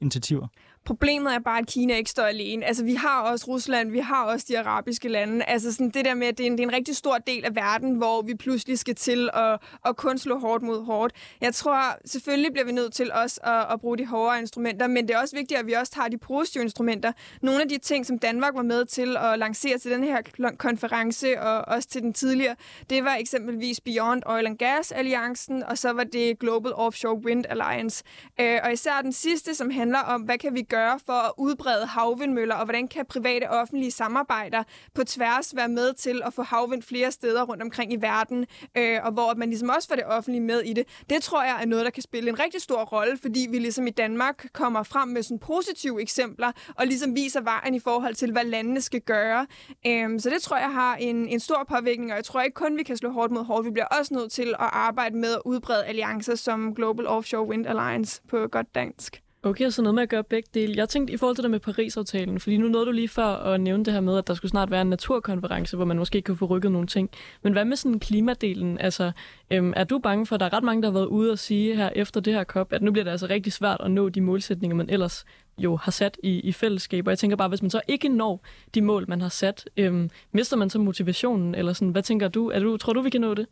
initiativer? 0.00 0.48
Problemet 0.84 1.34
er 1.34 1.38
bare, 1.38 1.58
at 1.58 1.66
Kina 1.66 1.96
ikke 1.96 2.10
står 2.10 2.22
alene. 2.22 2.64
Altså, 2.64 2.84
vi 2.84 2.94
har 2.94 3.20
også 3.22 3.46
Rusland, 3.48 3.90
vi 3.90 3.98
har 3.98 4.24
også 4.24 4.46
de 4.48 4.58
arabiske 4.58 5.08
lande. 5.08 5.44
Altså, 5.44 5.72
sådan 5.72 5.90
det 5.90 6.04
der 6.04 6.14
med, 6.14 6.26
at 6.26 6.38
det 6.38 6.46
er, 6.46 6.50
en, 6.50 6.52
det 6.52 6.64
er 6.64 6.68
en 6.68 6.72
rigtig 6.72 6.96
stor 6.96 7.18
del 7.18 7.44
af 7.44 7.54
verden, 7.56 7.94
hvor 7.94 8.22
vi 8.22 8.34
pludselig 8.34 8.78
skal 8.78 8.94
til 8.94 9.30
at, 9.34 9.58
at 9.86 9.96
kun 9.96 10.18
slå 10.18 10.38
hårdt 10.38 10.62
mod 10.62 10.84
hårdt. 10.84 11.14
Jeg 11.40 11.54
tror, 11.54 11.96
selvfølgelig 12.04 12.52
bliver 12.52 12.66
vi 12.66 12.72
nødt 12.72 12.92
til 12.92 13.12
også 13.12 13.40
at, 13.42 13.72
at 13.72 13.80
bruge 13.80 13.98
de 13.98 14.06
hårdere 14.06 14.38
instrumenter, 14.38 14.86
men 14.86 15.08
det 15.08 15.14
er 15.14 15.20
også 15.20 15.36
vigtigt, 15.36 15.60
at 15.60 15.66
vi 15.66 15.72
også 15.72 15.92
har 15.96 16.08
de 16.08 16.18
positive 16.18 16.62
instrumenter. 16.62 17.12
Nogle 17.42 17.62
af 17.62 17.68
de 17.68 17.78
ting, 17.78 18.06
som 18.06 18.18
Danmark 18.18 18.54
var 18.54 18.62
med 18.62 18.84
til 18.84 19.16
at 19.16 19.38
lancere 19.38 19.78
til 19.78 19.90
den 19.90 20.04
her 20.04 20.22
konference, 20.58 21.40
og 21.40 21.74
også 21.76 21.88
til 21.88 22.02
den 22.02 22.12
tidligere, 22.12 22.56
det 22.90 23.04
var 23.04 23.14
eksempelvis 23.14 23.80
Beyond 23.80 24.22
Oil 24.26 24.46
and 24.46 24.58
Gas 24.58 24.92
Alliancen, 24.92 25.62
og 25.62 25.78
så 25.78 25.92
var 25.92 26.04
det 26.04 26.38
Global 26.38 26.72
Offshore 26.72 27.16
Wind 27.16 27.44
Alliance. 27.48 28.04
Øh, 28.40 28.58
og 28.64 28.72
især 28.72 29.00
den 29.02 29.12
sidste, 29.12 29.54
som 29.54 29.70
handler 29.70 29.98
om, 29.98 30.22
hvad 30.22 30.38
kan 30.38 30.54
vi 30.54 30.62
gøre 30.76 30.98
for 31.06 31.18
at 31.28 31.32
udbrede 31.38 31.86
havvindmøller, 31.86 32.54
og 32.54 32.64
hvordan 32.64 32.88
kan 32.88 33.06
private 33.06 33.50
og 33.50 33.58
offentlige 33.58 33.90
samarbejder 33.90 34.62
på 34.94 35.04
tværs 35.04 35.56
være 35.56 35.68
med 35.68 35.94
til 35.94 36.22
at 36.24 36.34
få 36.34 36.42
havvind 36.42 36.82
flere 36.82 37.12
steder 37.12 37.42
rundt 37.42 37.62
omkring 37.62 37.92
i 37.92 37.96
verden, 37.96 38.46
øh, 38.78 38.98
og 39.02 39.12
hvor 39.12 39.34
man 39.34 39.48
ligesom 39.48 39.68
også 39.68 39.88
får 39.88 39.96
det 39.96 40.04
offentlige 40.06 40.42
med 40.42 40.60
i 40.60 40.72
det. 40.72 40.84
Det 41.10 41.22
tror 41.22 41.42
jeg 41.42 41.58
er 41.62 41.66
noget, 41.66 41.84
der 41.84 41.90
kan 41.90 42.02
spille 42.02 42.30
en 42.30 42.40
rigtig 42.40 42.62
stor 42.62 42.84
rolle, 42.84 43.18
fordi 43.18 43.46
vi 43.50 43.58
ligesom 43.58 43.86
i 43.86 43.90
Danmark 43.90 44.46
kommer 44.52 44.82
frem 44.82 45.08
med 45.08 45.22
sådan 45.22 45.38
positive 45.38 46.02
eksempler, 46.02 46.52
og 46.76 46.86
ligesom 46.86 47.14
viser 47.14 47.40
vejen 47.40 47.74
i 47.74 47.80
forhold 47.80 48.14
til, 48.14 48.32
hvad 48.32 48.44
landene 48.44 48.80
skal 48.80 49.00
gøre. 49.00 49.46
Øh, 49.86 50.20
så 50.20 50.30
det 50.30 50.42
tror 50.42 50.56
jeg 50.56 50.72
har 50.72 50.96
en, 50.96 51.28
en 51.28 51.40
stor 51.40 51.66
påvirkning, 51.68 52.10
og 52.10 52.16
jeg 52.16 52.24
tror 52.24 52.42
ikke 52.42 52.54
kun, 52.54 52.76
vi 52.76 52.82
kan 52.82 52.96
slå 52.96 53.10
hårdt 53.10 53.32
mod 53.32 53.44
hårdt. 53.44 53.66
Vi 53.66 53.70
bliver 53.70 53.86
også 53.86 54.14
nødt 54.14 54.32
til 54.32 54.48
at 54.48 54.70
arbejde 54.72 55.16
med 55.16 55.32
at 55.32 55.42
udbrede 55.44 55.84
alliancer 55.84 56.34
som 56.34 56.74
Global 56.74 57.06
Offshore 57.06 57.48
Wind 57.48 57.66
Alliance 57.66 58.22
på 58.28 58.46
godt 58.46 58.74
dansk. 58.74 59.21
Okay, 59.44 59.70
så 59.70 59.82
noget 59.82 59.94
med 59.94 60.02
at 60.02 60.08
gøre 60.08 60.24
begge 60.24 60.48
dele. 60.54 60.74
Jeg 60.76 60.88
tænkte 60.88 61.14
i 61.14 61.16
forhold 61.16 61.36
til 61.36 61.42
det 61.42 61.50
med 61.50 61.60
Paris-aftalen, 61.60 62.40
fordi 62.40 62.56
nu 62.56 62.68
nåede 62.68 62.86
du 62.86 62.90
lige 62.90 63.08
før 63.08 63.24
at 63.24 63.60
nævne 63.60 63.84
det 63.84 63.92
her 63.92 64.00
med, 64.00 64.18
at 64.18 64.26
der 64.26 64.34
skulle 64.34 64.50
snart 64.50 64.70
være 64.70 64.82
en 64.82 64.88
naturkonference, 64.88 65.76
hvor 65.76 65.84
man 65.84 65.96
måske 65.98 66.22
kunne 66.22 66.36
få 66.36 66.46
rykket 66.46 66.72
nogle 66.72 66.86
ting. 66.86 67.10
Men 67.42 67.52
hvad 67.52 67.64
med 67.64 67.76
sådan 67.76 68.00
klimadelen? 68.00 68.78
Altså, 68.80 69.12
øhm, 69.50 69.72
er 69.76 69.84
du 69.84 69.98
bange 69.98 70.26
for, 70.26 70.34
at 70.34 70.40
der 70.40 70.46
er 70.46 70.52
ret 70.52 70.62
mange, 70.64 70.82
der 70.82 70.88
har 70.88 70.92
været 70.92 71.06
ude 71.06 71.32
og 71.32 71.38
sige 71.38 71.76
her 71.76 71.90
efter 71.96 72.20
det 72.20 72.32
her 72.32 72.44
COP, 72.44 72.72
at 72.72 72.82
nu 72.82 72.92
bliver 72.92 73.04
det 73.04 73.10
altså 73.10 73.26
rigtig 73.26 73.52
svært 73.52 73.80
at 73.80 73.90
nå 73.90 74.08
de 74.08 74.20
målsætninger, 74.20 74.76
man 74.76 74.90
ellers 74.90 75.24
jo 75.58 75.76
har 75.76 75.92
sat 75.92 76.18
i, 76.22 76.40
i 76.40 76.52
fællesskab. 76.52 77.06
Og 77.06 77.10
jeg 77.10 77.18
tænker 77.18 77.36
bare, 77.36 77.48
hvis 77.48 77.62
man 77.62 77.70
så 77.70 77.80
ikke 77.88 78.08
når 78.08 78.44
de 78.74 78.80
mål, 78.80 79.04
man 79.08 79.20
har 79.20 79.28
sat, 79.28 79.68
øhm, 79.76 80.10
mister 80.32 80.56
man 80.56 80.70
så 80.70 80.78
motivationen? 80.78 81.54
Eller 81.54 81.72
sådan, 81.72 81.88
hvad 81.88 82.02
tænker 82.02 82.28
du? 82.28 82.48
Er 82.50 82.60
du? 82.60 82.76
Tror 82.76 82.92
du, 82.92 83.00
vi 83.00 83.10
kan 83.10 83.20
nå 83.20 83.34
det? 83.34 83.46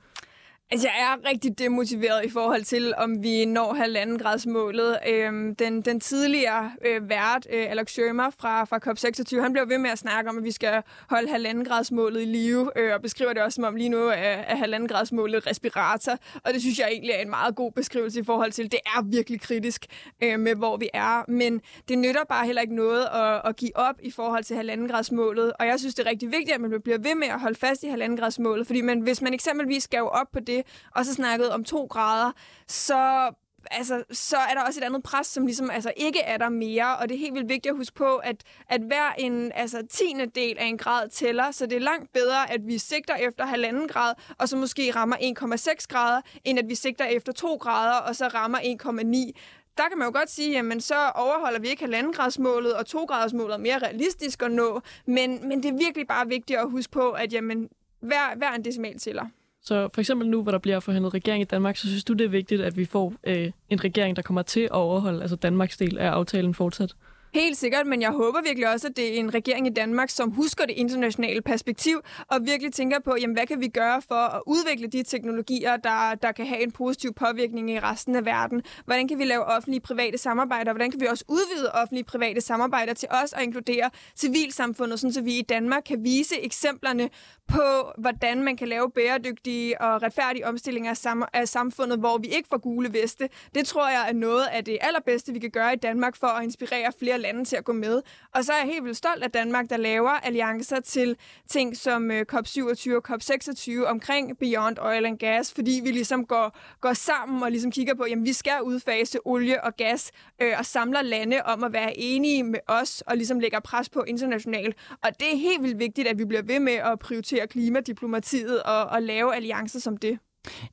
Altså, 0.73 0.89
jeg 0.89 1.13
er 1.13 1.29
rigtig 1.29 1.59
demotiveret 1.59 2.25
i 2.25 2.31
forhold 2.31 2.63
til, 2.63 2.95
om 2.97 3.23
vi 3.23 3.45
når 3.45 3.75
halvanden 3.75 4.19
gradsmålet. 4.19 4.99
Øhm, 5.09 5.57
den, 5.57 5.83
den 5.83 6.01
tidligere 6.01 6.73
øh, 6.87 7.09
vært, 7.09 7.47
øh, 7.53 7.71
Alex 7.71 7.91
Schirmer 7.91 8.31
fra, 8.41 8.65
fra 8.65 8.79
COP26, 8.87 9.43
han 9.43 9.53
blev 9.53 9.69
ved 9.69 9.79
med 9.79 9.91
at 9.91 9.99
snakke 9.99 10.31
om, 10.31 10.39
at 10.39 10.45
vi 10.45 10.51
skal 10.51 10.83
holde 11.09 11.29
halvanden 11.29 11.65
gradsmålet 11.65 12.23
i 12.23 12.25
live, 12.25 12.71
øh, 12.79 12.95
og 12.95 13.03
beskriver 13.03 13.33
det 13.33 13.43
også 13.43 13.55
som 13.55 13.65
om 13.65 13.77
lige 13.77 13.89
nu 13.89 13.99
er, 13.99 14.13
er 14.13 14.57
halvanden 14.57 14.89
gradsmålet 14.89 15.47
respirator. 15.47 16.13
Og 16.45 16.53
det 16.53 16.61
synes 16.61 16.79
jeg 16.79 16.89
egentlig 16.93 17.13
er 17.13 17.23
en 17.23 17.31
meget 17.31 17.55
god 17.55 17.73
beskrivelse 17.73 18.21
i 18.21 18.25
forhold 18.25 18.53
til, 18.53 18.73
det 18.73 18.81
er 18.87 19.03
virkelig 19.03 19.41
kritisk 19.41 19.87
øh, 20.23 20.41
med, 20.41 20.55
hvor 20.55 20.77
vi 20.77 20.89
er. 20.95 21.31
Men 21.31 21.61
det 21.89 21.99
nytter 21.99 22.25
bare 22.29 22.47
heller 22.47 22.63
ikke 22.63 22.75
noget 22.75 23.07
at, 23.15 23.41
at 23.45 23.57
give 23.57 23.77
op 23.77 23.95
i 24.03 24.11
forhold 24.11 24.45
til 24.45 24.57
halvanden 24.57 24.89
gradsmålet. 24.89 25.53
Og 25.61 25.67
jeg 25.67 25.79
synes, 25.79 25.95
det 25.95 26.07
er 26.07 26.11
rigtig 26.11 26.33
vigtigt, 26.33 26.53
at 26.53 26.61
man 26.61 26.83
bliver 26.85 26.99
ved 26.99 27.15
med 27.15 27.29
at 27.29 27.41
holde 27.41 27.59
fast 27.59 27.83
i 27.83 27.87
halvanden 27.87 28.19
gradsmålet, 28.19 28.67
fordi 28.67 28.81
man, 28.81 29.01
hvis 29.01 29.23
man 29.23 29.35
eksempelvis 29.35 29.83
skal 29.83 30.03
op 30.03 30.27
på 30.33 30.41
det, 30.41 30.60
og 30.95 31.07
så 31.07 31.15
snakkede 31.15 31.55
om 31.55 31.65
to 31.65 31.85
grader, 31.85 32.33
så 32.69 33.31
altså, 33.71 34.05
så 34.11 34.37
er 34.37 34.55
der 34.55 34.63
også 34.63 34.81
et 34.81 34.85
andet 34.85 35.03
pres, 35.03 35.27
som 35.27 35.47
ligesom 35.47 35.71
altså, 35.71 35.93
ikke 35.97 36.21
er 36.21 36.37
der 36.37 36.49
mere, 36.49 36.97
og 36.97 37.09
det 37.09 37.15
er 37.15 37.19
helt 37.19 37.35
vildt 37.35 37.49
vigtigt 37.49 37.73
at 37.73 37.77
huske 37.77 37.95
på, 37.97 38.17
at, 38.17 38.37
at 38.69 38.81
hver 38.81 39.13
en 39.19 39.53
altså, 39.55 39.87
tiende 39.91 40.27
del 40.27 40.59
af 40.59 40.67
en 40.67 40.79
grad 40.79 41.09
tæller, 41.09 41.51
så 41.51 41.67
det 41.67 41.77
er 41.77 41.81
langt 41.81 42.13
bedre, 42.13 42.53
at 42.53 42.67
vi 42.67 42.79
sigter 42.79 43.15
efter 43.15 43.47
halvanden 43.47 43.89
grad, 43.89 44.15
og 44.39 44.49
så 44.49 44.57
måske 44.57 44.91
rammer 44.91 45.17
1,6 45.17 45.87
grader, 45.89 46.21
end 46.45 46.59
at 46.59 46.69
vi 46.69 46.75
sigter 46.75 47.05
efter 47.05 47.33
2 47.33 47.57
grader, 47.57 47.97
og 47.97 48.17
så 48.17 48.29
rammer 48.29 48.59
1,9 48.59 49.41
der 49.79 49.89
kan 49.89 49.99
man 49.99 50.07
jo 50.07 50.13
godt 50.13 50.31
sige, 50.31 50.51
jamen 50.51 50.81
så 50.81 51.11
overholder 51.15 51.61
vi 51.61 51.69
ikke 51.69 51.83
halvandengradsmålet, 51.83 52.75
og 52.75 52.87
to 52.87 52.99
er 52.99 53.57
mere 53.57 53.79
realistisk 53.79 54.43
at 54.43 54.51
nå, 54.51 54.81
men, 55.07 55.49
men 55.49 55.63
det 55.63 55.69
er 55.69 55.77
virkelig 55.79 56.07
bare 56.07 56.29
vigtigt 56.29 56.59
at 56.59 56.71
huske 56.71 56.93
på, 56.93 57.11
at 57.11 57.33
jamen, 57.33 57.69
hver, 58.01 58.37
hver 58.37 58.53
en 58.53 58.65
decimal 58.65 58.99
tæller. 58.99 59.27
Så 59.63 59.89
for 59.95 60.01
eksempel 60.01 60.29
nu, 60.29 60.43
hvor 60.43 60.53
der 60.53 60.59
bliver 60.59 60.81
forhandlet 60.81 61.15
regering 61.15 61.43
i 61.43 61.45
Danmark, 61.45 61.77
så 61.77 61.87
synes 61.87 62.05
du, 62.05 62.13
det 62.13 62.25
er 62.25 62.29
vigtigt, 62.29 62.61
at 62.61 62.77
vi 62.77 62.85
får 62.85 63.15
øh, 63.25 63.51
en 63.69 63.85
regering, 63.85 64.17
der 64.17 64.23
kommer 64.23 64.43
til 64.43 64.61
at 64.61 64.71
overholde 64.71 65.23
altså 65.23 65.37
Danmarks 65.37 65.77
del 65.77 65.99
af 65.99 66.09
aftalen 66.09 66.55
fortsat? 66.55 66.95
Helt 67.35 67.57
sikkert, 67.57 67.87
men 67.87 68.03
jeg 68.03 68.11
håber 68.11 68.43
virkelig 68.43 68.69
også, 68.69 68.87
at 68.87 68.97
det 68.97 69.15
er 69.15 69.19
en 69.21 69.35
regering 69.35 69.67
i 69.67 69.71
Danmark, 69.71 70.11
som 70.11 70.31
husker 70.31 70.67
det 70.67 70.75
internationale 70.75 71.43
perspektiv 71.43 72.01
og 72.29 72.39
virkelig 72.47 72.73
tænker 72.73 72.99
på, 73.01 73.17
jamen, 73.21 73.37
hvad 73.37 73.47
kan 73.47 73.61
vi 73.61 73.69
gøre 73.69 74.03
for 74.03 74.15
at 74.15 74.43
udvikle 74.47 74.87
de 74.87 75.03
teknologier, 75.03 75.77
der, 75.77 76.15
der 76.15 76.33
kan 76.33 76.47
have 76.47 76.63
en 76.63 76.73
positiv 76.73 77.15
påvirkning 77.15 77.71
i 77.71 77.79
resten 77.81 78.17
af 78.17 78.25
verden? 78.25 78.63
Hvordan 78.85 79.09
kan 79.09 79.19
vi 79.19 79.25
lave 79.25 79.45
offentlige 79.45 79.81
private 79.81 80.19
samarbejder? 80.19 80.73
Hvordan 80.73 80.91
kan 80.91 81.01
vi 81.01 81.07
også 81.07 81.25
udvide 81.29 81.73
offentlige 81.73 82.05
private 82.05 82.41
samarbejder 82.41 82.95
til 82.95 83.09
os 83.11 83.33
og 83.33 83.43
inkludere 83.43 83.91
civilsamfundet, 84.17 85.01
sådan 85.01 85.13
så 85.13 85.23
vi 85.23 85.39
i 85.39 85.43
Danmark 85.43 85.83
kan 85.87 86.05
vise 86.05 86.41
eksemplerne 86.41 87.11
på, 87.49 87.93
hvordan 87.99 88.43
man 88.43 88.57
kan 88.57 88.69
lave 88.69 88.91
bæredygtige 88.91 89.81
og 89.81 90.03
retfærdige 90.03 90.47
omstillinger 90.47 90.91
af, 90.91 90.97
sam- 90.97 91.29
af 91.33 91.49
samfundet, 91.49 91.99
hvor 91.99 92.19
vi 92.19 92.27
ikke 92.27 92.49
får 92.49 92.59
gule 92.59 92.93
veste. 92.93 93.29
Det 93.55 93.67
tror 93.67 93.89
jeg 93.89 94.05
er 94.09 94.13
noget 94.13 94.47
af 94.53 94.65
det 94.65 94.79
allerbedste, 94.81 95.33
vi 95.33 95.39
kan 95.39 95.51
gøre 95.51 95.73
i 95.73 95.77
Danmark 95.77 96.17
for 96.17 96.27
at 96.27 96.45
inspirere 96.45 96.93
flere 96.99 97.20
lande 97.21 97.45
til 97.45 97.57
at 97.57 97.65
gå 97.65 97.73
med. 97.73 98.03
Og 98.35 98.45
så 98.45 98.53
er 98.53 98.57
jeg 98.57 98.67
helt 98.67 98.85
vildt 98.85 98.97
stolt 98.97 99.23
af 99.23 99.31
Danmark, 99.31 99.71
der 99.71 99.77
laver 99.77 100.11
alliancer 100.11 100.81
til 100.81 101.17
ting 101.49 101.77
som 101.77 102.11
øh, 102.11 102.27
COP27 102.33 102.95
og 102.97 103.03
COP26 103.11 103.87
omkring 103.87 104.39
Beyond 104.39 104.79
Oil 104.79 105.07
and 105.07 105.19
Gas, 105.19 105.53
fordi 105.53 105.81
vi 105.85 105.91
ligesom 105.91 106.27
går, 106.27 106.59
går 106.81 106.93
sammen 106.93 107.43
og 107.43 107.51
ligesom 107.51 107.71
kigger 107.71 107.95
på, 107.95 108.07
jamen 108.07 108.25
vi 108.25 108.33
skal 108.33 108.63
udfase 108.63 109.19
olie 109.25 109.65
og 109.65 109.77
gas 109.77 110.13
øh, 110.43 110.53
og 110.59 110.67
samler 110.67 111.03
lande 111.03 111.43
om 111.43 111.65
at 111.65 111.73
være 111.73 111.99
enige 111.99 112.43
med 112.43 112.61
os 112.67 113.01
og 113.01 113.17
ligesom 113.17 113.41
lægger 113.41 113.61
pres 113.61 113.89
på 113.89 114.03
internationalt. 114.03 114.77
Og 115.05 115.21
det 115.21 115.33
er 115.33 115.37
helt 115.37 115.63
vildt 115.63 115.79
vigtigt, 115.79 116.09
at 116.09 116.19
vi 116.19 116.25
bliver 116.25 116.43
ved 116.43 116.61
med 116.61 116.73
at 116.73 116.99
prioritere 116.99 117.47
klimadiplomatiet 117.47 118.63
og, 118.63 118.87
og 118.87 119.03
lave 119.03 119.35
alliancer 119.35 119.81
som 119.81 119.97
det. 119.97 120.19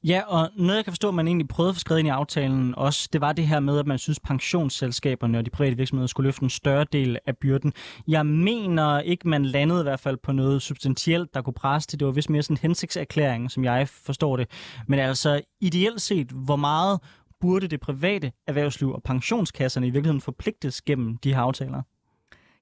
Ja, 0.03 0.21
og 0.27 0.49
noget 0.55 0.75
jeg 0.75 0.85
kan 0.85 0.93
forstå, 0.93 1.07
at 1.07 1.13
man 1.13 1.27
egentlig 1.27 1.47
prøvede 1.47 1.69
at 1.69 1.75
få 1.75 1.79
skrevet 1.79 1.99
ind 1.99 2.07
i 2.07 2.11
aftalen 2.11 2.75
også, 2.75 3.09
det 3.13 3.21
var 3.21 3.33
det 3.33 3.47
her 3.47 3.59
med, 3.59 3.79
at 3.79 3.87
man 3.87 3.97
synes, 3.97 4.19
pensionsselskaberne 4.19 5.37
og 5.37 5.45
de 5.45 5.49
private 5.49 5.77
virksomheder 5.77 6.07
skulle 6.07 6.27
løfte 6.27 6.43
en 6.43 6.49
større 6.49 6.85
del 6.91 7.17
af 7.25 7.37
byrden. 7.37 7.73
Jeg 8.07 8.25
mener 8.25 8.99
ikke, 8.99 9.27
man 9.27 9.45
landede 9.45 9.79
i 9.79 9.83
hvert 9.83 9.99
fald 9.99 10.17
på 10.23 10.31
noget 10.31 10.61
substantielt, 10.61 11.33
der 11.33 11.41
kunne 11.41 11.53
presse 11.53 11.89
det. 11.91 11.99
Det 11.99 12.05
var 12.05 12.11
vist 12.11 12.29
mere 12.29 12.43
sådan 12.43 12.53
en 12.53 12.61
hensigtserklæring, 12.61 13.51
som 13.51 13.63
jeg 13.63 13.87
forstår 13.89 14.37
det. 14.37 14.49
Men 14.87 14.99
altså 14.99 15.41
ideelt 15.61 16.01
set, 16.01 16.27
hvor 16.31 16.55
meget 16.55 16.99
burde 17.41 17.67
det 17.67 17.79
private 17.79 18.31
erhvervsliv 18.47 18.91
og 18.91 19.03
pensionskasserne 19.03 19.87
i 19.87 19.89
virkeligheden 19.89 20.21
forpligtes 20.21 20.81
gennem 20.81 21.17
de 21.17 21.33
her 21.33 21.41
aftaler? 21.41 21.81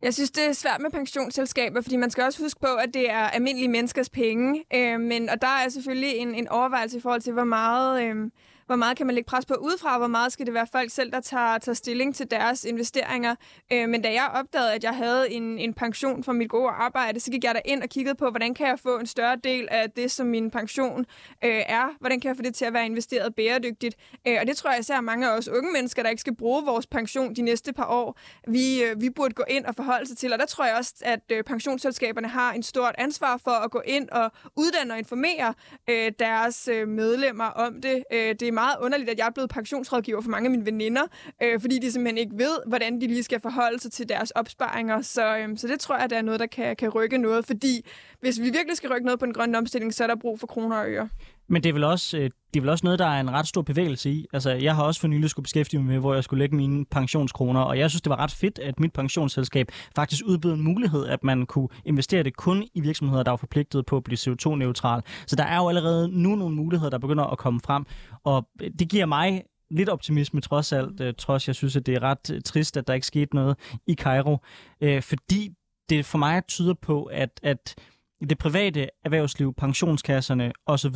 Jeg 0.06 0.14
synes, 0.14 0.32
det 0.32 0.44
er 0.44 0.54
svært 0.54 0.82
med 0.82 0.92
pensionsselskaber, 0.92 1.82
fordi 1.82 1.96
man 1.96 2.10
skal 2.10 2.24
også 2.24 2.44
huske 2.44 2.60
på, 2.60 2.68
at 2.68 2.94
det 2.94 3.10
er 3.10 3.20
almindelige 3.20 3.70
menneskers 3.70 4.10
penge. 4.10 4.64
Øh, 4.74 5.00
men, 5.00 5.30
og 5.30 5.42
der 5.42 5.48
er 5.48 5.70
selvfølgelig 5.70 6.16
en, 6.16 6.36
en 6.36 6.48
overvejelse 6.48 6.98
i 6.98 7.02
forhold 7.02 7.22
til, 7.22 7.34
hvor 7.34 7.44
meget... 7.44 8.04
Øh, 8.04 8.16
hvor 8.66 8.76
meget 8.76 8.98
kan 8.98 9.06
man 9.06 9.16
lægge 9.16 9.28
pres 9.28 9.46
på 9.46 9.54
udefra, 9.54 9.98
hvor 9.98 10.08
meget 10.08 10.34
skal 10.34 10.46
det 10.46 10.54
være 10.54 10.68
folk 10.72 10.92
selv, 10.92 11.12
der 11.12 11.20
tager, 11.20 11.58
tager 11.58 11.74
stilling 11.74 12.16
til 12.16 12.32
deres 12.32 12.64
investeringer. 12.64 13.36
Øh, 13.74 13.90
men 13.90 14.02
da 14.02 14.14
jeg 14.14 14.32
opdagede, 14.34 14.74
at 14.74 14.84
jeg 14.84 14.96
havde 14.96 15.32
en, 15.32 15.60
en 15.60 15.74
pension 15.74 16.24
fra 16.24 16.34
mit 16.34 16.50
gode 16.50 16.70
arbejde, 16.70 17.20
så 17.20 17.32
gik 17.32 17.44
jeg 17.44 17.56
der 17.56 17.62
ind 17.66 17.84
og 17.84 17.90
kiggede 17.90 18.16
på, 18.16 18.30
hvordan 18.30 18.54
kan 18.54 18.68
jeg 18.68 18.80
få 18.80 19.00
en 19.00 19.08
større 19.08 19.36
del 19.44 19.68
af 19.72 19.92
det, 19.92 20.12
som 20.12 20.28
min 20.28 20.52
pension 20.52 21.00
øh, 21.44 21.62
er. 21.68 21.96
Hvordan 22.00 22.20
kan 22.20 22.28
jeg 22.28 22.36
få 22.36 22.42
det 22.42 22.56
til 22.56 22.66
at 22.66 22.74
være 22.74 22.86
investeret 22.86 23.36
bæredygtigt. 23.36 23.96
Øh, 24.28 24.38
og 24.42 24.48
det 24.48 24.58
tror 24.58 24.70
jeg 24.72 24.80
især 24.80 25.02
mange 25.02 25.28
af 25.28 25.38
os 25.38 25.48
unge 25.48 25.72
mennesker, 25.74 26.04
der 26.04 26.10
ikke 26.10 26.22
skal 26.22 26.36
bruge 26.36 26.66
vores 26.66 26.88
pension 26.88 27.36
de 27.36 27.42
næste 27.42 27.74
par 27.74 27.88
år, 27.88 28.20
vi, 28.48 28.84
øh, 28.84 29.02
vi 29.02 29.10
burde 29.10 29.34
gå 29.34 29.44
ind 29.48 29.66
og 29.66 29.76
forholde 29.76 30.08
sig 30.08 30.18
til. 30.18 30.34
Og 30.34 30.40
der 30.40 30.46
tror 30.46 30.66
jeg 30.66 30.76
også, 30.76 30.94
at 31.02 31.20
øh, 31.32 31.44
pensionsselskaberne 31.44 32.28
har 32.28 32.54
en 32.54 32.64
stort 32.64 32.96
ansvar 32.98 33.38
for 33.38 33.52
at 33.52 33.72
gå 33.72 33.82
ind 33.86 34.10
og 34.10 34.32
uddanne 34.56 34.94
og 34.94 34.98
informere 34.98 35.54
øh, 35.90 36.12
deres 36.20 36.68
øh, 36.68 36.88
medlemmer 36.88 37.46
om 37.46 37.82
det. 37.82 38.04
Øh, 38.14 38.36
det 38.40 38.42
er 38.42 38.52
meget 38.56 38.76
underligt, 38.82 39.10
at 39.10 39.18
jeg 39.18 39.28
er 39.28 39.32
blevet 39.32 39.50
pensionsrådgiver 39.50 40.22
for 40.22 40.30
mange 40.30 40.48
af 40.48 40.52
mine 40.52 40.66
veninder, 40.66 41.02
øh, 41.44 41.62
fordi 41.62 41.80
de 41.80 41.92
simpelthen 41.92 42.18
ikke 42.18 42.38
ved, 42.38 42.58
hvordan 42.68 43.02
de 43.02 43.08
lige 43.08 43.24
skal 43.24 43.40
forholde 43.40 43.80
sig 43.80 43.92
til 43.92 44.10
deres 44.10 44.32
opsparinger. 44.32 45.02
Så, 45.02 45.38
øh, 45.38 45.58
så 45.58 45.68
det 45.68 45.80
tror 45.80 45.98
jeg, 45.98 46.10
der 46.10 46.18
er 46.18 46.22
noget, 46.22 46.40
der 46.40 46.46
kan, 46.46 46.76
kan 46.76 46.90
rykke 46.90 47.18
noget, 47.18 47.46
fordi 47.46 47.86
hvis 48.22 48.40
vi 48.40 48.44
virkelig 48.44 48.78
skal 48.78 48.90
rykke 48.90 49.06
noget 49.06 49.20
på 49.20 49.26
den 49.26 49.34
grønne 49.34 49.58
omstilling, 49.58 49.94
så 49.94 50.04
er 50.04 50.08
der 50.08 50.16
brug 50.16 50.40
for 50.40 50.48
kroner 50.48 50.78
og 50.78 50.90
øre. 50.90 51.10
Men 51.48 51.64
det 51.64 51.70
er, 51.70 51.74
vel 51.74 51.84
også, 51.84 52.18
øh, 52.18 52.24
det 52.24 52.60
er 52.60 52.62
vel 52.62 52.70
også 52.70 52.86
noget, 52.86 53.00
der 53.00 53.06
er 53.06 53.20
en 53.20 53.32
ret 53.32 53.48
stor 53.48 53.62
bevægelse 53.62 54.12
i. 54.12 54.26
Altså, 54.34 54.52
jeg 54.52 54.76
har 54.76 54.84
også 54.84 55.02
for 55.02 55.08
nylig 55.08 55.30
skulle 55.30 55.44
beskæftige 55.44 55.80
mig 55.80 55.88
med, 55.88 56.00
hvor 56.00 56.14
jeg 56.14 56.24
skulle 56.24 56.40
lægge 56.40 56.56
mine 56.56 56.86
pensionskroner, 56.86 57.62
og 57.62 57.80
jeg 57.80 57.90
synes, 57.90 58.02
det 58.02 58.10
var 58.10 58.20
ret 58.20 58.32
fedt, 58.32 58.60
at 58.60 58.80
mit 58.80 58.94
pensionsselskab 58.94 59.72
faktisk 59.96 60.22
udbød 60.26 60.54
en 60.54 60.64
mulighed, 60.64 61.06
at 61.06 61.24
man 61.24 61.46
kunne 61.46 61.68
investere 61.86 62.24
det 62.24 62.38
kun 62.38 62.64
i 62.74 62.80
virksomheder, 62.80 63.24
der 63.24 63.32
var 63.32 63.38
forpligtet 63.38 63.86
på 63.86 63.98
at 63.98 64.04
blive 64.04 64.18
CO2-neutral. 64.18 65.02
Så 65.28 65.36
der 65.36 65.44
er 65.44 65.58
jo 65.58 65.70
allerede 65.70 66.22
nu 66.22 66.36
nogle 66.36 66.56
muligheder, 66.56 66.90
der 66.90 66.98
begynder 66.98 67.24
at 67.24 67.38
komme 67.38 67.60
frem, 67.66 67.86
og 68.26 68.48
øh, 68.62 68.72
det 68.80 68.90
giver 68.90 69.06
mig 69.06 69.44
lidt 69.72 69.90
optimisme 69.90 70.42
trods 70.42 70.74
alt, 70.74 71.02
øh, 71.02 71.14
trods 71.18 71.48
jeg 71.48 71.56
synes, 71.56 71.76
at 71.76 71.86
det 71.86 71.96
er 71.96 72.04
ret 72.04 72.32
øh, 72.34 72.42
trist, 72.42 72.78
at 72.78 72.88
der 72.88 72.94
ikke 72.94 73.08
skete 73.08 73.36
noget 73.36 73.58
i 73.88 73.94
Cairo, 73.94 74.38
øh, 74.82 75.02
fordi 75.02 75.52
det 75.90 76.06
for 76.06 76.18
mig 76.18 76.46
tyder 76.48 76.74
på, 76.74 77.04
at, 77.04 77.40
at 77.44 77.76
det 78.30 78.38
private 78.38 78.90
erhvervsliv, 79.04 79.54
pensionskasserne 79.54 80.52
osv., 80.66 80.96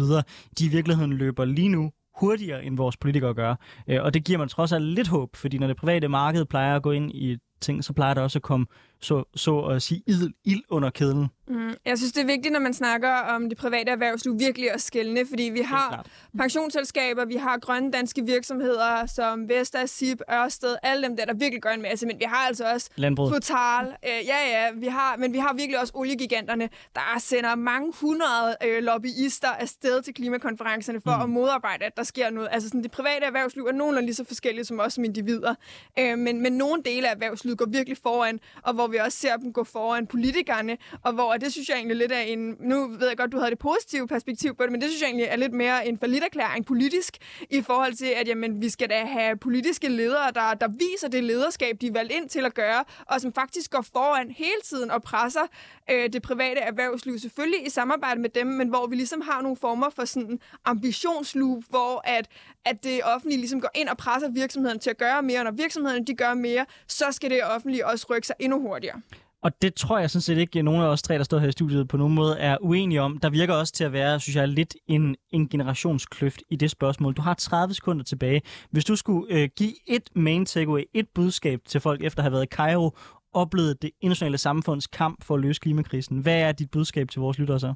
de 0.60 0.66
i 0.66 0.68
virkeligheden 0.68 1.14
løber 1.14 1.46
lige 1.46 1.70
nu 1.70 1.92
hurtigere, 2.20 2.64
end 2.64 2.78
vores 2.78 2.98
politikere 2.98 3.34
gør. 3.34 3.56
Og 4.00 4.14
det 4.14 4.24
giver 4.24 4.40
man 4.40 4.48
trods 4.48 4.72
alt 4.72 4.86
lidt 4.86 5.08
håb, 5.08 5.36
fordi 5.36 5.58
når 5.58 5.68
det 5.68 5.78
private 5.78 6.08
marked 6.08 6.46
plejer 6.46 6.76
at 6.76 6.84
gå 6.84 6.92
ind 6.92 7.12
i 7.12 7.38
ting, 7.62 7.84
så 7.84 7.94
plejer 7.94 8.14
der 8.14 8.22
også 8.22 8.40
at 8.40 8.44
komme 8.44 8.66
så, 9.02 9.24
så 9.36 9.60
at 9.60 9.82
sige 9.82 10.04
ild, 10.08 10.34
ild 10.46 10.62
under 10.70 10.90
kedlen. 10.90 11.28
Mm, 11.48 11.74
jeg 11.86 11.98
synes, 11.98 12.14
det 12.14 12.22
er 12.22 12.26
vigtigt, 12.26 12.52
når 12.52 12.60
man 12.60 12.74
snakker 12.74 13.10
om 13.10 13.50
det 13.50 13.58
private 13.58 13.92
erhvervsliv, 13.92 14.40
virkelig 14.40 14.72
at 14.72 14.82
skælne, 14.82 15.26
fordi 15.30 15.44
vi 15.44 15.62
har 15.62 16.06
pensionsselskaber, 16.38 17.26
vi 17.26 17.36
har 17.36 17.58
grønne 17.58 17.92
danske 17.92 18.26
virksomheder, 18.26 19.06
som 19.06 19.50
Vestas, 19.50 19.90
SIP, 19.90 20.22
Ørsted, 20.32 20.76
alle 20.84 21.08
dem 21.08 21.18
der, 21.18 21.26
der 21.26 21.34
virkelig 21.34 21.62
gør 21.62 21.70
en 21.70 21.82
masse, 21.82 22.08
men 22.08 22.20
vi 22.20 22.26
har 22.28 22.48
altså 22.48 22.74
også 22.74 22.90
Landbrug. 22.96 23.32
Total, 23.32 23.88
øh, 23.88 24.10
ja 24.28 24.38
ja, 24.50 24.72
vi 24.76 24.88
har, 24.88 25.18
men 25.18 25.34
vi 25.34 25.38
har 25.38 25.54
virkelig 25.54 25.80
også 25.80 25.94
oliegiganterne, 25.96 26.70
der 26.96 27.20
sender 27.20 27.56
mange 27.56 27.94
hundrede 28.02 28.56
øh, 28.66 28.84
lobbyister 28.84 29.48
afsted 29.48 30.02
til 30.02 30.14
klimakonferencerne 30.14 31.02
for 31.02 31.16
mm. 31.16 31.24
at 31.24 31.30
modarbejde, 31.30 31.86
at 31.86 31.98
der 31.98 32.04
sker 32.04 32.30
noget. 32.30 32.50
Altså 32.52 32.70
sådan, 32.70 32.84
det 32.84 32.92
private 32.92 33.26
erhvervsliv 33.26 33.64
er 33.64 33.72
nogenlunde 33.72 34.06
lige 34.06 34.16
så 34.16 34.24
forskellige 34.24 34.66
som 34.66 34.80
os 34.80 34.94
som 34.94 35.04
individer, 35.04 35.56
øh, 36.00 36.18
men, 36.18 36.42
men 36.42 36.54
nogle 36.54 36.84
dele 36.86 37.10
af 37.10 37.14
erhvervslivet 37.14 37.58
går 37.58 37.66
virkelig 37.66 37.98
foran, 37.98 38.40
og 38.64 38.74
hvor 38.74 38.88
vi 38.90 38.98
også 38.98 39.18
ser 39.18 39.38
dem 39.38 39.54
gå 39.54 39.64
foran 39.64 40.08
politikerne, 40.08 40.78
og 41.04 41.14
hvor 41.14 41.34
det 41.34 41.52
synes 41.52 41.70
jeg 41.70 41.76
egentlig 41.76 41.98
lidt 41.98 42.12
er 42.12 42.20
en... 42.20 42.56
Nu 42.60 42.88
ved 42.88 43.08
jeg 43.08 43.18
godt, 43.18 43.32
du 43.32 43.38
havde 43.38 43.52
det 43.52 43.60
positive 43.60 44.08
perspektiv 44.08 44.56
på 44.56 44.64
det, 44.64 44.72
men 44.72 44.82
det 44.82 44.90
synes 44.90 45.02
jeg 45.02 45.08
egentlig 45.08 45.26
er 45.26 45.36
lidt 45.36 45.54
mere 45.54 45.88
en 45.88 45.98
forlitterklæring 45.98 46.66
politisk, 46.66 47.18
i 47.50 47.62
forhold 47.62 47.94
til, 47.94 48.14
at 48.16 48.28
jamen, 48.28 48.62
vi 48.62 48.70
skal 48.70 48.90
da 48.90 49.06
have 49.06 49.38
politiske 49.38 49.88
ledere, 49.88 50.32
der, 50.34 50.54
der 50.54 50.68
viser 50.68 51.08
det 51.08 51.24
lederskab, 51.24 51.78
de 51.82 51.88
er 51.88 51.92
valgt 51.92 52.12
ind 52.12 52.30
til 52.30 52.46
at 52.46 52.54
gøre, 52.54 52.84
og 53.06 53.22
som 53.22 53.34
faktisk 53.34 53.72
går 53.72 53.86
foran 53.94 54.32
hele 54.32 54.62
tiden 54.64 54.92
og 54.92 55.04
presser 55.04 55.48
øh, 55.92 56.14
det 56.14 56.22
private 56.22 56.60
erhvervsliv, 56.60 57.20
selvfølgelig 57.20 57.66
i 57.68 57.70
samarbejde 57.70 58.22
med 58.22 58.30
dem, 58.30 58.48
men 58.48 58.68
hvor 58.68 58.88
vi 58.88 58.96
ligesom 58.96 59.22
har 59.22 59.42
nogle 59.42 59.58
former 59.58 59.90
for 59.90 60.06
sådan 60.06 60.40
ambitionsloop, 60.66 61.64
hvor 61.70 62.02
at, 62.04 62.28
at 62.66 62.84
det 62.84 63.00
offentlige 63.04 63.40
ligesom 63.40 63.62
går 63.62 63.72
ind 63.76 63.90
og 63.90 63.98
presser 63.98 64.30
virksomheden 64.32 64.80
til 64.80 64.90
at 64.90 64.98
gøre 64.98 65.22
mere, 65.22 65.40
og 65.40 65.44
når 65.44 65.52
virksomhederne 65.52 66.06
de 66.06 66.16
gør 66.16 66.34
mere, 66.34 66.66
så 66.88 67.06
skal 67.12 67.30
det 67.30 67.40
offentlige 67.56 67.88
også 67.88 68.06
rykke 68.10 68.28
sig 68.28 68.36
endnu 68.40 68.62
hurtigere. 68.62 69.02
Og 69.44 69.62
det 69.62 69.74
tror 69.74 70.00
jeg 70.00 70.10
sådan 70.10 70.22
set 70.22 70.38
ikke, 70.38 70.60
at 70.60 70.66
nogen 70.66 70.82
af 70.82 70.88
os 70.88 71.02
tre, 71.02 71.18
der 71.18 71.24
står 71.24 71.40
her 71.40 71.48
i 71.48 71.52
studiet, 71.52 71.88
på 71.88 71.98
nogen 71.98 72.16
måde 72.16 72.38
er 72.38 72.58
uenige 72.62 73.02
om. 73.02 73.18
Der 73.18 73.30
virker 73.30 73.54
også 73.54 73.74
til 73.74 73.84
at 73.84 73.94
være, 73.94 74.20
synes 74.20 74.36
jeg, 74.36 74.48
lidt 74.48 74.76
en, 74.88 75.16
en 75.32 75.50
generationskløft 75.50 76.42
i 76.50 76.56
det 76.56 76.72
spørgsmål. 76.72 77.14
Du 77.14 77.22
har 77.22 77.34
30 77.34 77.74
sekunder 77.74 78.04
tilbage. 78.04 78.42
Hvis 78.72 78.86
du 78.86 78.96
skulle 78.96 79.34
øh, 79.36 79.50
give 79.56 79.74
et 79.88 80.10
main 80.16 80.46
takeaway, 80.46 80.84
et 80.94 81.08
budskab 81.16 81.60
til 81.68 81.82
folk 81.82 82.04
efter 82.04 82.20
at 82.20 82.24
have 82.24 82.32
været 82.32 82.46
i 82.46 82.56
Cairo, 82.56 82.98
oplevet 83.34 83.82
det 83.82 83.92
internationale 84.02 84.38
samfunds 84.38 84.88
kamp 84.88 85.24
for 85.24 85.36
at 85.36 85.42
løse 85.42 85.60
klimakrisen, 85.62 86.18
hvad 86.20 86.42
er 86.42 86.52
dit 86.52 86.72
budskab 86.72 87.10
til 87.10 87.22
vores 87.22 87.38
lyttere 87.40 87.60
så? 87.60 87.74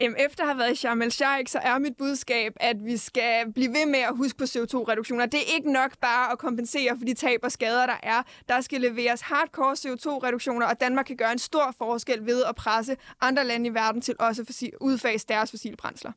Jamen, 0.00 0.16
efter 0.18 0.42
at 0.42 0.48
have 0.48 0.58
været 0.58 0.72
i 0.72 0.74
Sharm 0.74 1.02
el-Sheikh, 1.02 1.50
så 1.50 1.58
er 1.58 1.78
mit 1.78 1.96
budskab, 1.96 2.52
at 2.56 2.76
vi 2.84 2.96
skal 2.96 3.52
blive 3.52 3.68
ved 3.68 3.86
med 3.86 3.98
at 3.98 4.16
huske 4.16 4.38
på 4.38 4.44
CO2-reduktioner. 4.44 5.26
Det 5.26 5.40
er 5.40 5.54
ikke 5.56 5.72
nok 5.72 5.98
bare 6.00 6.32
at 6.32 6.38
kompensere 6.38 6.98
for 6.98 7.04
de 7.04 7.14
tab 7.14 7.40
og 7.42 7.52
skader, 7.52 7.86
der 7.86 7.96
er. 8.02 8.22
Der 8.48 8.60
skal 8.60 8.80
leveres 8.80 9.20
hardcore 9.20 9.72
CO2-reduktioner, 9.72 10.66
og 10.66 10.80
Danmark 10.80 11.04
kan 11.04 11.16
gøre 11.16 11.32
en 11.32 11.38
stor 11.38 11.74
forskel 11.78 12.26
ved 12.26 12.44
at 12.44 12.54
presse 12.54 12.96
andre 13.20 13.44
lande 13.44 13.66
i 13.66 13.74
verden 13.74 14.00
til 14.00 14.14
også 14.18 14.42
at 14.42 14.70
udfase 14.80 15.26
deres 15.28 15.50
fossile 15.50 15.76
brændsler. 15.76 16.12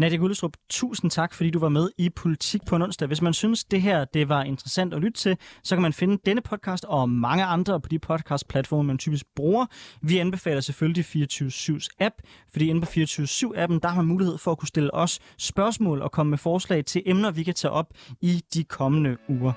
Nadia 0.00 0.18
Gullestrup, 0.18 0.56
tusind 0.68 1.10
tak, 1.10 1.34
fordi 1.34 1.50
du 1.50 1.58
var 1.58 1.68
med 1.68 1.90
i 1.98 2.08
Politik 2.08 2.60
på 2.66 2.76
en 2.76 2.82
onsdag. 2.82 3.06
Hvis 3.06 3.22
man 3.22 3.34
synes, 3.34 3.64
det 3.64 3.82
her 3.82 4.04
det 4.04 4.28
var 4.28 4.42
interessant 4.42 4.94
at 4.94 5.00
lytte 5.00 5.18
til, 5.18 5.36
så 5.62 5.76
kan 5.76 5.82
man 5.82 5.92
finde 5.92 6.18
denne 6.26 6.40
podcast 6.40 6.84
og 6.84 7.10
mange 7.10 7.44
andre 7.44 7.80
på 7.80 7.88
de 7.88 7.98
podcast-platforme, 7.98 8.86
man 8.86 8.98
typisk 8.98 9.26
bruger. 9.36 9.66
Vi 10.02 10.18
anbefaler 10.18 10.60
selvfølgelig 10.60 11.04
24-7's 11.04 11.88
app, 12.00 12.14
fordi 12.52 12.68
inde 12.68 12.80
på 12.80 12.86
24-7-appen, 12.86 13.78
der 13.82 13.88
har 13.88 13.96
man 13.96 14.06
mulighed 14.06 14.38
for 14.38 14.52
at 14.52 14.58
kunne 14.58 14.68
stille 14.68 14.94
os 14.94 15.18
spørgsmål 15.38 16.02
og 16.02 16.12
komme 16.12 16.30
med 16.30 16.38
forslag 16.38 16.84
til 16.84 17.02
emner, 17.06 17.30
vi 17.30 17.42
kan 17.42 17.54
tage 17.54 17.72
op 17.72 17.86
i 18.20 18.42
de 18.54 18.64
kommende 18.64 19.16
uger. 19.28 19.52